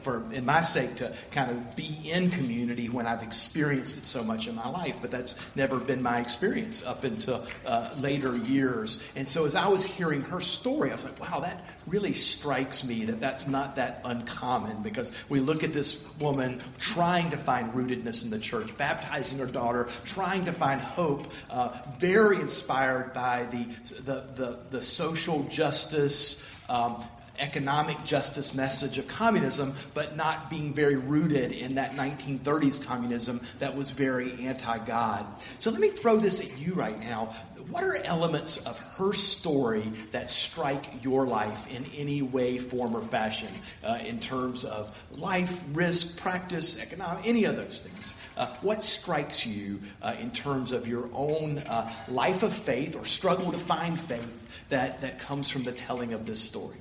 for 0.01 0.23
in 0.31 0.45
my 0.45 0.61
sake, 0.61 0.95
to 0.95 1.13
kind 1.31 1.51
of 1.51 1.75
be 1.75 2.11
in 2.11 2.29
community 2.31 2.89
when 2.89 3.05
I've 3.07 3.23
experienced 3.23 3.97
it 3.97 4.05
so 4.05 4.23
much 4.23 4.47
in 4.47 4.55
my 4.55 4.69
life. 4.69 4.97
But 5.01 5.11
that's 5.11 5.35
never 5.55 5.79
been 5.79 6.01
my 6.01 6.19
experience 6.19 6.85
up 6.85 7.03
until 7.03 7.45
uh, 7.65 7.89
later 7.99 8.35
years. 8.35 9.05
And 9.15 9.27
so 9.27 9.45
as 9.45 9.55
I 9.55 9.67
was 9.67 9.83
hearing 9.83 10.21
her 10.21 10.39
story, 10.39 10.91
I 10.91 10.93
was 10.93 11.05
like, 11.05 11.19
wow, 11.19 11.39
that 11.41 11.63
really 11.87 12.13
strikes 12.13 12.83
me 12.83 13.05
that 13.05 13.19
that's 13.19 13.47
not 13.47 13.75
that 13.75 14.01
uncommon 14.03 14.81
because 14.81 15.11
we 15.29 15.39
look 15.39 15.63
at 15.63 15.73
this 15.73 16.17
woman 16.19 16.61
trying 16.79 17.29
to 17.31 17.37
find 17.37 17.73
rootedness 17.73 18.23
in 18.23 18.29
the 18.31 18.39
church, 18.39 18.75
baptizing 18.77 19.39
her 19.39 19.45
daughter, 19.45 19.87
trying 20.03 20.45
to 20.45 20.51
find 20.51 20.81
hope, 20.81 21.25
uh, 21.49 21.77
very 21.97 22.39
inspired 22.39 23.13
by 23.13 23.45
the, 23.45 23.65
the, 24.01 24.25
the, 24.35 24.59
the 24.71 24.81
social 24.81 25.43
justice. 25.43 26.45
Um, 26.69 27.03
economic 27.39 28.03
justice 28.03 28.53
message 28.53 28.97
of 28.97 29.07
communism, 29.07 29.73
but 29.93 30.15
not 30.15 30.49
being 30.49 30.73
very 30.73 30.95
rooted 30.95 31.51
in 31.51 31.75
that 31.75 31.91
1930s 31.93 32.85
communism 32.85 33.41
that 33.59 33.75
was 33.75 33.91
very 33.91 34.45
anti 34.45 34.77
God. 34.79 35.25
So 35.59 35.71
let 35.71 35.79
me 35.79 35.89
throw 35.89 36.17
this 36.17 36.39
at 36.39 36.57
you 36.57 36.73
right 36.73 36.99
now 36.99 37.33
what 37.69 37.83
are 37.83 37.97
elements 38.03 38.57
of 38.65 38.77
her 38.97 39.13
story 39.13 39.91
that 40.11 40.29
strike 40.29 41.03
your 41.03 41.25
life 41.25 41.71
in 41.75 41.85
any 41.95 42.21
way, 42.21 42.57
form, 42.57 42.95
or 42.95 43.01
fashion 43.01 43.49
uh, 43.83 43.99
in 44.05 44.19
terms 44.19 44.65
of 44.65 44.95
life, 45.11 45.63
risk, 45.73 46.19
practice, 46.19 46.79
economic, 46.79 47.27
any 47.27 47.45
of 47.45 47.55
those 47.55 47.79
things? 47.79 48.15
Uh, 48.37 48.47
what 48.61 48.83
strikes 48.83 49.45
you 49.45 49.79
uh, 50.01 50.15
in 50.19 50.31
terms 50.31 50.71
of 50.71 50.87
your 50.87 51.09
own 51.13 51.57
uh, 51.59 51.91
life 52.07 52.43
of 52.43 52.53
faith 52.53 52.95
or 52.95 53.05
struggle 53.05 53.51
to 53.51 53.59
find 53.59 53.99
faith 53.99 54.47
that, 54.69 55.01
that 55.01 55.19
comes 55.19 55.49
from 55.49 55.63
the 55.63 55.71
telling 55.71 56.13
of 56.13 56.25
this 56.25 56.39
story? 56.39 56.77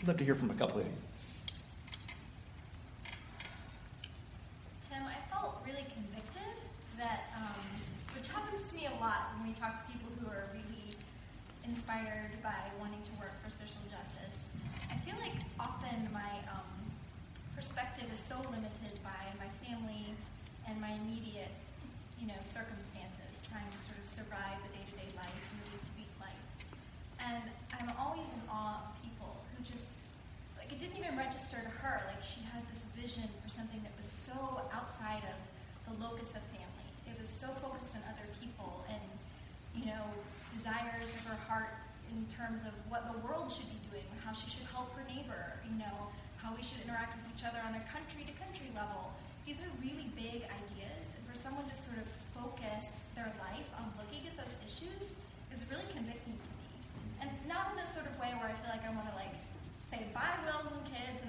I'd 0.00 0.08
love 0.08 0.16
to 0.16 0.24
hear 0.24 0.34
from 0.34 0.48
a 0.50 0.54
couple 0.54 0.80
of 0.80 0.86
you. 0.86 0.92
Tim, 4.80 5.04
I 5.04 5.20
felt 5.28 5.60
really 5.66 5.84
convicted 5.92 6.56
that, 6.96 7.28
um, 7.36 7.60
which 8.16 8.28
happens 8.32 8.70
to 8.70 8.76
me 8.76 8.88
a 8.88 8.96
lot 8.96 9.36
when 9.36 9.48
we 9.48 9.52
talk 9.52 9.76
to 9.76 9.92
people 9.92 10.08
who 10.16 10.26
are 10.32 10.48
really 10.56 10.96
inspired 11.68 12.32
by 12.42 12.72
wanting 12.80 13.02
to 13.04 13.12
work 13.20 13.36
for 13.44 13.52
social 13.52 13.84
justice. 13.92 14.48
I 14.88 14.96
feel 15.04 15.20
like 15.20 15.36
often 15.60 16.08
my 16.16 16.32
um, 16.48 16.80
perspective 17.54 18.08
is 18.10 18.24
so 18.24 18.40
limited 18.48 18.96
by 19.04 19.20
my 19.36 19.52
family 19.68 20.16
and 20.64 20.80
my 20.80 20.96
immediate, 20.96 21.52
you 22.16 22.26
know, 22.26 22.40
circumstances, 22.40 23.44
trying 23.44 23.68
to 23.68 23.76
sort 23.76 24.00
of 24.00 24.08
survive 24.08 24.64
the 24.64 24.80
day-to-day 24.80 25.12
life 25.12 25.28
and 25.28 25.56
the 25.60 25.76
week-to-week 25.76 26.12
life. 26.24 26.44
And 27.20 27.44
I'm 27.76 27.92
always 28.00 28.32
in 28.32 28.40
awe 28.48 28.80
of 28.80 28.96
people 29.04 29.44
who 29.52 29.62
just, 29.62 29.92
like, 30.56 30.72
it 30.72 30.78
didn't 30.78 30.89
even 31.00 31.16
register 31.16 31.56
to 31.56 31.72
her. 31.80 32.04
Like, 32.12 32.20
she 32.20 32.44
had 32.52 32.60
this 32.68 32.84
vision 32.92 33.24
for 33.40 33.48
something 33.48 33.80
that 33.80 33.96
was 33.96 34.04
so 34.04 34.36
outside 34.68 35.24
of 35.24 35.38
the 35.88 35.94
locus 35.96 36.28
of 36.36 36.44
family. 36.52 36.88
It 37.08 37.16
was 37.16 37.28
so 37.28 37.48
focused 37.64 37.96
on 37.96 38.04
other 38.04 38.28
people 38.36 38.84
and, 38.92 39.00
you 39.72 39.88
know, 39.88 40.04
desires 40.52 41.08
of 41.08 41.24
her 41.24 41.40
heart 41.48 41.72
in 42.12 42.20
terms 42.28 42.60
of 42.68 42.76
what 42.92 43.08
the 43.08 43.16
world 43.24 43.48
should 43.48 43.68
be 43.72 43.80
doing, 43.88 44.04
how 44.20 44.36
she 44.36 44.52
should 44.52 44.66
help 44.68 44.92
her 44.92 45.04
neighbor, 45.08 45.56
you 45.64 45.72
know, 45.80 46.12
how 46.36 46.52
we 46.52 46.60
should 46.60 46.84
interact 46.84 47.16
with 47.16 47.24
each 47.32 47.48
other 47.48 47.64
on 47.64 47.72
a 47.72 47.84
country 47.88 48.28
to 48.28 48.32
country 48.36 48.68
level. 48.76 49.08
These 49.48 49.64
are 49.64 49.72
really 49.80 50.12
big 50.12 50.44
ideas, 50.44 51.06
and 51.16 51.22
for 51.24 51.32
someone 51.32 51.64
to 51.64 51.76
sort 51.76 51.96
of 51.96 52.06
focus 52.36 53.00
their 53.16 53.32
life 53.40 53.68
on 53.80 53.88
looking 53.96 54.26
at 54.28 54.36
those 54.36 54.52
issues 54.68 55.16
is 55.48 55.64
really 55.72 55.86
convicting 55.96 56.36
to 56.36 56.50
me. 56.60 56.68
And 57.24 57.30
not 57.48 57.72
in 57.72 57.80
a 57.80 57.88
sort 57.88 58.04
of 58.04 58.14
way 58.20 58.36
where 58.36 58.52
I 58.52 58.54
feel 58.58 58.68
like 58.74 58.84
I 58.84 58.92
want 58.92 59.08
to 59.08 59.16
like 59.16 59.32
say 59.90 60.06
bye, 60.14 60.38
Will 60.46 60.79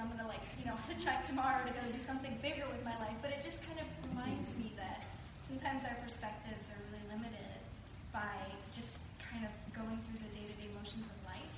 I'm 0.01 0.09
going 0.09 0.25
to 0.25 0.25
like 0.25 0.41
you 0.57 0.65
know 0.65 0.73
check 0.97 1.21
tomorrow 1.21 1.61
to 1.61 1.69
go 1.69 1.81
do 1.93 2.01
something 2.01 2.33
bigger 2.41 2.65
with 2.65 2.81
my 2.81 2.97
life. 2.97 3.13
But 3.21 3.29
it 3.37 3.45
just 3.45 3.61
kind 3.61 3.77
of 3.77 3.85
reminds 4.09 4.57
me 4.57 4.73
that 4.81 5.05
sometimes 5.45 5.85
our 5.85 5.93
perspectives 6.01 6.73
are 6.73 6.81
really 6.89 7.05
limited 7.13 7.61
by 8.09 8.33
just 8.73 8.97
kind 9.21 9.45
of 9.45 9.53
going 9.77 10.01
through 10.09 10.19
the 10.25 10.31
day-to-day 10.33 10.73
motions 10.73 11.05
of 11.05 11.17
life. 11.29 11.55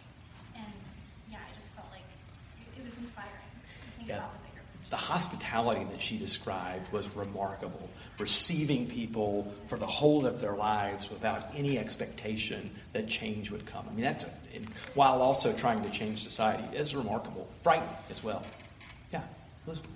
And 0.59 0.75
yeah, 1.31 1.39
I 1.39 1.49
just 1.55 1.71
felt 1.71 1.87
like 1.95 2.05
it, 2.59 2.83
it 2.83 2.83
was 2.83 2.99
inspiring 2.99 3.51
to 3.63 3.87
think 3.95 4.11
yeah. 4.11 4.19
about 4.19 4.42
the 4.93 4.97
hospitality 4.97 5.83
that 5.85 5.99
she 5.99 6.19
described 6.19 6.93
was 6.93 7.15
remarkable. 7.15 7.89
Receiving 8.19 8.85
people 8.85 9.51
for 9.65 9.75
the 9.75 9.87
whole 9.87 10.27
of 10.27 10.39
their 10.39 10.53
lives 10.53 11.09
without 11.09 11.47
any 11.55 11.79
expectation 11.79 12.69
that 12.91 13.07
change 13.07 13.49
would 13.49 13.65
come. 13.65 13.83
I 13.89 13.93
mean, 13.93 14.03
that's, 14.03 14.27
while 14.93 15.19
also 15.23 15.51
trying 15.51 15.81
to 15.81 15.89
change 15.89 16.19
society, 16.19 16.63
it's 16.73 16.93
remarkable. 16.93 17.49
Frightening 17.63 17.89
as 18.11 18.23
well. 18.23 18.43
Yeah, 19.11 19.23
Elizabeth. 19.65 19.89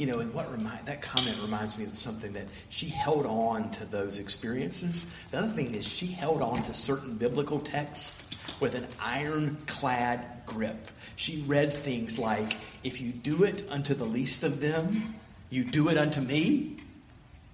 You 0.00 0.06
know, 0.06 0.20
and 0.20 0.32
what 0.32 0.50
remind 0.50 0.86
that 0.86 1.02
comment 1.02 1.36
reminds 1.42 1.76
me 1.76 1.84
of 1.84 1.98
something 1.98 2.32
that 2.32 2.46
she 2.70 2.88
held 2.88 3.26
on 3.26 3.70
to 3.72 3.84
those 3.84 4.18
experiences. 4.18 5.06
The 5.30 5.36
other 5.36 5.48
thing 5.48 5.74
is 5.74 5.86
she 5.86 6.06
held 6.06 6.40
on 6.40 6.62
to 6.62 6.72
certain 6.72 7.18
biblical 7.18 7.58
texts 7.58 8.24
with 8.60 8.74
an 8.74 8.86
ironclad 8.98 10.46
grip. 10.46 10.88
She 11.16 11.44
read 11.46 11.70
things 11.74 12.18
like, 12.18 12.56
"If 12.82 13.02
you 13.02 13.12
do 13.12 13.44
it 13.44 13.70
unto 13.70 13.92
the 13.92 14.06
least 14.06 14.42
of 14.42 14.62
them, 14.62 15.16
you 15.50 15.64
do 15.64 15.90
it 15.90 15.98
unto 15.98 16.22
me." 16.22 16.78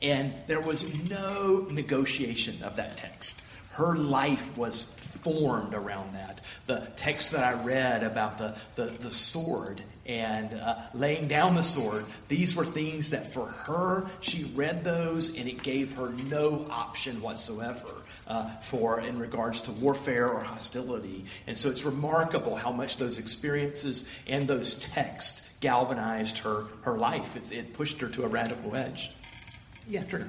And 0.00 0.32
there 0.46 0.60
was 0.60 0.86
no 1.10 1.66
negotiation 1.72 2.62
of 2.62 2.76
that 2.76 2.96
text. 2.96 3.42
Her 3.76 3.94
life 3.94 4.56
was 4.56 4.84
formed 4.84 5.74
around 5.74 6.14
that. 6.14 6.40
The 6.66 6.90
text 6.96 7.32
that 7.32 7.44
I 7.44 7.62
read 7.62 8.04
about 8.04 8.38
the, 8.38 8.56
the, 8.74 8.86
the 8.86 9.10
sword 9.10 9.82
and 10.06 10.54
uh, 10.54 10.76
laying 10.94 11.28
down 11.28 11.54
the 11.54 11.62
sword. 11.62 12.06
These 12.28 12.56
were 12.56 12.64
things 12.64 13.10
that 13.10 13.26
for 13.26 13.44
her, 13.46 14.06
she 14.20 14.44
read 14.54 14.82
those 14.82 15.36
and 15.36 15.46
it 15.46 15.62
gave 15.62 15.92
her 15.96 16.10
no 16.30 16.66
option 16.70 17.20
whatsoever. 17.20 17.90
Uh, 18.26 18.48
for 18.56 18.98
in 18.98 19.20
regards 19.20 19.60
to 19.60 19.70
warfare 19.70 20.28
or 20.28 20.40
hostility. 20.40 21.24
And 21.46 21.56
so 21.56 21.68
it's 21.68 21.84
remarkable 21.84 22.56
how 22.56 22.72
much 22.72 22.96
those 22.96 23.18
experiences 23.18 24.10
and 24.26 24.48
those 24.48 24.74
texts 24.74 25.56
galvanized 25.60 26.38
her, 26.38 26.64
her 26.82 26.98
life. 26.98 27.36
It's, 27.36 27.52
it 27.52 27.72
pushed 27.74 28.00
her 28.00 28.08
to 28.08 28.24
a 28.24 28.26
radical 28.26 28.74
edge. 28.74 29.12
Yeah, 29.86 30.02
Trigger. 30.02 30.28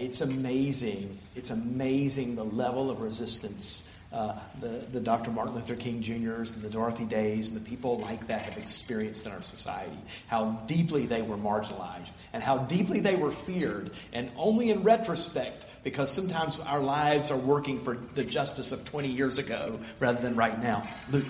it's 0.00 0.20
amazing. 0.20 1.18
It's 1.34 1.50
amazing 1.50 2.36
the 2.36 2.44
level 2.44 2.90
of 2.90 3.00
resistance 3.00 3.88
uh, 4.10 4.34
the, 4.60 4.86
the 4.90 5.00
Dr. 5.00 5.30
Martin 5.30 5.54
Luther 5.54 5.76
King 5.76 6.00
Jr.'s 6.00 6.50
and 6.52 6.62
the 6.62 6.70
Dorothy 6.70 7.04
Days 7.04 7.50
and 7.50 7.60
the 7.60 7.68
people 7.68 7.98
like 7.98 8.26
that 8.28 8.40
have 8.40 8.56
experienced 8.56 9.26
in 9.26 9.32
our 9.32 9.42
society. 9.42 9.98
How 10.28 10.52
deeply 10.66 11.04
they 11.04 11.20
were 11.20 11.36
marginalized 11.36 12.14
and 12.32 12.42
how 12.42 12.58
deeply 12.58 13.00
they 13.00 13.16
were 13.16 13.30
feared. 13.30 13.90
And 14.14 14.30
only 14.36 14.70
in 14.70 14.82
retrospect, 14.82 15.66
because 15.82 16.10
sometimes 16.10 16.58
our 16.58 16.80
lives 16.80 17.30
are 17.30 17.36
working 17.36 17.78
for 17.78 17.98
the 18.14 18.24
justice 18.24 18.72
of 18.72 18.82
20 18.86 19.08
years 19.08 19.36
ago 19.36 19.78
rather 20.00 20.20
than 20.22 20.36
right 20.36 20.58
now. 20.62 20.84
Luke. 21.10 21.26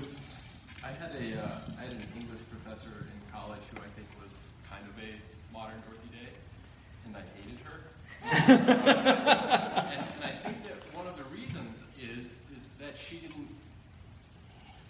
I 0.85 0.89
had 0.89 1.11
a, 1.21 1.43
uh, 1.43 1.59
I 1.79 1.83
had 1.83 1.93
an 1.93 2.03
English 2.15 2.41
professor 2.49 2.87
in 2.87 3.33
college 3.33 3.61
who 3.73 3.79
I 3.79 3.91
think 3.97 4.07
was 4.23 4.39
kind 4.71 4.85
of 4.87 4.95
a 5.03 5.53
modern 5.53 5.83
Dorothy 5.83 6.11
Day, 6.13 6.31
and 7.07 7.17
I 7.17 7.23
hated 7.35 7.59
her. 7.67 8.78
and, 8.97 10.01
and 10.01 10.25
I 10.25 10.33
think 10.45 10.63
that 10.65 10.97
one 10.97 11.07
of 11.07 11.17
the 11.17 11.25
reasons 11.25 11.79
is 12.01 12.27
is 12.27 12.63
that 12.81 12.97
she 12.97 13.17
didn't 13.17 13.49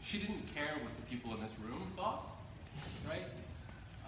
she 0.05 0.19
didn't 0.19 0.55
care 0.55 0.75
what 0.81 0.95
the 0.97 1.03
people 1.11 1.35
in 1.35 1.41
this 1.41 1.53
room 1.67 1.83
thought, 1.97 2.27
right? 3.07 3.25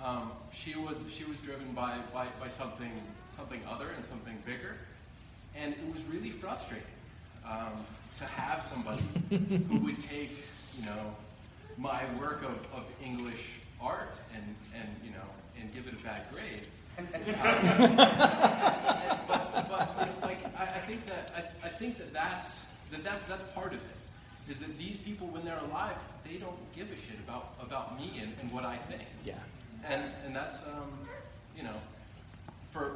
Um, 0.02 0.32
she 0.52 0.74
was 0.76 0.96
she 1.12 1.24
was 1.24 1.38
driven 1.38 1.72
by, 1.72 1.98
by, 2.14 2.26
by 2.40 2.48
something 2.48 2.90
something 3.36 3.60
other 3.68 3.88
and 3.96 4.04
something 4.06 4.36
bigger, 4.46 4.76
and 5.56 5.74
it 5.74 5.92
was 5.92 6.02
really 6.04 6.30
frustrating 6.30 6.86
um, 7.46 7.84
to 8.18 8.24
have 8.24 8.64
somebody 8.72 9.02
who 9.68 9.78
would 9.80 10.00
take 10.00 10.30
you 10.78 10.86
know 10.86 11.14
my 11.76 12.02
work 12.18 12.42
of, 12.42 12.56
of 12.72 12.84
English 13.04 13.60
art 13.80 14.14
and 14.34 14.44
and 14.74 14.88
you 15.04 15.10
know 15.10 15.28
and 15.60 15.72
give 15.74 15.86
it 15.86 16.00
a 16.00 16.04
bad 16.04 16.22
grade. 16.32 16.66
Um, 16.98 17.06
but, 19.26 19.68
but, 19.68 19.96
but, 19.96 20.22
like 20.22 20.44
I, 20.58 20.64
I 20.64 20.80
think 20.80 21.06
that 21.06 21.32
I, 21.36 21.66
I 21.66 21.68
think 21.68 21.98
that 21.98 22.12
that's 22.12 22.58
that 22.90 23.04
that's, 23.04 23.28
that's 23.28 23.42
part 23.54 23.72
of 23.72 23.78
it. 23.78 24.50
Is 24.50 24.58
that 24.60 24.76
these 24.78 24.96
people, 24.98 25.28
when 25.28 25.44
they're 25.44 25.60
alive, 25.70 25.96
they 26.24 26.36
don't 26.36 26.58
give 26.74 26.88
a 26.88 26.96
shit 26.96 27.18
about 27.90 28.00
me 28.00 28.20
and, 28.20 28.32
and 28.40 28.52
what 28.52 28.64
I 28.64 28.76
think. 28.76 29.02
Yeah. 29.24 29.34
And 29.84 30.04
and 30.24 30.34
that's 30.34 30.62
um, 30.66 30.90
you 31.56 31.62
know, 31.62 31.76
for 32.72 32.92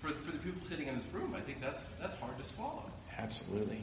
for 0.00 0.08
for 0.08 0.32
the 0.32 0.38
people 0.38 0.64
sitting 0.66 0.88
in 0.88 0.96
this 0.96 1.06
room, 1.12 1.34
I 1.34 1.40
think 1.40 1.60
that's 1.60 1.80
that's 2.00 2.14
hard 2.16 2.36
to 2.38 2.44
swallow. 2.44 2.84
Absolutely. 3.18 3.80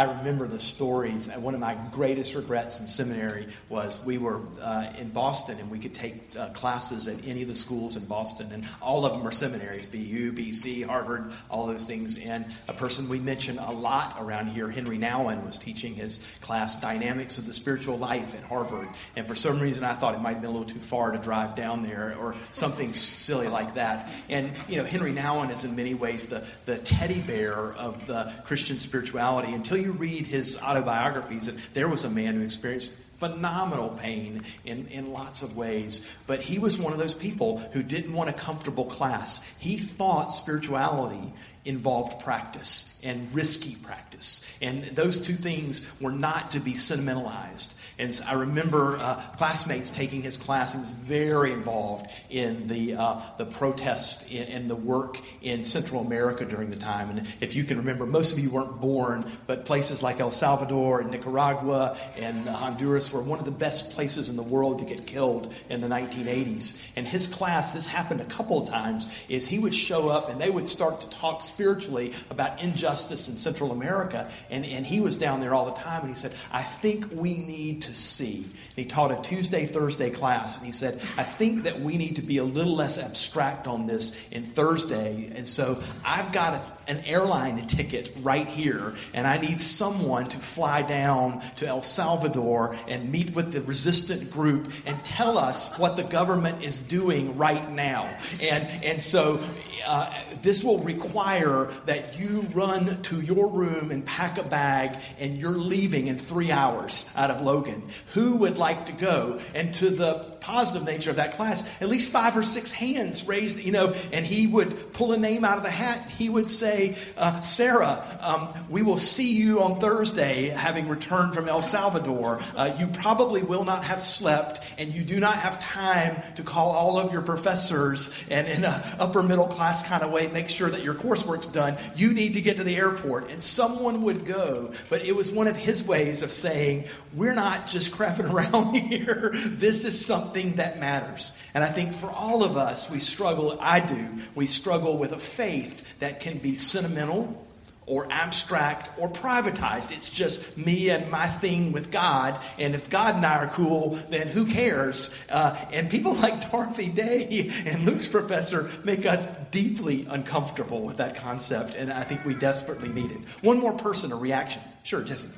I 0.00 0.04
remember 0.04 0.48
the 0.48 0.58
stories. 0.58 1.28
and 1.28 1.42
One 1.42 1.52
of 1.52 1.60
my 1.60 1.76
greatest 1.92 2.34
regrets 2.34 2.80
in 2.80 2.86
seminary 2.86 3.48
was 3.68 4.02
we 4.02 4.16
were 4.16 4.40
uh, 4.58 4.94
in 4.96 5.10
Boston 5.10 5.58
and 5.58 5.70
we 5.70 5.78
could 5.78 5.94
take 5.94 6.22
uh, 6.38 6.48
classes 6.50 7.06
at 7.06 7.22
any 7.26 7.42
of 7.42 7.48
the 7.48 7.54
schools 7.54 7.96
in 7.96 8.06
Boston, 8.06 8.50
and 8.50 8.66
all 8.80 9.04
of 9.04 9.12
them 9.12 9.26
are 9.26 9.30
seminaries 9.30 9.84
BU, 9.84 10.32
BC, 10.32 10.86
Harvard, 10.86 11.32
all 11.50 11.66
those 11.66 11.84
things. 11.84 12.18
And 12.18 12.46
a 12.66 12.72
person 12.72 13.10
we 13.10 13.18
mention 13.18 13.58
a 13.58 13.72
lot 13.72 14.16
around 14.18 14.46
here, 14.46 14.70
Henry 14.70 14.96
Nouwen, 14.96 15.44
was 15.44 15.58
teaching 15.58 15.94
his 15.94 16.24
class 16.40 16.80
Dynamics 16.80 17.36
of 17.36 17.44
the 17.44 17.52
Spiritual 17.52 17.98
Life 17.98 18.34
at 18.34 18.42
Harvard. 18.44 18.88
And 19.16 19.28
for 19.28 19.34
some 19.34 19.60
reason, 19.60 19.84
I 19.84 19.92
thought 19.92 20.14
it 20.14 20.22
might 20.22 20.32
have 20.32 20.40
been 20.40 20.48
a 20.48 20.54
little 20.54 20.66
too 20.66 20.80
far 20.80 21.10
to 21.10 21.18
drive 21.18 21.56
down 21.56 21.82
there 21.82 22.16
or 22.18 22.34
something 22.52 22.94
silly 22.94 23.48
like 23.48 23.74
that. 23.74 24.08
And, 24.30 24.50
you 24.66 24.78
know, 24.78 24.84
Henry 24.84 25.12
Nouwen 25.12 25.52
is 25.52 25.64
in 25.64 25.76
many 25.76 25.92
ways 25.92 26.24
the, 26.24 26.42
the 26.64 26.78
teddy 26.78 27.20
bear 27.20 27.74
of 27.74 28.06
the 28.06 28.32
Christian 28.44 28.78
spirituality 28.78 29.52
until 29.52 29.76
you 29.76 29.89
read 29.90 30.26
his 30.26 30.60
autobiographies, 30.60 31.48
and 31.48 31.58
there 31.74 31.88
was 31.88 32.04
a 32.04 32.10
man 32.10 32.34
who 32.34 32.42
experienced 32.42 32.92
phenomenal 33.20 33.90
pain 33.90 34.42
in, 34.64 34.86
in 34.88 35.12
lots 35.12 35.42
of 35.42 35.56
ways. 35.56 36.00
But 36.26 36.40
he 36.40 36.58
was 36.58 36.78
one 36.78 36.92
of 36.92 36.98
those 36.98 37.14
people 37.14 37.58
who 37.72 37.82
didn't 37.82 38.14
want 38.14 38.30
a 38.30 38.32
comfortable 38.32 38.86
class. 38.86 39.44
He 39.58 39.76
thought 39.76 40.28
spirituality 40.28 41.32
involved 41.64 42.24
practice 42.24 42.98
and 43.04 43.32
risky 43.34 43.76
practice. 43.84 44.50
And 44.62 44.84
those 44.96 45.20
two 45.20 45.34
things 45.34 45.86
were 46.00 46.12
not 46.12 46.52
to 46.52 46.60
be 46.60 46.74
sentimentalized. 46.74 47.74
And 48.00 48.18
I 48.26 48.32
remember 48.32 48.96
uh, 48.96 49.22
classmates 49.36 49.90
taking 49.90 50.22
his 50.22 50.38
class. 50.38 50.72
He 50.72 50.80
was 50.80 50.90
very 50.90 51.52
involved 51.52 52.06
in 52.30 52.66
the, 52.66 52.94
uh, 52.94 53.20
the 53.36 53.44
protests 53.44 54.26
and 54.32 54.70
the 54.70 54.76
work 54.76 55.20
in 55.42 55.62
Central 55.62 56.00
America 56.00 56.46
during 56.46 56.70
the 56.70 56.78
time. 56.78 57.10
And 57.10 57.26
if 57.42 57.54
you 57.54 57.62
can 57.62 57.76
remember, 57.76 58.06
most 58.06 58.32
of 58.32 58.38
you 58.38 58.48
weren't 58.48 58.80
born, 58.80 59.30
but 59.46 59.66
places 59.66 60.02
like 60.02 60.18
El 60.18 60.30
Salvador 60.30 61.02
and 61.02 61.10
Nicaragua 61.10 61.98
and 62.16 62.48
Honduras 62.48 63.12
were 63.12 63.20
one 63.20 63.38
of 63.38 63.44
the 63.44 63.50
best 63.50 63.92
places 63.92 64.30
in 64.30 64.36
the 64.36 64.42
world 64.42 64.78
to 64.78 64.86
get 64.86 65.06
killed 65.06 65.52
in 65.68 65.82
the 65.82 65.88
1980s. 65.88 66.80
And 66.96 67.06
his 67.06 67.26
class, 67.26 67.72
this 67.72 67.84
happened 67.84 68.22
a 68.22 68.26
couple 68.26 68.62
of 68.62 68.70
times, 68.70 69.14
is 69.28 69.46
he 69.46 69.58
would 69.58 69.74
show 69.74 70.08
up 70.08 70.30
and 70.30 70.40
they 70.40 70.48
would 70.48 70.68
start 70.68 71.02
to 71.02 71.10
talk 71.10 71.42
spiritually 71.42 72.14
about 72.30 72.62
injustice 72.62 73.28
in 73.28 73.36
Central 73.36 73.72
America. 73.72 74.30
And, 74.48 74.64
and 74.64 74.86
he 74.86 75.00
was 75.00 75.18
down 75.18 75.40
there 75.40 75.52
all 75.52 75.66
the 75.66 75.72
time. 75.72 76.00
And 76.00 76.08
he 76.08 76.16
said, 76.16 76.34
I 76.50 76.62
think 76.62 77.12
we 77.12 77.34
need 77.34 77.82
to 77.82 77.89
to 77.90 77.94
see. 77.94 78.46
He 78.76 78.84
taught 78.84 79.10
a 79.10 79.20
Tuesday, 79.20 79.66
Thursday 79.66 80.10
class, 80.10 80.56
and 80.56 80.64
he 80.64 80.72
said, 80.72 81.02
I 81.16 81.24
think 81.24 81.64
that 81.64 81.80
we 81.80 81.96
need 81.96 82.16
to 82.16 82.22
be 82.22 82.38
a 82.38 82.44
little 82.44 82.76
less 82.76 82.98
abstract 82.98 83.66
on 83.66 83.86
this 83.86 84.16
in 84.30 84.44
Thursday. 84.44 85.32
And 85.34 85.46
so 85.46 85.82
I've 86.04 86.30
got 86.30 86.80
an 86.86 87.00
airline 87.04 87.66
ticket 87.66 88.12
right 88.22 88.46
here, 88.46 88.94
and 89.12 89.26
I 89.26 89.38
need 89.38 89.60
someone 89.60 90.26
to 90.26 90.38
fly 90.38 90.82
down 90.82 91.42
to 91.56 91.66
El 91.66 91.82
Salvador 91.82 92.76
and 92.86 93.10
meet 93.10 93.34
with 93.34 93.52
the 93.52 93.60
resistant 93.62 94.30
group 94.30 94.72
and 94.86 95.02
tell 95.04 95.36
us 95.36 95.76
what 95.76 95.96
the 95.96 96.04
government 96.04 96.62
is 96.62 96.78
doing 96.78 97.36
right 97.36 97.68
now. 97.72 98.08
And, 98.40 98.84
and 98.84 99.02
so 99.02 99.40
uh, 99.86 100.12
this 100.42 100.62
will 100.62 100.78
require 100.78 101.70
that 101.86 102.18
you 102.18 102.42
run 102.52 103.02
to 103.02 103.20
your 103.20 103.48
room 103.48 103.90
and 103.90 104.04
pack 104.04 104.38
a 104.38 104.42
bag, 104.42 104.98
and 105.18 105.38
you're 105.38 105.58
leaving 105.58 106.06
in 106.08 106.18
three 106.18 106.50
hours 106.50 107.10
out 107.16 107.30
of 107.30 107.40
Logan. 107.40 107.82
Who 108.14 108.36
would 108.36 108.56
like 108.56 108.86
to 108.86 108.92
go? 108.92 109.40
And 109.54 109.72
to 109.74 109.90
the 109.90 110.14
positive 110.40 110.84
nature 110.84 111.10
of 111.10 111.16
that 111.16 111.32
class, 111.34 111.64
at 111.80 111.88
least 111.88 112.10
five 112.10 112.36
or 112.36 112.42
six 112.42 112.70
hands 112.70 113.26
raised, 113.26 113.58
you 113.58 113.72
know, 113.72 113.94
and 114.12 114.24
he 114.24 114.46
would 114.46 114.92
pull 114.92 115.12
a 115.12 115.18
name 115.18 115.44
out 115.44 115.56
of 115.56 115.62
the 115.62 115.70
hat. 115.70 116.10
He 116.18 116.28
would 116.28 116.48
say, 116.48 116.96
uh, 117.16 117.40
Sarah, 117.40 118.18
um, 118.20 118.48
we 118.68 118.82
will 118.82 118.98
see 118.98 119.32
you 119.32 119.62
on 119.62 119.78
Thursday 119.78 120.48
having 120.48 120.88
returned 120.88 121.34
from 121.34 121.48
El 121.48 121.62
Salvador. 121.62 122.40
Uh, 122.56 122.74
you 122.78 122.86
probably 122.86 123.42
will 123.42 123.64
not 123.64 123.84
have 123.84 124.02
slept, 124.02 124.60
and 124.78 124.92
you 124.92 125.04
do 125.04 125.20
not 125.20 125.36
have 125.36 125.60
time 125.60 126.22
to 126.36 126.42
call 126.42 126.70
all 126.70 126.98
of 126.98 127.12
your 127.12 127.22
professors 127.22 128.12
and 128.30 128.48
in 128.48 128.64
an 128.64 128.82
upper 128.98 129.22
middle 129.22 129.46
class 129.46 129.82
kind 129.82 130.02
of 130.02 130.10
way 130.10 130.28
make 130.28 130.48
sure 130.48 130.70
that 130.70 130.82
your 130.82 130.94
coursework's 130.94 131.46
done. 131.46 131.76
You 131.96 132.14
need 132.14 132.34
to 132.34 132.40
get 132.40 132.56
to 132.56 132.64
the 132.64 132.76
airport. 132.76 133.30
And 133.30 133.42
someone 133.42 134.02
would 134.02 134.24
go, 134.24 134.72
but 134.88 135.02
it 135.02 135.12
was 135.12 135.32
one 135.32 135.46
of 135.46 135.56
his 135.56 135.84
ways 135.84 136.22
of 136.22 136.32
saying, 136.32 136.84
we're 137.14 137.34
not 137.34 137.66
just 137.66 137.92
crapping 137.92 138.30
around 138.32 138.74
here. 138.74 139.30
This 139.34 139.84
is 139.84 140.04
something 140.04 140.29
something 140.30 140.56
that 140.56 140.78
matters. 140.78 141.36
And 141.54 141.64
I 141.64 141.66
think 141.66 141.92
for 141.92 142.08
all 142.08 142.44
of 142.44 142.56
us, 142.56 142.88
we 142.88 143.00
struggle, 143.00 143.58
I 143.60 143.80
do, 143.80 144.06
we 144.36 144.46
struggle 144.46 144.96
with 144.96 145.10
a 145.10 145.18
faith 145.18 145.98
that 145.98 146.20
can 146.20 146.38
be 146.38 146.54
sentimental 146.54 147.44
or 147.84 148.06
abstract 148.10 148.88
or 148.96 149.08
privatized. 149.10 149.90
It's 149.90 150.08
just 150.08 150.56
me 150.56 150.90
and 150.90 151.10
my 151.10 151.26
thing 151.26 151.72
with 151.72 151.90
God. 151.90 152.40
And 152.60 152.76
if 152.76 152.88
God 152.88 153.16
and 153.16 153.26
I 153.26 153.38
are 153.38 153.48
cool, 153.48 153.98
then 154.10 154.28
who 154.28 154.46
cares? 154.46 155.10
Uh, 155.28 155.56
and 155.72 155.90
people 155.90 156.14
like 156.22 156.48
Dorothy 156.48 156.86
Day 156.86 157.50
and 157.66 157.84
Luke's 157.84 158.06
professor 158.06 158.70
make 158.84 159.06
us 159.06 159.26
deeply 159.50 160.06
uncomfortable 160.08 160.82
with 160.82 160.98
that 160.98 161.16
concept. 161.16 161.74
And 161.74 161.92
I 161.92 162.04
think 162.04 162.24
we 162.24 162.34
desperately 162.34 162.90
need 162.90 163.10
it. 163.10 163.18
One 163.42 163.58
more 163.58 163.72
person, 163.72 164.12
a 164.12 164.16
reaction. 164.16 164.62
Sure, 164.84 165.02
Jesse. 165.02 165.28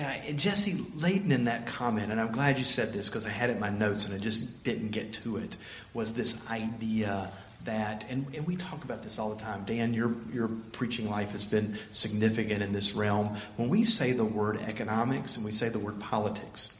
Yeah, 0.00 0.32
Jesse 0.32 0.82
laden 0.94 1.30
in 1.30 1.44
that 1.44 1.66
comment, 1.66 2.10
and 2.10 2.18
I'm 2.18 2.32
glad 2.32 2.58
you 2.58 2.64
said 2.64 2.90
this 2.90 3.10
because 3.10 3.26
I 3.26 3.28
had 3.28 3.50
it 3.50 3.56
in 3.56 3.60
my 3.60 3.68
notes 3.68 4.06
and 4.06 4.14
I 4.14 4.18
just 4.18 4.64
didn't 4.64 4.92
get 4.92 5.12
to 5.24 5.36
it, 5.36 5.56
was 5.92 6.14
this 6.14 6.48
idea 6.50 7.30
that, 7.64 8.06
and, 8.08 8.24
and 8.34 8.46
we 8.46 8.56
talk 8.56 8.82
about 8.82 9.02
this 9.02 9.18
all 9.18 9.28
the 9.28 9.38
time. 9.38 9.62
Dan, 9.64 9.92
your, 9.92 10.14
your 10.32 10.48
preaching 10.72 11.10
life 11.10 11.32
has 11.32 11.44
been 11.44 11.76
significant 11.92 12.62
in 12.62 12.72
this 12.72 12.94
realm. 12.94 13.36
When 13.56 13.68
we 13.68 13.84
say 13.84 14.12
the 14.12 14.24
word 14.24 14.62
economics 14.62 15.36
and 15.36 15.44
we 15.44 15.52
say 15.52 15.68
the 15.68 15.78
word 15.78 16.00
politics, 16.00 16.79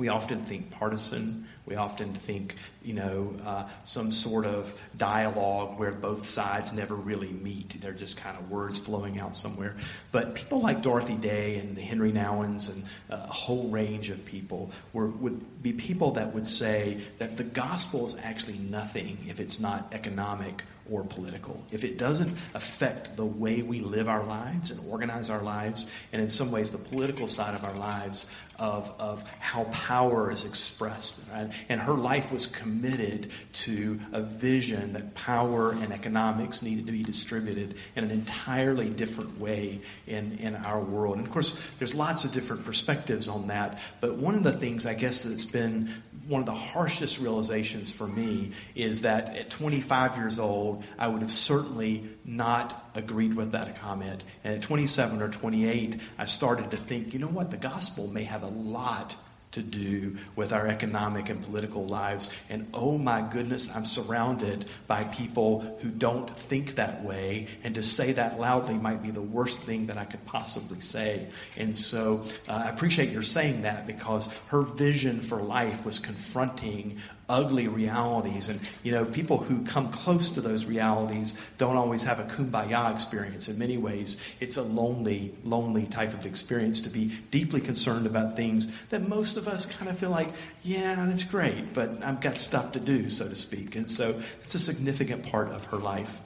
we 0.00 0.08
often 0.08 0.42
think 0.42 0.70
partisan. 0.70 1.46
We 1.66 1.76
often 1.76 2.14
think, 2.14 2.56
you 2.82 2.94
know, 2.94 3.36
uh, 3.44 3.68
some 3.84 4.12
sort 4.12 4.46
of 4.46 4.74
dialogue 4.96 5.78
where 5.78 5.92
both 5.92 6.26
sides 6.26 6.72
never 6.72 6.94
really 6.94 7.28
meet. 7.28 7.78
They're 7.82 7.92
just 7.92 8.16
kind 8.16 8.38
of 8.38 8.50
words 8.50 8.78
flowing 8.78 9.20
out 9.20 9.36
somewhere. 9.36 9.76
But 10.10 10.34
people 10.34 10.62
like 10.62 10.80
Dorothy 10.80 11.16
Day 11.16 11.58
and 11.58 11.76
the 11.76 11.82
Henry 11.82 12.12
Nouwens 12.12 12.72
and 12.72 12.82
a 13.10 13.18
whole 13.26 13.68
range 13.68 14.08
of 14.08 14.24
people 14.24 14.70
were, 14.94 15.08
would 15.08 15.62
be 15.62 15.74
people 15.74 16.12
that 16.12 16.32
would 16.32 16.46
say 16.46 17.02
that 17.18 17.36
the 17.36 17.44
gospel 17.44 18.06
is 18.06 18.16
actually 18.22 18.58
nothing 18.58 19.18
if 19.28 19.38
it's 19.38 19.60
not 19.60 19.92
economic 19.92 20.64
or 20.90 21.04
political, 21.04 21.62
if 21.70 21.84
it 21.84 21.98
doesn't 21.98 22.36
affect 22.54 23.16
the 23.16 23.24
way 23.24 23.62
we 23.62 23.80
live 23.80 24.08
our 24.08 24.24
lives 24.24 24.70
and 24.70 24.80
organize 24.90 25.30
our 25.30 25.42
lives, 25.42 25.90
and 26.12 26.20
in 26.20 26.28
some 26.28 26.50
ways 26.50 26.70
the 26.70 26.78
political 26.78 27.28
side 27.28 27.54
of 27.54 27.64
our 27.64 27.74
lives, 27.74 28.30
of, 28.60 28.92
of 28.98 29.28
how 29.38 29.64
power 29.64 30.30
is 30.30 30.44
expressed. 30.44 31.22
Right? 31.32 31.50
And 31.68 31.80
her 31.80 31.94
life 31.94 32.30
was 32.30 32.46
committed 32.46 33.30
to 33.52 33.98
a 34.12 34.20
vision 34.20 34.92
that 34.92 35.14
power 35.14 35.72
and 35.72 35.92
economics 35.92 36.60
needed 36.60 36.86
to 36.86 36.92
be 36.92 37.02
distributed 37.02 37.76
in 37.96 38.04
an 38.04 38.10
entirely 38.10 38.90
different 38.90 39.40
way 39.40 39.80
in, 40.06 40.36
in 40.38 40.54
our 40.56 40.80
world. 40.80 41.16
And 41.16 41.26
of 41.26 41.32
course, 41.32 41.58
there's 41.78 41.94
lots 41.94 42.24
of 42.24 42.32
different 42.32 42.64
perspectives 42.64 43.28
on 43.28 43.48
that, 43.48 43.78
but 44.00 44.16
one 44.16 44.34
of 44.34 44.42
the 44.42 44.52
things 44.52 44.86
I 44.86 44.94
guess 44.94 45.22
that's 45.22 45.46
been 45.46 45.90
one 46.30 46.40
of 46.40 46.46
the 46.46 46.52
harshest 46.52 47.18
realizations 47.18 47.90
for 47.90 48.06
me 48.06 48.52
is 48.76 49.00
that 49.00 49.36
at 49.36 49.50
25 49.50 50.16
years 50.16 50.38
old, 50.38 50.79
I 50.98 51.08
would 51.08 51.22
have 51.22 51.30
certainly 51.30 52.08
not 52.24 52.90
agreed 52.94 53.34
with 53.34 53.52
that 53.52 53.80
comment. 53.80 54.24
And 54.44 54.56
at 54.56 54.62
27 54.62 55.22
or 55.22 55.28
28, 55.28 55.98
I 56.18 56.24
started 56.24 56.70
to 56.70 56.76
think, 56.76 57.12
you 57.12 57.20
know 57.20 57.28
what, 57.28 57.50
the 57.50 57.56
gospel 57.56 58.08
may 58.08 58.24
have 58.24 58.42
a 58.42 58.48
lot 58.48 59.16
to 59.52 59.62
do 59.62 60.16
with 60.36 60.52
our 60.52 60.68
economic 60.68 61.28
and 61.28 61.42
political 61.42 61.84
lives. 61.86 62.30
And 62.48 62.68
oh 62.72 62.98
my 62.98 63.20
goodness, 63.20 63.74
I'm 63.74 63.84
surrounded 63.84 64.66
by 64.86 65.04
people 65.04 65.76
who 65.80 65.88
don't 65.88 66.34
think 66.36 66.76
that 66.76 67.02
way. 67.02 67.48
And 67.64 67.74
to 67.74 67.82
say 67.82 68.12
that 68.12 68.38
loudly 68.38 68.74
might 68.74 69.02
be 69.02 69.10
the 69.10 69.20
worst 69.20 69.62
thing 69.62 69.86
that 69.86 69.98
I 69.98 70.04
could 70.04 70.24
possibly 70.24 70.80
say. 70.80 71.28
And 71.56 71.76
so 71.76 72.22
uh, 72.48 72.62
I 72.66 72.68
appreciate 72.68 73.10
your 73.10 73.22
saying 73.22 73.62
that 73.62 73.86
because 73.86 74.28
her 74.48 74.62
vision 74.62 75.20
for 75.20 75.42
life 75.42 75.84
was 75.84 75.98
confronting 75.98 76.98
ugly 77.30 77.68
realities. 77.68 78.48
And, 78.48 78.60
you 78.82 78.92
know, 78.92 79.04
people 79.04 79.38
who 79.38 79.64
come 79.64 79.90
close 79.90 80.30
to 80.32 80.40
those 80.40 80.66
realities 80.66 81.34
don't 81.56 81.76
always 81.76 82.02
have 82.02 82.18
a 82.18 82.24
kumbaya 82.24 82.92
experience. 82.92 83.48
In 83.48 83.58
many 83.58 83.78
ways, 83.78 84.16
it's 84.40 84.56
a 84.56 84.62
lonely, 84.62 85.32
lonely 85.44 85.86
type 85.86 86.12
of 86.12 86.26
experience 86.26 86.80
to 86.82 86.90
be 86.90 87.18
deeply 87.30 87.60
concerned 87.60 88.06
about 88.06 88.36
things 88.36 88.66
that 88.88 89.08
most 89.08 89.36
of 89.36 89.48
us 89.48 89.64
kind 89.64 89.88
of 89.90 89.98
feel 89.98 90.10
like, 90.10 90.28
yeah, 90.62 91.06
that's 91.06 91.24
great, 91.24 91.72
but 91.72 92.02
I've 92.02 92.20
got 92.20 92.38
stuff 92.38 92.72
to 92.72 92.80
do, 92.80 93.08
so 93.08 93.28
to 93.28 93.34
speak. 93.34 93.76
And 93.76 93.90
so 93.90 94.20
it's 94.42 94.54
a 94.54 94.58
significant 94.58 95.22
part 95.22 95.50
of 95.50 95.66
her 95.66 95.76
life. 95.76 96.20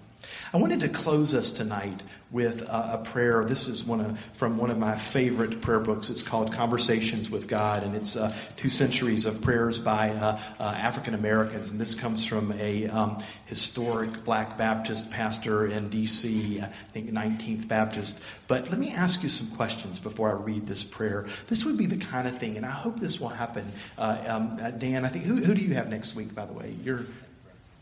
I 0.53 0.59
wanted 0.59 0.81
to 0.81 0.89
close 0.89 1.35
us 1.35 1.51
tonight 1.51 2.03
with 2.31 2.63
a, 2.63 3.01
a 3.01 3.03
prayer. 3.05 3.45
This 3.45 3.69
is 3.69 3.85
one 3.85 4.01
of, 4.01 4.21
from 4.35 4.57
one 4.57 4.71
of 4.71 4.79
my 4.79 4.97
favorite 4.97 5.61
prayer 5.61 5.81
books. 5.81 6.11
It's 6.11 6.23
called 6.23 6.53
Conversations 6.53 7.31
with 7.31 7.49
God, 7.49 7.83
and 7.83 7.95
it's 7.95 8.17
uh, 8.17 8.35
two 8.57 8.69
centuries 8.69 9.27
of 9.27 9.41
prayers 9.41 9.79
by 9.79 10.11
uh, 10.11 10.39
uh, 10.59 10.65
African 10.77 11.15
Americans. 11.15 11.71
And 11.71 11.81
this 11.81 11.95
comes 11.95 12.25
from 12.25 12.53
a 12.53 12.89
um, 12.89 13.23
historic 13.47 14.25
black 14.25 14.59
Baptist 14.59 15.11
pastor 15.11 15.67
in 15.67 15.89
D.C., 15.89 16.61
I 16.61 16.67
think 16.67 17.11
19th 17.11 17.69
Baptist. 17.69 18.21
But 18.47 18.71
let 18.71 18.79
me 18.79 18.93
ask 18.93 19.23
you 19.23 19.29
some 19.29 19.57
questions 19.57 20.01
before 20.01 20.31
I 20.31 20.35
read 20.35 20.67
this 20.67 20.85
prayer. 20.85 21.27
This 21.49 21.65
would 21.65 21.79
be 21.79 21.87
the 21.87 21.99
kind 21.99 22.29
of 22.29 22.39
thing, 22.39 22.57
and 22.57 22.67
I 22.67 22.71
hope 22.71 22.99
this 22.99 23.21
will 23.21 23.29
happen. 23.29 23.71
Uh, 23.97 24.19
um, 24.27 24.59
uh, 24.61 24.71
Dan, 24.71 25.05
I 25.05 25.09
think, 25.09 25.25
who, 25.25 25.37
who 25.37 25.55
do 25.55 25.63
you 25.63 25.75
have 25.75 25.89
next 25.89 26.15
week, 26.15 26.35
by 26.35 26.47
the 26.47 26.53
way? 26.53 26.75
You're 26.83 27.07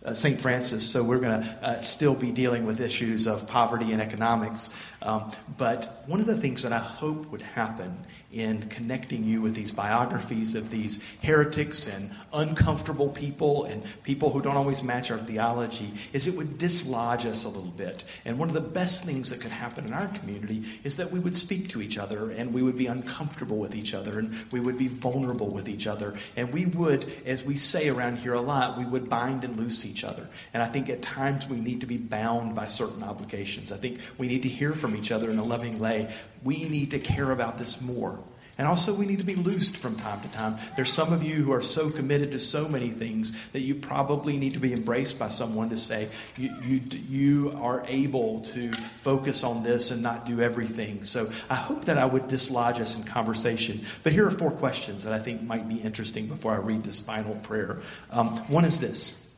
uh, 0.04 0.14
St. 0.14 0.40
Francis, 0.40 0.88
so 0.88 1.02
we're 1.02 1.20
going 1.20 1.42
to 1.42 1.58
uh, 1.62 1.80
still 1.80 2.14
be 2.14 2.30
dealing 2.30 2.66
with 2.66 2.80
issues 2.80 3.26
of 3.26 3.46
poverty 3.46 3.92
and 3.92 4.02
economics. 4.02 4.70
Um, 5.00 5.30
but 5.56 6.02
one 6.06 6.20
of 6.20 6.26
the 6.26 6.36
things 6.36 6.62
that 6.62 6.72
I 6.72 6.78
hope 6.78 7.26
would 7.30 7.42
happen 7.42 8.04
in 8.32 8.68
connecting 8.68 9.24
you 9.24 9.42
with 9.42 9.54
these 9.54 9.70
biographies 9.70 10.54
of 10.54 10.70
these 10.70 11.00
heretics 11.22 11.86
and 11.86 12.10
uncomfortable 12.32 13.10
people 13.10 13.64
and 13.64 13.82
people 14.02 14.30
who 14.30 14.40
don't 14.40 14.56
always 14.56 14.82
match 14.82 15.10
our 15.10 15.18
theology 15.18 15.92
is 16.12 16.26
it 16.26 16.34
would 16.34 16.56
dislodge 16.58 17.26
us 17.26 17.44
a 17.44 17.48
little 17.48 17.70
bit. 17.70 18.04
And 18.24 18.38
one 18.38 18.48
of 18.48 18.54
the 18.54 18.60
best 18.60 19.04
things 19.04 19.30
that 19.30 19.40
could 19.40 19.50
happen 19.50 19.84
in 19.84 19.92
our 19.92 20.08
community 20.08 20.64
is 20.82 20.96
that 20.96 21.10
we 21.10 21.20
would 21.20 21.36
speak 21.36 21.68
to 21.70 21.82
each 21.82 21.98
other 21.98 22.30
and 22.30 22.52
we 22.52 22.62
would 22.62 22.76
be 22.76 22.86
uncomfortable 22.86 23.58
with 23.58 23.74
each 23.74 23.94
other 23.94 24.18
and 24.18 24.34
we 24.50 24.60
would 24.60 24.78
be 24.78 24.88
vulnerable 24.88 25.50
with 25.50 25.68
each 25.68 25.86
other. 25.86 26.14
And 26.36 26.52
we 26.52 26.66
would, 26.66 27.12
as 27.26 27.44
we 27.44 27.56
say 27.56 27.88
around 27.88 28.18
here 28.18 28.34
a 28.34 28.40
lot, 28.40 28.78
we 28.78 28.84
would 28.84 29.08
bind 29.08 29.44
and 29.44 29.58
loose 29.58 29.84
each 29.84 30.04
other. 30.04 30.28
And 30.54 30.62
I 30.62 30.66
think 30.66 30.88
at 30.88 31.02
times 31.02 31.48
we 31.48 31.60
need 31.60 31.80
to 31.80 31.86
be 31.86 31.98
bound 31.98 32.54
by 32.54 32.66
certain 32.68 33.02
obligations. 33.02 33.72
I 33.72 33.76
think 33.76 34.00
we 34.16 34.28
need 34.28 34.42
to 34.42 34.48
hear 34.48 34.72
from 34.72 34.96
each 34.96 35.12
other 35.12 35.30
in 35.30 35.38
a 35.38 35.44
loving 35.44 35.78
way. 35.78 36.12
We 36.44 36.68
need 36.68 36.90
to 36.92 36.98
care 36.98 37.30
about 37.30 37.58
this 37.58 37.80
more. 37.80 38.18
And 38.58 38.68
also, 38.68 38.92
we 38.92 39.06
need 39.06 39.18
to 39.18 39.24
be 39.24 39.34
loosed 39.34 39.78
from 39.78 39.96
time 39.96 40.20
to 40.20 40.28
time. 40.28 40.58
There's 40.76 40.92
some 40.92 41.12
of 41.12 41.22
you 41.22 41.42
who 41.42 41.52
are 41.52 41.62
so 41.62 41.88
committed 41.88 42.32
to 42.32 42.38
so 42.38 42.68
many 42.68 42.90
things 42.90 43.32
that 43.52 43.60
you 43.60 43.74
probably 43.74 44.36
need 44.36 44.52
to 44.52 44.58
be 44.58 44.74
embraced 44.74 45.18
by 45.18 45.30
someone 45.30 45.70
to 45.70 45.76
say, 45.78 46.08
you, 46.36 46.54
you, 46.62 46.80
you 47.08 47.58
are 47.62 47.82
able 47.86 48.40
to 48.40 48.70
focus 49.00 49.42
on 49.42 49.62
this 49.62 49.90
and 49.90 50.02
not 50.02 50.26
do 50.26 50.42
everything. 50.42 51.02
So 51.04 51.30
I 51.48 51.54
hope 51.54 51.86
that 51.86 51.96
I 51.96 52.04
would 52.04 52.28
dislodge 52.28 52.78
us 52.78 52.94
in 52.94 53.04
conversation. 53.04 53.80
But 54.02 54.12
here 54.12 54.26
are 54.26 54.30
four 54.30 54.50
questions 54.50 55.02
that 55.04 55.14
I 55.14 55.18
think 55.18 55.42
might 55.42 55.66
be 55.66 55.76
interesting 55.76 56.26
before 56.26 56.52
I 56.52 56.58
read 56.58 56.84
this 56.84 57.00
final 57.00 57.36
prayer. 57.36 57.80
Um, 58.10 58.36
one 58.48 58.66
is 58.66 58.78
this 58.78 59.34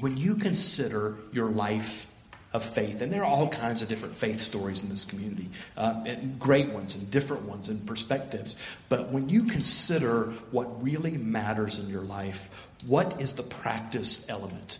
When 0.00 0.16
you 0.16 0.34
consider 0.34 1.16
your 1.32 1.50
life 1.50 2.09
of 2.52 2.64
faith. 2.64 3.00
And 3.00 3.12
there 3.12 3.22
are 3.22 3.30
all 3.30 3.48
kinds 3.48 3.82
of 3.82 3.88
different 3.88 4.14
faith 4.14 4.40
stories 4.40 4.82
in 4.82 4.88
this 4.88 5.04
community, 5.04 5.48
uh, 5.76 6.02
and 6.06 6.38
great 6.38 6.70
ones 6.70 6.94
and 6.96 7.10
different 7.10 7.44
ones 7.44 7.68
and 7.68 7.86
perspectives. 7.86 8.56
But 8.88 9.10
when 9.10 9.28
you 9.28 9.44
consider 9.44 10.24
what 10.50 10.82
really 10.82 11.16
matters 11.16 11.78
in 11.78 11.88
your 11.88 12.02
life, 12.02 12.68
what 12.86 13.20
is 13.20 13.34
the 13.34 13.42
practice 13.42 14.28
element? 14.28 14.78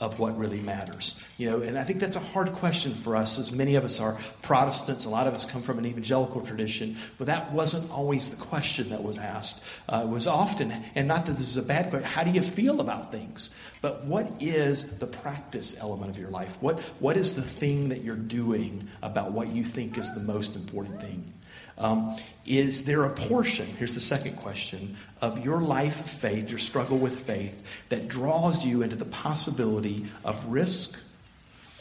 Of 0.00 0.18
what 0.18 0.36
really 0.38 0.60
matters. 0.62 1.22
You 1.36 1.50
know, 1.50 1.60
and 1.60 1.78
I 1.78 1.84
think 1.84 2.00
that's 2.00 2.16
a 2.16 2.20
hard 2.20 2.52
question 2.54 2.94
for 2.94 3.16
us, 3.16 3.38
as 3.38 3.52
many 3.52 3.74
of 3.74 3.84
us 3.84 4.00
are 4.00 4.16
Protestants. 4.40 5.04
A 5.04 5.10
lot 5.10 5.26
of 5.26 5.34
us 5.34 5.44
come 5.44 5.62
from 5.62 5.78
an 5.78 5.86
evangelical 5.86 6.40
tradition, 6.40 6.96
but 7.18 7.26
that 7.26 7.52
wasn't 7.52 7.90
always 7.90 8.30
the 8.30 8.36
question 8.36 8.88
that 8.90 9.02
was 9.02 9.18
asked. 9.18 9.62
Uh, 9.88 10.02
it 10.04 10.08
was 10.08 10.26
often, 10.26 10.72
and 10.94 11.06
not 11.06 11.26
that 11.26 11.32
this 11.32 11.48
is 11.48 11.56
a 11.58 11.62
bad 11.62 11.90
question, 11.90 12.08
how 12.08 12.24
do 12.24 12.30
you 12.30 12.42
feel 12.42 12.80
about 12.80 13.12
things? 13.12 13.54
But 13.82 14.04
what 14.04 14.30
is 14.40 14.98
the 14.98 15.06
practice 15.06 15.78
element 15.78 16.10
of 16.10 16.18
your 16.18 16.30
life? 16.30 16.56
What, 16.60 16.80
what 16.98 17.16
is 17.16 17.34
the 17.34 17.42
thing 17.42 17.90
that 17.90 18.02
you're 18.02 18.16
doing 18.16 18.88
about 19.02 19.32
what 19.32 19.48
you 19.48 19.64
think 19.64 19.98
is 19.98 20.12
the 20.14 20.20
most 20.20 20.56
important 20.56 21.00
thing? 21.00 21.32
Um, 21.80 22.16
is 22.46 22.84
there 22.84 23.04
a 23.04 23.10
portion, 23.10 23.66
here's 23.66 23.94
the 23.94 24.00
second 24.00 24.36
question, 24.36 24.96
of 25.20 25.44
your 25.44 25.60
life 25.60 26.08
faith, 26.08 26.50
your 26.50 26.58
struggle 26.58 26.98
with 26.98 27.22
faith, 27.22 27.62
that 27.88 28.06
draws 28.06 28.64
you 28.64 28.82
into 28.82 28.96
the 28.96 29.06
possibility 29.06 30.06
of 30.24 30.44
risk 30.44 30.98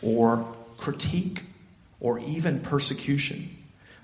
or 0.02 0.46
critique 0.78 1.44
or 2.00 2.20
even 2.20 2.62
persecution? 2.62 3.50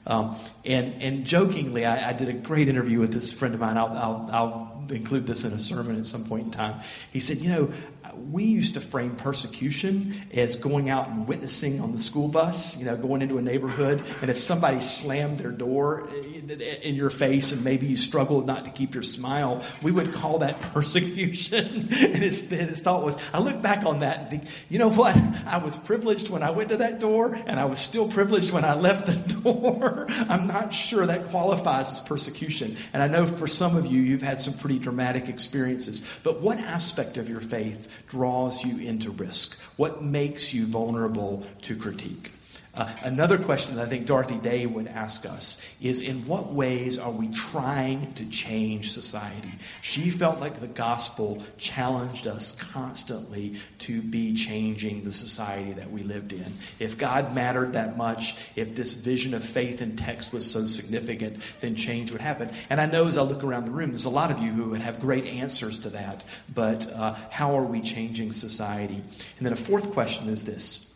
Um, 0.08 0.36
and, 0.66 1.02
and 1.02 1.26
jokingly, 1.26 1.86
I, 1.86 2.10
I, 2.10 2.14
did 2.14 2.30
a 2.30 2.34
great 2.34 2.70
interview 2.70 3.00
with 3.00 3.12
this 3.12 3.32
friend 3.32 3.56
of 3.56 3.60
mine. 3.60 3.76
I'll, 3.76 3.98
I'll, 3.98 4.30
I'll 4.32 4.86
include 4.92 5.26
this 5.26 5.46
in 5.46 5.54
a 5.54 5.58
sermon 5.58 5.98
at 5.98 6.06
some 6.06 6.26
point 6.26 6.46
in 6.46 6.52
time. 6.52 6.80
He 7.12 7.20
said, 7.20 7.40
You 7.40 7.50
know, 7.50 7.74
we 8.14 8.44
used 8.44 8.74
to 8.76 8.82
frame 8.82 9.16
persecution 9.16 10.16
as 10.34 10.56
going 10.56 10.90
out 10.90 11.10
and 11.10 11.28
witnessing 11.28 11.80
on 11.80 11.92
the 11.92 12.00
school 12.00 12.28
bus, 12.28 12.78
you 12.78 12.86
know, 12.86 12.96
going 12.96 13.22
into 13.22 13.38
a 13.38 13.42
neighborhood, 13.42 14.04
and 14.22 14.30
if 14.30 14.38
somebody 14.38 14.80
slammed 14.82 15.38
their 15.38 15.52
door 15.52 16.10
in 16.12 16.96
your 16.96 17.10
face 17.10 17.52
and 17.52 17.64
maybe 17.64 17.86
you 17.88 17.98
struggled 17.98 18.46
not 18.46 18.66
to 18.66 18.72
keep 18.72 18.94
your 18.94 19.04
smile, 19.04 19.64
we 19.82 19.92
would 19.92 20.14
call 20.14 20.40
that 20.40 20.60
persecution. 20.74 21.66
and 21.66 22.18
his, 22.18 22.50
his 22.50 22.80
thought 22.80 23.04
was, 23.04 23.18
I 23.34 23.40
look 23.40 23.62
back 23.62 23.86
on 23.86 24.00
that 24.00 24.20
and 24.20 24.30
think, 24.30 24.44
you 24.70 24.80
know 24.80 24.90
what? 24.90 25.16
I 25.46 25.58
was 25.58 25.78
privileged 25.78 26.30
when 26.30 26.44
I 26.44 26.52
went 26.52 26.70
to 26.70 26.78
that 26.78 27.00
door, 27.00 27.36
and 27.46 27.60
I 27.60 27.66
was 27.66 27.80
still 27.80 28.10
privileged 28.10 28.52
when 28.52 28.66
I 28.66 28.76
left 28.76 29.08
the 29.08 29.34
door. 29.42 30.08
I'm 30.30 30.48
not 30.48 30.74
sure 30.74 31.06
that 31.06 31.26
qualifies 31.26 31.92
as 31.92 32.02
persecution. 32.02 32.76
And 32.94 33.02
I 33.02 33.08
know 33.08 33.28
for 33.28 33.48
some 33.48 33.76
of 33.76 33.86
you, 33.86 34.02
you've 34.02 34.22
had 34.22 34.40
some 34.40 34.54
pretty 34.54 34.80
dramatic 34.80 35.30
experiences. 35.30 36.02
But 36.24 36.42
what 36.42 36.58
aspect 36.60 37.18
of 37.18 37.30
your 37.30 37.42
faith 37.42 37.92
draws 38.08 38.64
you 38.64 38.78
into 38.78 39.12
risk? 39.12 39.60
What 39.76 40.04
makes 40.04 40.54
you 40.54 40.66
vulnerable 40.66 41.46
to 41.64 41.76
critique? 41.76 42.32
Uh, 42.76 42.94
another 43.06 43.38
question 43.38 43.76
that 43.76 43.86
I 43.86 43.90
think 43.90 44.06
Dorothy 44.06 44.36
Day 44.36 44.66
would 44.66 44.88
ask 44.88 45.26
us 45.26 45.66
is 45.82 46.02
in 46.02 46.28
what 46.28 46.52
ways 46.52 47.00
are 47.00 47.12
we 47.12 47.30
trying 47.30 48.14
to 48.16 48.26
change 48.30 48.92
society? 48.92 49.50
She 49.82 50.10
felt 50.10 50.40
like 50.40 50.60
the 50.60 50.68
gospel 50.68 51.42
challenged 51.58 52.28
us 52.28 52.52
constantly 52.52 53.56
to 53.80 54.02
be 54.02 54.34
changing 54.34 55.04
the 55.04 55.14
society 55.14 55.72
that 55.74 55.90
we 55.90 56.04
lived 56.04 56.34
in. 56.34 56.52
If 56.80 56.98
God 56.98 57.34
mattered 57.34 57.74
that 57.74 57.96
much, 57.96 58.36
if 58.56 58.76
this 58.76 58.94
vision 58.94 59.34
of 59.34 59.44
faith 59.44 59.80
and 59.82 59.98
text 59.98 60.34
was 60.34 60.50
so 60.50 60.66
significant, 60.66 61.42
then 61.62 61.76
change 61.76 62.12
would 62.12 62.22
happen. 62.22 62.50
And 62.70 62.82
I 62.82 62.88
know 62.88 63.08
as 63.08 63.18
I 63.18 63.22
look 63.22 63.44
around 63.44 63.66
the 63.66 63.72
room, 63.72 63.90
there's 63.90 64.06
a 64.06 64.10
lot 64.10 64.32
of 64.32 64.40
you 64.40 64.52
who 64.52 64.72
would 64.72 64.82
have 64.82 65.00
great 65.00 65.26
answers 65.26 65.80
to 65.80 65.90
that, 65.92 66.26
but 66.54 66.92
uh, 66.92 67.16
how 67.30 67.56
are 67.56 67.64
we 67.64 67.82
changing 67.82 68.34
society? 68.34 69.02
And 69.38 69.46
then 69.46 69.54
a 69.54 69.58
fourth 69.58 69.92
question 69.92 70.28
is 70.28 70.44
this. 70.44 70.95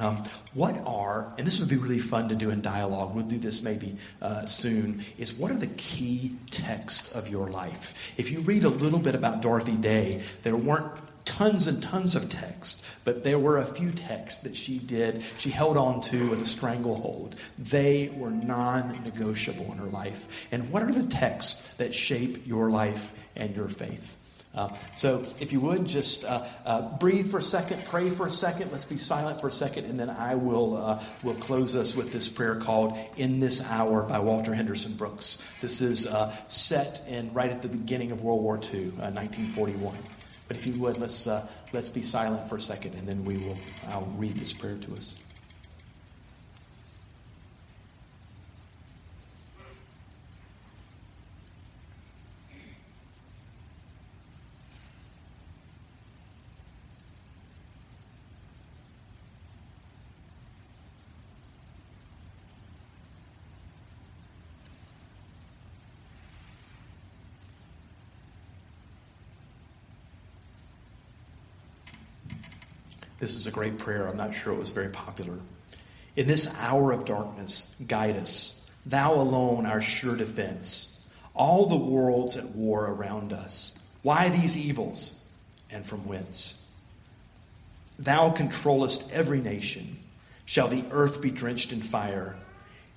Um, 0.00 0.24
what 0.54 0.74
are, 0.86 1.34
and 1.36 1.46
this 1.46 1.60
would 1.60 1.68
be 1.68 1.76
really 1.76 1.98
fun 1.98 2.30
to 2.30 2.34
do 2.34 2.48
in 2.48 2.62
dialogue, 2.62 3.14
we'll 3.14 3.26
do 3.26 3.38
this 3.38 3.62
maybe 3.62 3.98
uh, 4.22 4.46
soon, 4.46 5.04
is 5.18 5.34
what 5.34 5.50
are 5.50 5.58
the 5.58 5.66
key 5.66 6.36
texts 6.50 7.12
of 7.12 7.28
your 7.28 7.48
life? 7.48 7.94
If 8.16 8.30
you 8.30 8.40
read 8.40 8.64
a 8.64 8.70
little 8.70 8.98
bit 8.98 9.14
about 9.14 9.42
Dorothy 9.42 9.76
Day, 9.76 10.22
there 10.44 10.56
weren't 10.56 10.98
tons 11.26 11.66
and 11.66 11.82
tons 11.82 12.16
of 12.16 12.30
texts, 12.30 12.82
but 13.04 13.22
there 13.22 13.38
were 13.38 13.58
a 13.58 13.66
few 13.66 13.90
texts 13.90 14.42
that 14.44 14.56
she 14.56 14.78
did, 14.78 15.22
she 15.36 15.50
held 15.50 15.76
on 15.76 16.00
to 16.00 16.30
with 16.30 16.40
a 16.40 16.46
stranglehold. 16.46 17.36
They 17.58 18.10
were 18.16 18.30
non 18.30 18.98
negotiable 19.04 19.72
in 19.72 19.78
her 19.78 19.86
life. 19.86 20.26
And 20.50 20.70
what 20.70 20.82
are 20.82 20.92
the 20.92 21.06
texts 21.06 21.74
that 21.74 21.94
shape 21.94 22.46
your 22.46 22.70
life 22.70 23.12
and 23.36 23.54
your 23.54 23.68
faith? 23.68 24.16
Uh, 24.54 24.68
so, 24.94 25.24
if 25.40 25.52
you 25.52 25.60
would, 25.60 25.86
just 25.86 26.24
uh, 26.24 26.44
uh, 26.66 26.82
breathe 26.98 27.30
for 27.30 27.38
a 27.38 27.42
second, 27.42 27.82
pray 27.86 28.10
for 28.10 28.26
a 28.26 28.30
second. 28.30 28.70
Let's 28.70 28.84
be 28.84 28.98
silent 28.98 29.40
for 29.40 29.48
a 29.48 29.52
second, 29.52 29.86
and 29.86 29.98
then 29.98 30.10
I 30.10 30.34
will 30.34 30.76
uh, 30.76 31.02
will 31.22 31.34
close 31.34 31.74
us 31.74 31.96
with 31.96 32.12
this 32.12 32.28
prayer 32.28 32.56
called 32.56 32.98
"In 33.16 33.40
This 33.40 33.66
Hour" 33.66 34.02
by 34.02 34.18
Walter 34.18 34.52
Henderson 34.52 34.92
Brooks. 34.92 35.42
This 35.62 35.80
is 35.80 36.06
uh, 36.06 36.34
set 36.48 37.02
in 37.08 37.32
right 37.32 37.50
at 37.50 37.62
the 37.62 37.68
beginning 37.68 38.12
of 38.12 38.22
World 38.22 38.42
War 38.42 38.56
II, 38.56 38.90
1941. 38.90 39.94
Uh, 39.94 39.98
but 40.48 40.58
if 40.58 40.66
you 40.66 40.78
would, 40.82 40.98
let's 40.98 41.26
let's 41.72 41.88
be 41.88 42.02
silent 42.02 42.46
for 42.46 42.56
a 42.56 42.60
second, 42.60 42.94
and 42.94 43.08
then 43.08 43.24
we 43.24 43.38
will. 43.38 43.56
I'll 43.88 44.12
read 44.18 44.32
this 44.32 44.52
prayer 44.52 44.76
to 44.76 44.92
us. 44.92 45.14
This 73.22 73.36
is 73.36 73.46
a 73.46 73.52
great 73.52 73.78
prayer. 73.78 74.08
I'm 74.08 74.16
not 74.16 74.34
sure 74.34 74.52
it 74.52 74.58
was 74.58 74.70
very 74.70 74.88
popular. 74.88 75.38
In 76.16 76.26
this 76.26 76.52
hour 76.58 76.90
of 76.90 77.04
darkness, 77.04 77.76
guide 77.86 78.16
us. 78.16 78.68
Thou 78.84 79.14
alone, 79.14 79.64
our 79.64 79.80
sure 79.80 80.16
defense. 80.16 81.08
All 81.32 81.66
the 81.66 81.76
world's 81.76 82.36
at 82.36 82.56
war 82.56 82.84
around 82.84 83.32
us. 83.32 83.80
Why 84.02 84.28
these 84.28 84.56
evils, 84.56 85.24
and 85.70 85.86
from 85.86 86.00
whence? 86.08 86.68
Thou 87.96 88.30
controllest 88.30 89.12
every 89.12 89.38
nation. 89.38 89.98
Shall 90.44 90.66
the 90.66 90.82
earth 90.90 91.20
be 91.20 91.30
drenched 91.30 91.72
in 91.72 91.80
fire? 91.80 92.34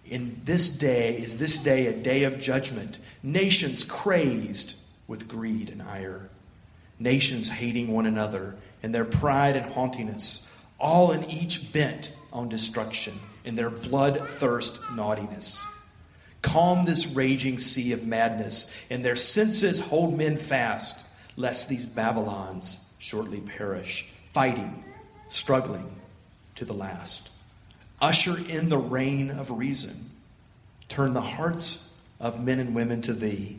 In 0.10 0.42
this 0.44 0.72
day 0.72 1.20
is 1.20 1.38
this 1.38 1.60
day 1.60 1.86
a 1.86 1.94
day 1.94 2.24
of 2.24 2.40
judgment. 2.40 2.98
Nations 3.22 3.84
crazed 3.84 4.74
with 5.08 5.28
greed 5.28 5.70
and 5.70 5.84
ire. 5.84 6.32
Nations 6.98 7.50
hating 7.50 7.92
one 7.92 8.08
another 8.08 8.56
and 8.86 8.94
their 8.94 9.04
pride 9.04 9.56
and 9.56 9.66
haughtiness, 9.66 10.48
all 10.80 11.12
in 11.12 11.24
each 11.24 11.74
bent 11.74 12.12
on 12.32 12.48
destruction, 12.48 13.16
in 13.44 13.56
their 13.56 13.72
bloodthirst 13.72 14.96
naughtiness. 14.96 15.66
Calm 16.44 16.86
this 16.86 17.08
raging 17.08 17.58
sea 17.58 17.94
of 17.94 18.06
madness, 18.06 18.72
and 18.92 19.04
their 19.04 19.16
senses 19.16 19.80
hold 19.80 20.16
men 20.16 20.38
fast, 20.38 21.04
lest 21.36 21.68
these 21.68 21.88
Babylons 21.88 22.78
shortly 23.00 23.42
perish, 23.42 24.08
fighting, 24.32 24.84
struggling 25.28 25.96
to 26.54 26.64
the 26.64 26.76
last. 26.76 27.32
Usher 28.00 28.38
in 28.38 28.70
the 28.70 28.78
reign 28.78 29.32
of 29.32 29.50
reason. 29.50 30.12
Turn 30.90 31.14
the 31.14 31.22
hearts 31.22 31.98
of 32.20 32.40
men 32.40 32.60
and 32.60 32.76
women 32.76 33.02
to 33.02 33.14
thee. 33.14 33.58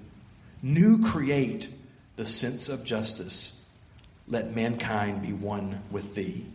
New 0.63 1.05
create 1.05 1.69
the 2.15 2.25
sense 2.25 2.69
of 2.69 2.85
justice 2.85 3.66
let 4.29 4.55
mankind 4.55 5.23
be 5.23 5.33
one 5.33 5.83
with 5.91 6.15
thee. 6.15 6.47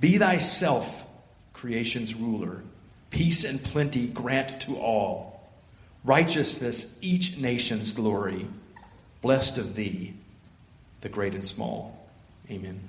Be 0.00 0.18
thyself 0.18 1.06
creation's 1.52 2.14
ruler. 2.14 2.62
Peace 3.10 3.44
and 3.44 3.62
plenty 3.62 4.06
grant 4.06 4.60
to 4.62 4.76
all. 4.76 5.48
Righteousness 6.04 6.96
each 7.00 7.38
nation's 7.38 7.92
glory. 7.92 8.46
Blessed 9.22 9.58
of 9.58 9.74
thee, 9.74 10.14
the 11.00 11.08
great 11.08 11.34
and 11.34 11.44
small. 11.44 12.08
Amen. 12.50 12.80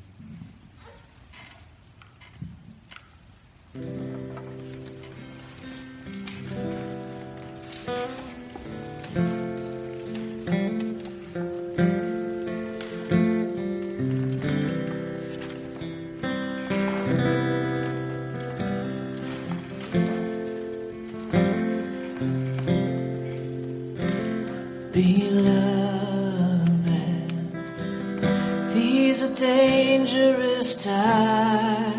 Dangerous 29.27 30.75
time. 30.75 31.98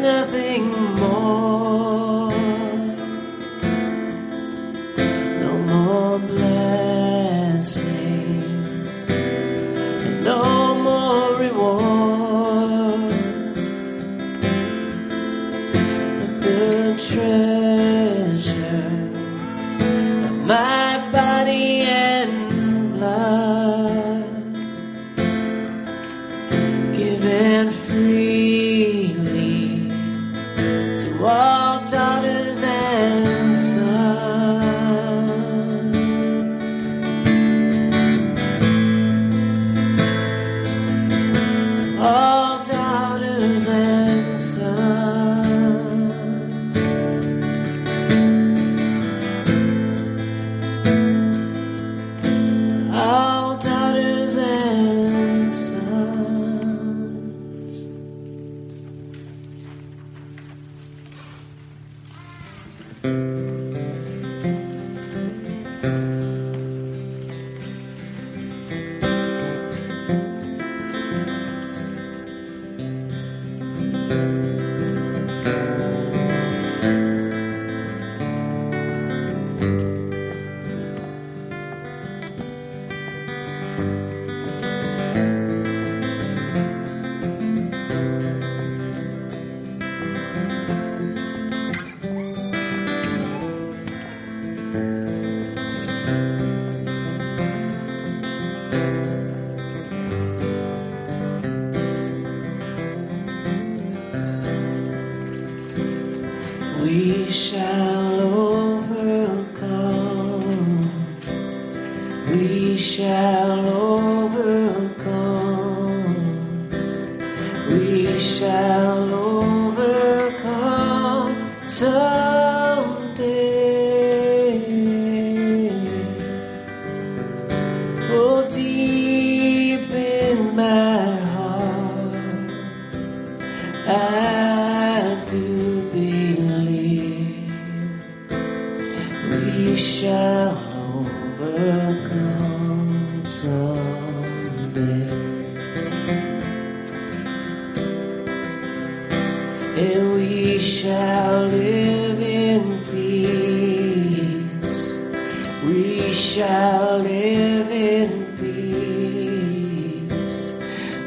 nothing 0.00 0.70
more. 0.96 1.17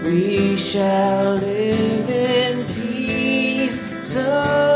We 0.04 0.58
shall 0.58 1.36
live 1.36 2.10
in 2.10 2.66
peace 2.74 3.80
someday. 4.04 4.71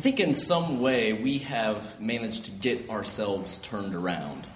I 0.00 0.02
think 0.02 0.18
in 0.18 0.32
some 0.32 0.80
way 0.80 1.12
we 1.12 1.36
have 1.40 2.00
managed 2.00 2.46
to 2.46 2.50
get 2.52 2.88
ourselves 2.88 3.58
turned 3.58 3.94
around. 3.94 4.46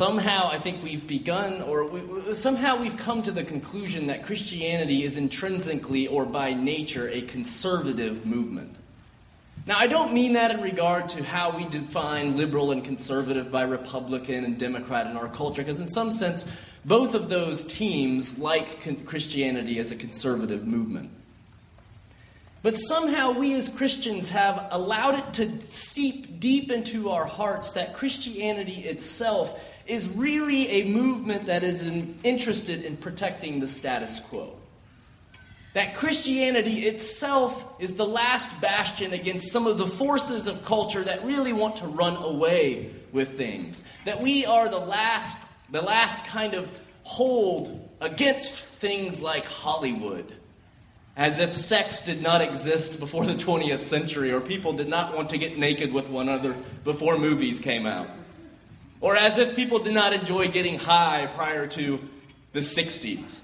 Somehow, 0.00 0.48
I 0.50 0.56
think 0.56 0.82
we've 0.82 1.06
begun, 1.06 1.60
or 1.60 1.84
we, 1.84 2.32
somehow 2.32 2.80
we've 2.80 2.96
come 2.96 3.20
to 3.20 3.30
the 3.30 3.44
conclusion 3.44 4.06
that 4.06 4.22
Christianity 4.22 5.02
is 5.02 5.18
intrinsically 5.18 6.06
or 6.06 6.24
by 6.24 6.54
nature 6.54 7.06
a 7.10 7.20
conservative 7.20 8.24
movement. 8.24 8.76
Now, 9.66 9.76
I 9.76 9.88
don't 9.88 10.14
mean 10.14 10.32
that 10.32 10.52
in 10.52 10.62
regard 10.62 11.10
to 11.10 11.22
how 11.22 11.54
we 11.54 11.66
define 11.66 12.38
liberal 12.38 12.70
and 12.70 12.82
conservative 12.82 13.52
by 13.52 13.60
Republican 13.64 14.46
and 14.46 14.58
Democrat 14.58 15.06
in 15.06 15.18
our 15.18 15.28
culture, 15.28 15.60
because 15.60 15.76
in 15.76 15.86
some 15.86 16.10
sense, 16.10 16.46
both 16.86 17.14
of 17.14 17.28
those 17.28 17.62
teams 17.64 18.38
like 18.38 19.04
Christianity 19.04 19.78
as 19.78 19.90
a 19.90 19.96
conservative 19.96 20.66
movement. 20.66 21.10
But 22.62 22.78
somehow 22.78 23.32
we 23.32 23.52
as 23.52 23.68
Christians 23.68 24.30
have 24.30 24.66
allowed 24.70 25.18
it 25.18 25.34
to 25.34 25.60
seep 25.60 26.40
deep 26.40 26.70
into 26.70 27.10
our 27.10 27.26
hearts 27.26 27.72
that 27.72 27.92
Christianity 27.92 28.80
itself 28.84 29.62
is 29.86 30.08
really 30.08 30.68
a 30.68 30.84
movement 30.86 31.46
that 31.46 31.62
is 31.62 31.82
in, 31.82 32.18
interested 32.22 32.82
in 32.82 32.96
protecting 32.96 33.60
the 33.60 33.68
status 33.68 34.20
quo. 34.20 34.56
That 35.72 35.94
Christianity 35.94 36.80
itself 36.80 37.80
is 37.80 37.94
the 37.94 38.06
last 38.06 38.60
bastion 38.60 39.12
against 39.12 39.52
some 39.52 39.66
of 39.66 39.78
the 39.78 39.86
forces 39.86 40.46
of 40.46 40.64
culture 40.64 41.02
that 41.04 41.24
really 41.24 41.52
want 41.52 41.76
to 41.76 41.86
run 41.86 42.16
away 42.16 42.90
with 43.12 43.30
things. 43.30 43.84
That 44.04 44.20
we 44.20 44.44
are 44.46 44.68
the 44.68 44.78
last, 44.78 45.38
the 45.70 45.82
last 45.82 46.26
kind 46.26 46.54
of 46.54 46.70
hold 47.04 47.88
against 48.00 48.54
things 48.54 49.20
like 49.20 49.44
Hollywood 49.44 50.34
as 51.16 51.38
if 51.38 51.52
sex 51.52 52.00
did 52.00 52.22
not 52.22 52.40
exist 52.40 52.98
before 52.98 53.26
the 53.26 53.34
20th 53.34 53.80
century, 53.80 54.32
or 54.32 54.40
people 54.40 54.72
did 54.72 54.88
not 54.88 55.14
want 55.14 55.28
to 55.28 55.38
get 55.38 55.58
naked 55.58 55.92
with 55.92 56.08
one 56.08 56.28
another 56.28 56.56
before 56.84 57.18
movies 57.18 57.60
came 57.60 57.84
out, 57.84 58.08
or 59.00 59.16
as 59.16 59.38
if 59.38 59.56
people 59.56 59.78
did 59.78 59.94
not 59.94 60.12
enjoy 60.12 60.48
getting 60.48 60.78
high 60.78 61.28
prior 61.34 61.66
to 61.66 62.00
the 62.52 62.60
60s. 62.60 63.40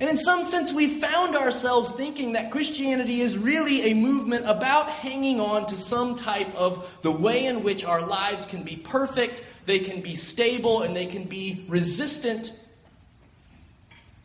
And 0.00 0.10
in 0.10 0.18
some 0.18 0.42
sense, 0.42 0.72
we 0.72 0.88
found 0.88 1.36
ourselves 1.36 1.92
thinking 1.92 2.32
that 2.32 2.50
Christianity 2.50 3.20
is 3.20 3.38
really 3.38 3.92
a 3.92 3.94
movement 3.94 4.44
about 4.48 4.88
hanging 4.88 5.38
on 5.38 5.66
to 5.66 5.76
some 5.76 6.16
type 6.16 6.52
of 6.56 6.92
the 7.02 7.10
way 7.10 7.46
in 7.46 7.62
which 7.62 7.84
our 7.84 8.00
lives 8.04 8.44
can 8.44 8.64
be 8.64 8.74
perfect, 8.74 9.44
they 9.64 9.78
can 9.78 10.00
be 10.00 10.16
stable, 10.16 10.82
and 10.82 10.96
they 10.96 11.06
can 11.06 11.24
be 11.24 11.64
resistant 11.68 12.52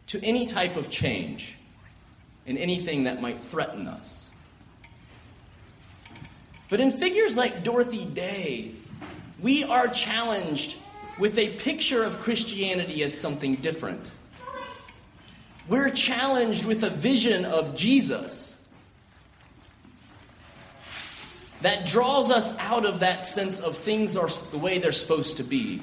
to 0.08 0.20
any 0.24 0.48
type 0.48 0.78
of 0.78 0.90
change 0.90 1.56
and 2.48 2.58
anything 2.58 3.04
that 3.04 3.22
might 3.22 3.42
threaten 3.42 3.88
us. 3.88 4.32
But 6.70 6.80
in 6.80 6.92
figures 6.92 7.38
like 7.38 7.64
Dorothy 7.64 8.06
Day, 8.06 8.72
we 9.42 9.64
are 9.64 9.88
challenged 9.88 10.78
with 11.20 11.38
a 11.38 11.50
picture 11.58 12.04
of 12.04 12.20
Christianity 12.20 13.04
as 13.04 13.20
something 13.20 13.56
different. 13.56 14.12
We're 15.68 15.90
challenged 15.90 16.66
with 16.66 16.84
a 16.84 16.90
vision 16.90 17.46
of 17.46 17.76
Jesus 17.76 18.54
that 21.62 21.88
draws 21.88 22.30
us 22.30 22.58
out 22.60 22.86
of 22.86 23.00
that 23.00 23.26
sense 23.26 23.60
of 23.60 23.78
things 23.78 24.16
are 24.16 24.30
the 24.52 24.58
way 24.58 24.78
they're 24.78 24.92
supposed 24.92 25.38
to 25.38 25.44
be, 25.44 25.82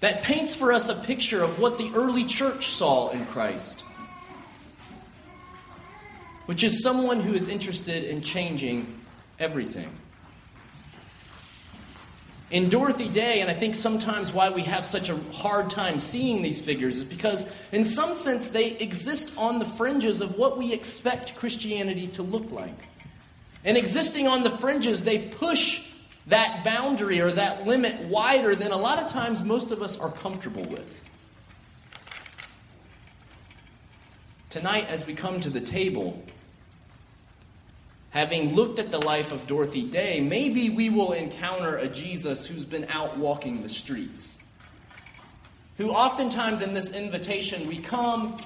that 0.00 0.22
paints 0.22 0.54
for 0.54 0.72
us 0.72 0.90
a 0.90 0.94
picture 0.94 1.42
of 1.42 1.58
what 1.58 1.78
the 1.78 1.90
early 1.94 2.24
church 2.24 2.66
saw 2.66 3.08
in 3.10 3.24
Christ 3.26 3.82
which 6.46 6.62
is 6.62 6.82
someone 6.82 7.20
who 7.20 7.34
is 7.34 7.48
interested 7.48 8.04
in 8.04 8.22
changing 8.22 9.00
everything. 9.38 9.90
In 12.50 12.68
Dorothy 12.68 13.08
Day, 13.08 13.40
and 13.40 13.50
I 13.50 13.54
think 13.54 13.74
sometimes 13.74 14.32
why 14.32 14.50
we 14.50 14.62
have 14.62 14.84
such 14.84 15.10
a 15.10 15.16
hard 15.32 15.68
time 15.68 15.98
seeing 15.98 16.42
these 16.42 16.60
figures 16.60 16.98
is 16.98 17.04
because, 17.04 17.44
in 17.72 17.82
some 17.82 18.14
sense, 18.14 18.46
they 18.46 18.72
exist 18.72 19.32
on 19.36 19.58
the 19.58 19.64
fringes 19.64 20.20
of 20.20 20.38
what 20.38 20.56
we 20.56 20.72
expect 20.72 21.34
Christianity 21.34 22.06
to 22.08 22.22
look 22.22 22.52
like. 22.52 22.88
And 23.64 23.76
existing 23.76 24.28
on 24.28 24.44
the 24.44 24.50
fringes, 24.50 25.02
they 25.02 25.18
push 25.18 25.90
that 26.28 26.62
boundary 26.62 27.20
or 27.20 27.32
that 27.32 27.66
limit 27.66 28.00
wider 28.04 28.54
than 28.54 28.70
a 28.70 28.76
lot 28.76 29.00
of 29.00 29.08
times 29.08 29.42
most 29.42 29.72
of 29.72 29.82
us 29.82 29.98
are 29.98 30.10
comfortable 30.12 30.64
with. 30.64 31.10
Tonight, 34.50 34.86
as 34.88 35.04
we 35.04 35.14
come 35.14 35.40
to 35.40 35.50
the 35.50 35.60
table, 35.60 36.22
having 38.16 38.54
looked 38.54 38.78
at 38.78 38.90
the 38.90 38.98
life 38.98 39.30
of 39.30 39.46
Dorothy 39.46 39.82
Day, 39.82 40.20
maybe 40.20 40.70
we 40.70 40.88
will 40.88 41.12
encounter 41.12 41.76
a 41.76 41.86
Jesus 41.86 42.46
who's 42.46 42.64
been 42.64 42.86
out 42.88 43.18
walking 43.18 43.62
the 43.62 43.68
streets. 43.68 44.38
Who 45.76 45.90
oftentimes 45.90 46.62
in 46.62 46.72
this 46.72 46.92
invitation 46.92 47.68
we 47.68 47.76
come 47.76 48.38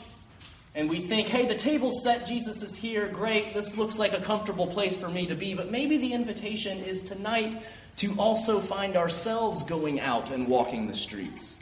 and 0.74 0.90
we 0.90 0.98
think, 0.98 1.28
hey, 1.28 1.46
the 1.46 1.54
table's 1.54 2.02
set, 2.02 2.26
Jesus 2.26 2.64
is 2.64 2.74
here, 2.74 3.06
great, 3.06 3.54
this 3.54 3.78
looks 3.78 3.96
like 3.96 4.12
a 4.12 4.20
comfortable 4.20 4.66
place 4.66 4.96
for 4.96 5.08
me 5.08 5.24
to 5.26 5.36
be. 5.36 5.54
But 5.54 5.70
maybe 5.70 5.98
the 5.98 6.14
invitation 6.14 6.78
is 6.78 7.04
tonight 7.04 7.62
to 7.98 8.12
also 8.18 8.58
find 8.58 8.96
ourselves 8.96 9.62
going 9.62 10.00
out 10.00 10.32
and 10.32 10.48
walking 10.48 10.88
the 10.88 10.94
streets. 10.94 11.56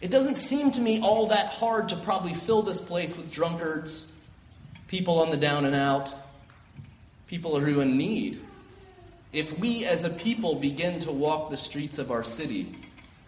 It 0.00 0.10
doesn't 0.10 0.36
seem 0.36 0.70
to 0.70 0.80
me 0.80 1.02
all 1.02 1.26
that 1.26 1.48
hard 1.48 1.90
to 1.90 1.96
probably 1.96 2.32
fill 2.32 2.62
this 2.62 2.80
place 2.80 3.14
with 3.14 3.30
drunkards, 3.30 4.10
people 4.88 5.20
on 5.20 5.30
the 5.30 5.36
down 5.36 5.66
and 5.66 5.74
out, 5.74 6.14
people 7.26 7.58
who 7.58 7.80
are 7.80 7.82
in 7.82 7.96
need. 7.96 8.40
If 9.32 9.58
we 9.58 9.84
as 9.84 10.04
a 10.04 10.10
people 10.10 10.54
begin 10.54 10.98
to 11.00 11.12
walk 11.12 11.50
the 11.50 11.56
streets 11.56 11.98
of 11.98 12.10
our 12.10 12.22
city, 12.22 12.72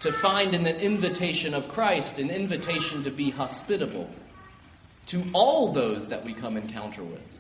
to 0.00 0.12
find 0.12 0.54
in 0.54 0.62
the 0.62 0.80
invitation 0.80 1.54
of 1.54 1.68
Christ 1.68 2.18
an 2.18 2.30
invitation 2.30 3.02
to 3.02 3.10
be 3.10 3.30
hospitable 3.30 4.08
to 5.06 5.22
all 5.32 5.72
those 5.72 6.08
that 6.08 6.24
we 6.24 6.32
come 6.32 6.56
encounter 6.56 7.02
with. 7.02 7.38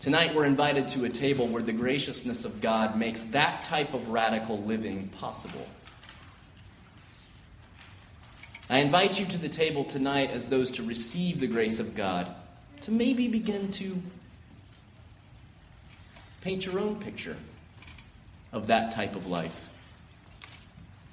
Tonight, 0.00 0.34
we're 0.34 0.44
invited 0.44 0.88
to 0.88 1.06
a 1.06 1.08
table 1.08 1.46
where 1.46 1.62
the 1.62 1.72
graciousness 1.72 2.44
of 2.44 2.60
God 2.60 2.98
makes 2.98 3.22
that 3.22 3.62
type 3.62 3.94
of 3.94 4.10
radical 4.10 4.60
living 4.60 5.08
possible. 5.08 5.66
I 8.68 8.80
invite 8.80 9.18
you 9.18 9.24
to 9.26 9.38
the 9.38 9.48
table 9.48 9.84
tonight 9.84 10.30
as 10.30 10.46
those 10.46 10.70
to 10.72 10.82
receive 10.82 11.40
the 11.40 11.46
grace 11.46 11.80
of 11.80 11.94
God 11.94 12.34
to 12.84 12.92
maybe 12.92 13.28
begin 13.28 13.70
to 13.70 13.96
paint 16.42 16.66
your 16.66 16.78
own 16.78 16.96
picture 16.96 17.36
of 18.52 18.66
that 18.66 18.92
type 18.92 19.16
of 19.16 19.26
life. 19.26 19.70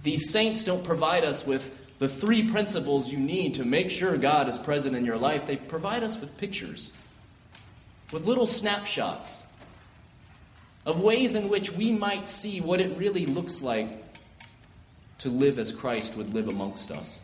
These 0.03 0.29
saints 0.29 0.65
don't 0.65 0.83
provide 0.83 1.23
us 1.23 1.45
with 1.45 1.77
the 1.99 2.09
three 2.09 2.49
principles 2.49 3.09
you 3.09 3.19
need 3.19 3.53
to 3.53 3.63
make 3.63 3.89
sure 3.89 4.17
God 4.17 4.49
is 4.49 4.57
present 4.57 4.97
in 4.97 5.05
your 5.05 5.17
life. 5.17 5.45
They 5.45 5.55
provide 5.55 6.03
us 6.03 6.19
with 6.19 6.37
pictures, 6.37 6.91
with 8.11 8.25
little 8.25 8.45
snapshots 8.45 9.47
of 10.85 10.99
ways 10.99 11.35
in 11.35 11.47
which 11.47 11.71
we 11.71 11.91
might 11.93 12.27
see 12.27 12.59
what 12.59 12.81
it 12.81 12.97
really 12.97 13.25
looks 13.25 13.61
like 13.61 13.87
to 15.19 15.29
live 15.29 15.57
as 15.57 15.71
Christ 15.71 16.17
would 16.17 16.33
live 16.33 16.49
amongst 16.49 16.91
us. 16.91 17.21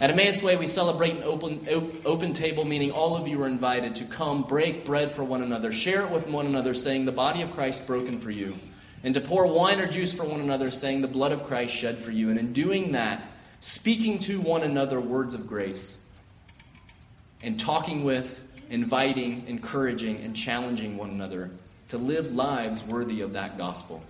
At 0.00 0.10
Emmaus 0.10 0.40
Way, 0.42 0.56
we 0.56 0.68
celebrate 0.68 1.16
an 1.16 1.24
open, 1.24 1.66
open 2.04 2.32
table, 2.32 2.64
meaning 2.64 2.92
all 2.92 3.16
of 3.16 3.26
you 3.26 3.42
are 3.42 3.48
invited 3.48 3.96
to 3.96 4.04
come, 4.04 4.44
break 4.44 4.84
bread 4.84 5.10
for 5.10 5.24
one 5.24 5.42
another, 5.42 5.72
share 5.72 6.02
it 6.02 6.10
with 6.12 6.28
one 6.28 6.46
another, 6.46 6.72
saying, 6.72 7.04
The 7.04 7.10
body 7.10 7.42
of 7.42 7.52
Christ 7.52 7.84
broken 7.84 8.20
for 8.20 8.30
you, 8.30 8.56
and 9.02 9.12
to 9.14 9.20
pour 9.20 9.46
wine 9.48 9.80
or 9.80 9.88
juice 9.88 10.12
for 10.14 10.24
one 10.24 10.40
another, 10.40 10.70
saying, 10.70 11.00
The 11.00 11.08
blood 11.08 11.32
of 11.32 11.42
Christ 11.44 11.74
shed 11.74 11.98
for 11.98 12.12
you. 12.12 12.30
And 12.30 12.38
in 12.38 12.52
doing 12.52 12.92
that, 12.92 13.26
speaking 13.58 14.20
to 14.20 14.40
one 14.40 14.62
another 14.62 15.00
words 15.00 15.34
of 15.34 15.48
grace, 15.48 15.96
and 17.42 17.58
talking 17.58 18.04
with, 18.04 18.40
inviting, 18.70 19.48
encouraging, 19.48 20.18
and 20.18 20.36
challenging 20.36 20.96
one 20.96 21.10
another 21.10 21.50
to 21.88 21.98
live 21.98 22.32
lives 22.36 22.84
worthy 22.84 23.20
of 23.20 23.32
that 23.32 23.58
gospel. 23.58 24.00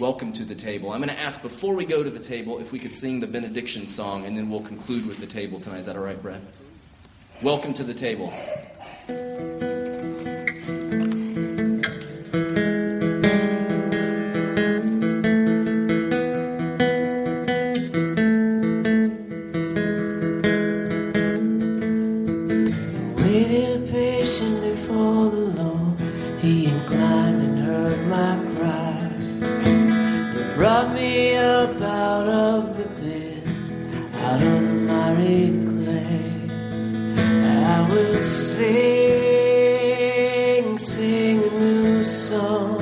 Welcome 0.00 0.32
to 0.32 0.44
the 0.44 0.56
table. 0.56 0.90
I'm 0.90 0.98
going 0.98 1.14
to 1.14 1.20
ask 1.20 1.40
before 1.40 1.72
we 1.72 1.84
go 1.84 2.02
to 2.02 2.10
the 2.10 2.18
table 2.18 2.58
if 2.58 2.72
we 2.72 2.80
could 2.80 2.90
sing 2.90 3.20
the 3.20 3.28
benediction 3.28 3.86
song, 3.86 4.26
and 4.26 4.36
then 4.36 4.50
we'll 4.50 4.62
conclude 4.62 5.06
with 5.06 5.18
the 5.18 5.26
table 5.26 5.60
tonight. 5.60 5.78
Is 5.78 5.86
that 5.86 5.94
all 5.94 6.02
right, 6.02 6.20
Brad? 6.20 6.40
Welcome 7.44 7.72
to 7.74 7.84
the 7.84 7.94
table. 7.94 8.32
and 34.44 34.90
I 34.90 35.12
reclaim. 35.14 36.50
I 37.74 37.80
will 37.90 38.20
sing, 38.20 38.68
sing 40.78 41.42
a 41.42 41.50
new 41.58 42.04
song. 42.04 42.73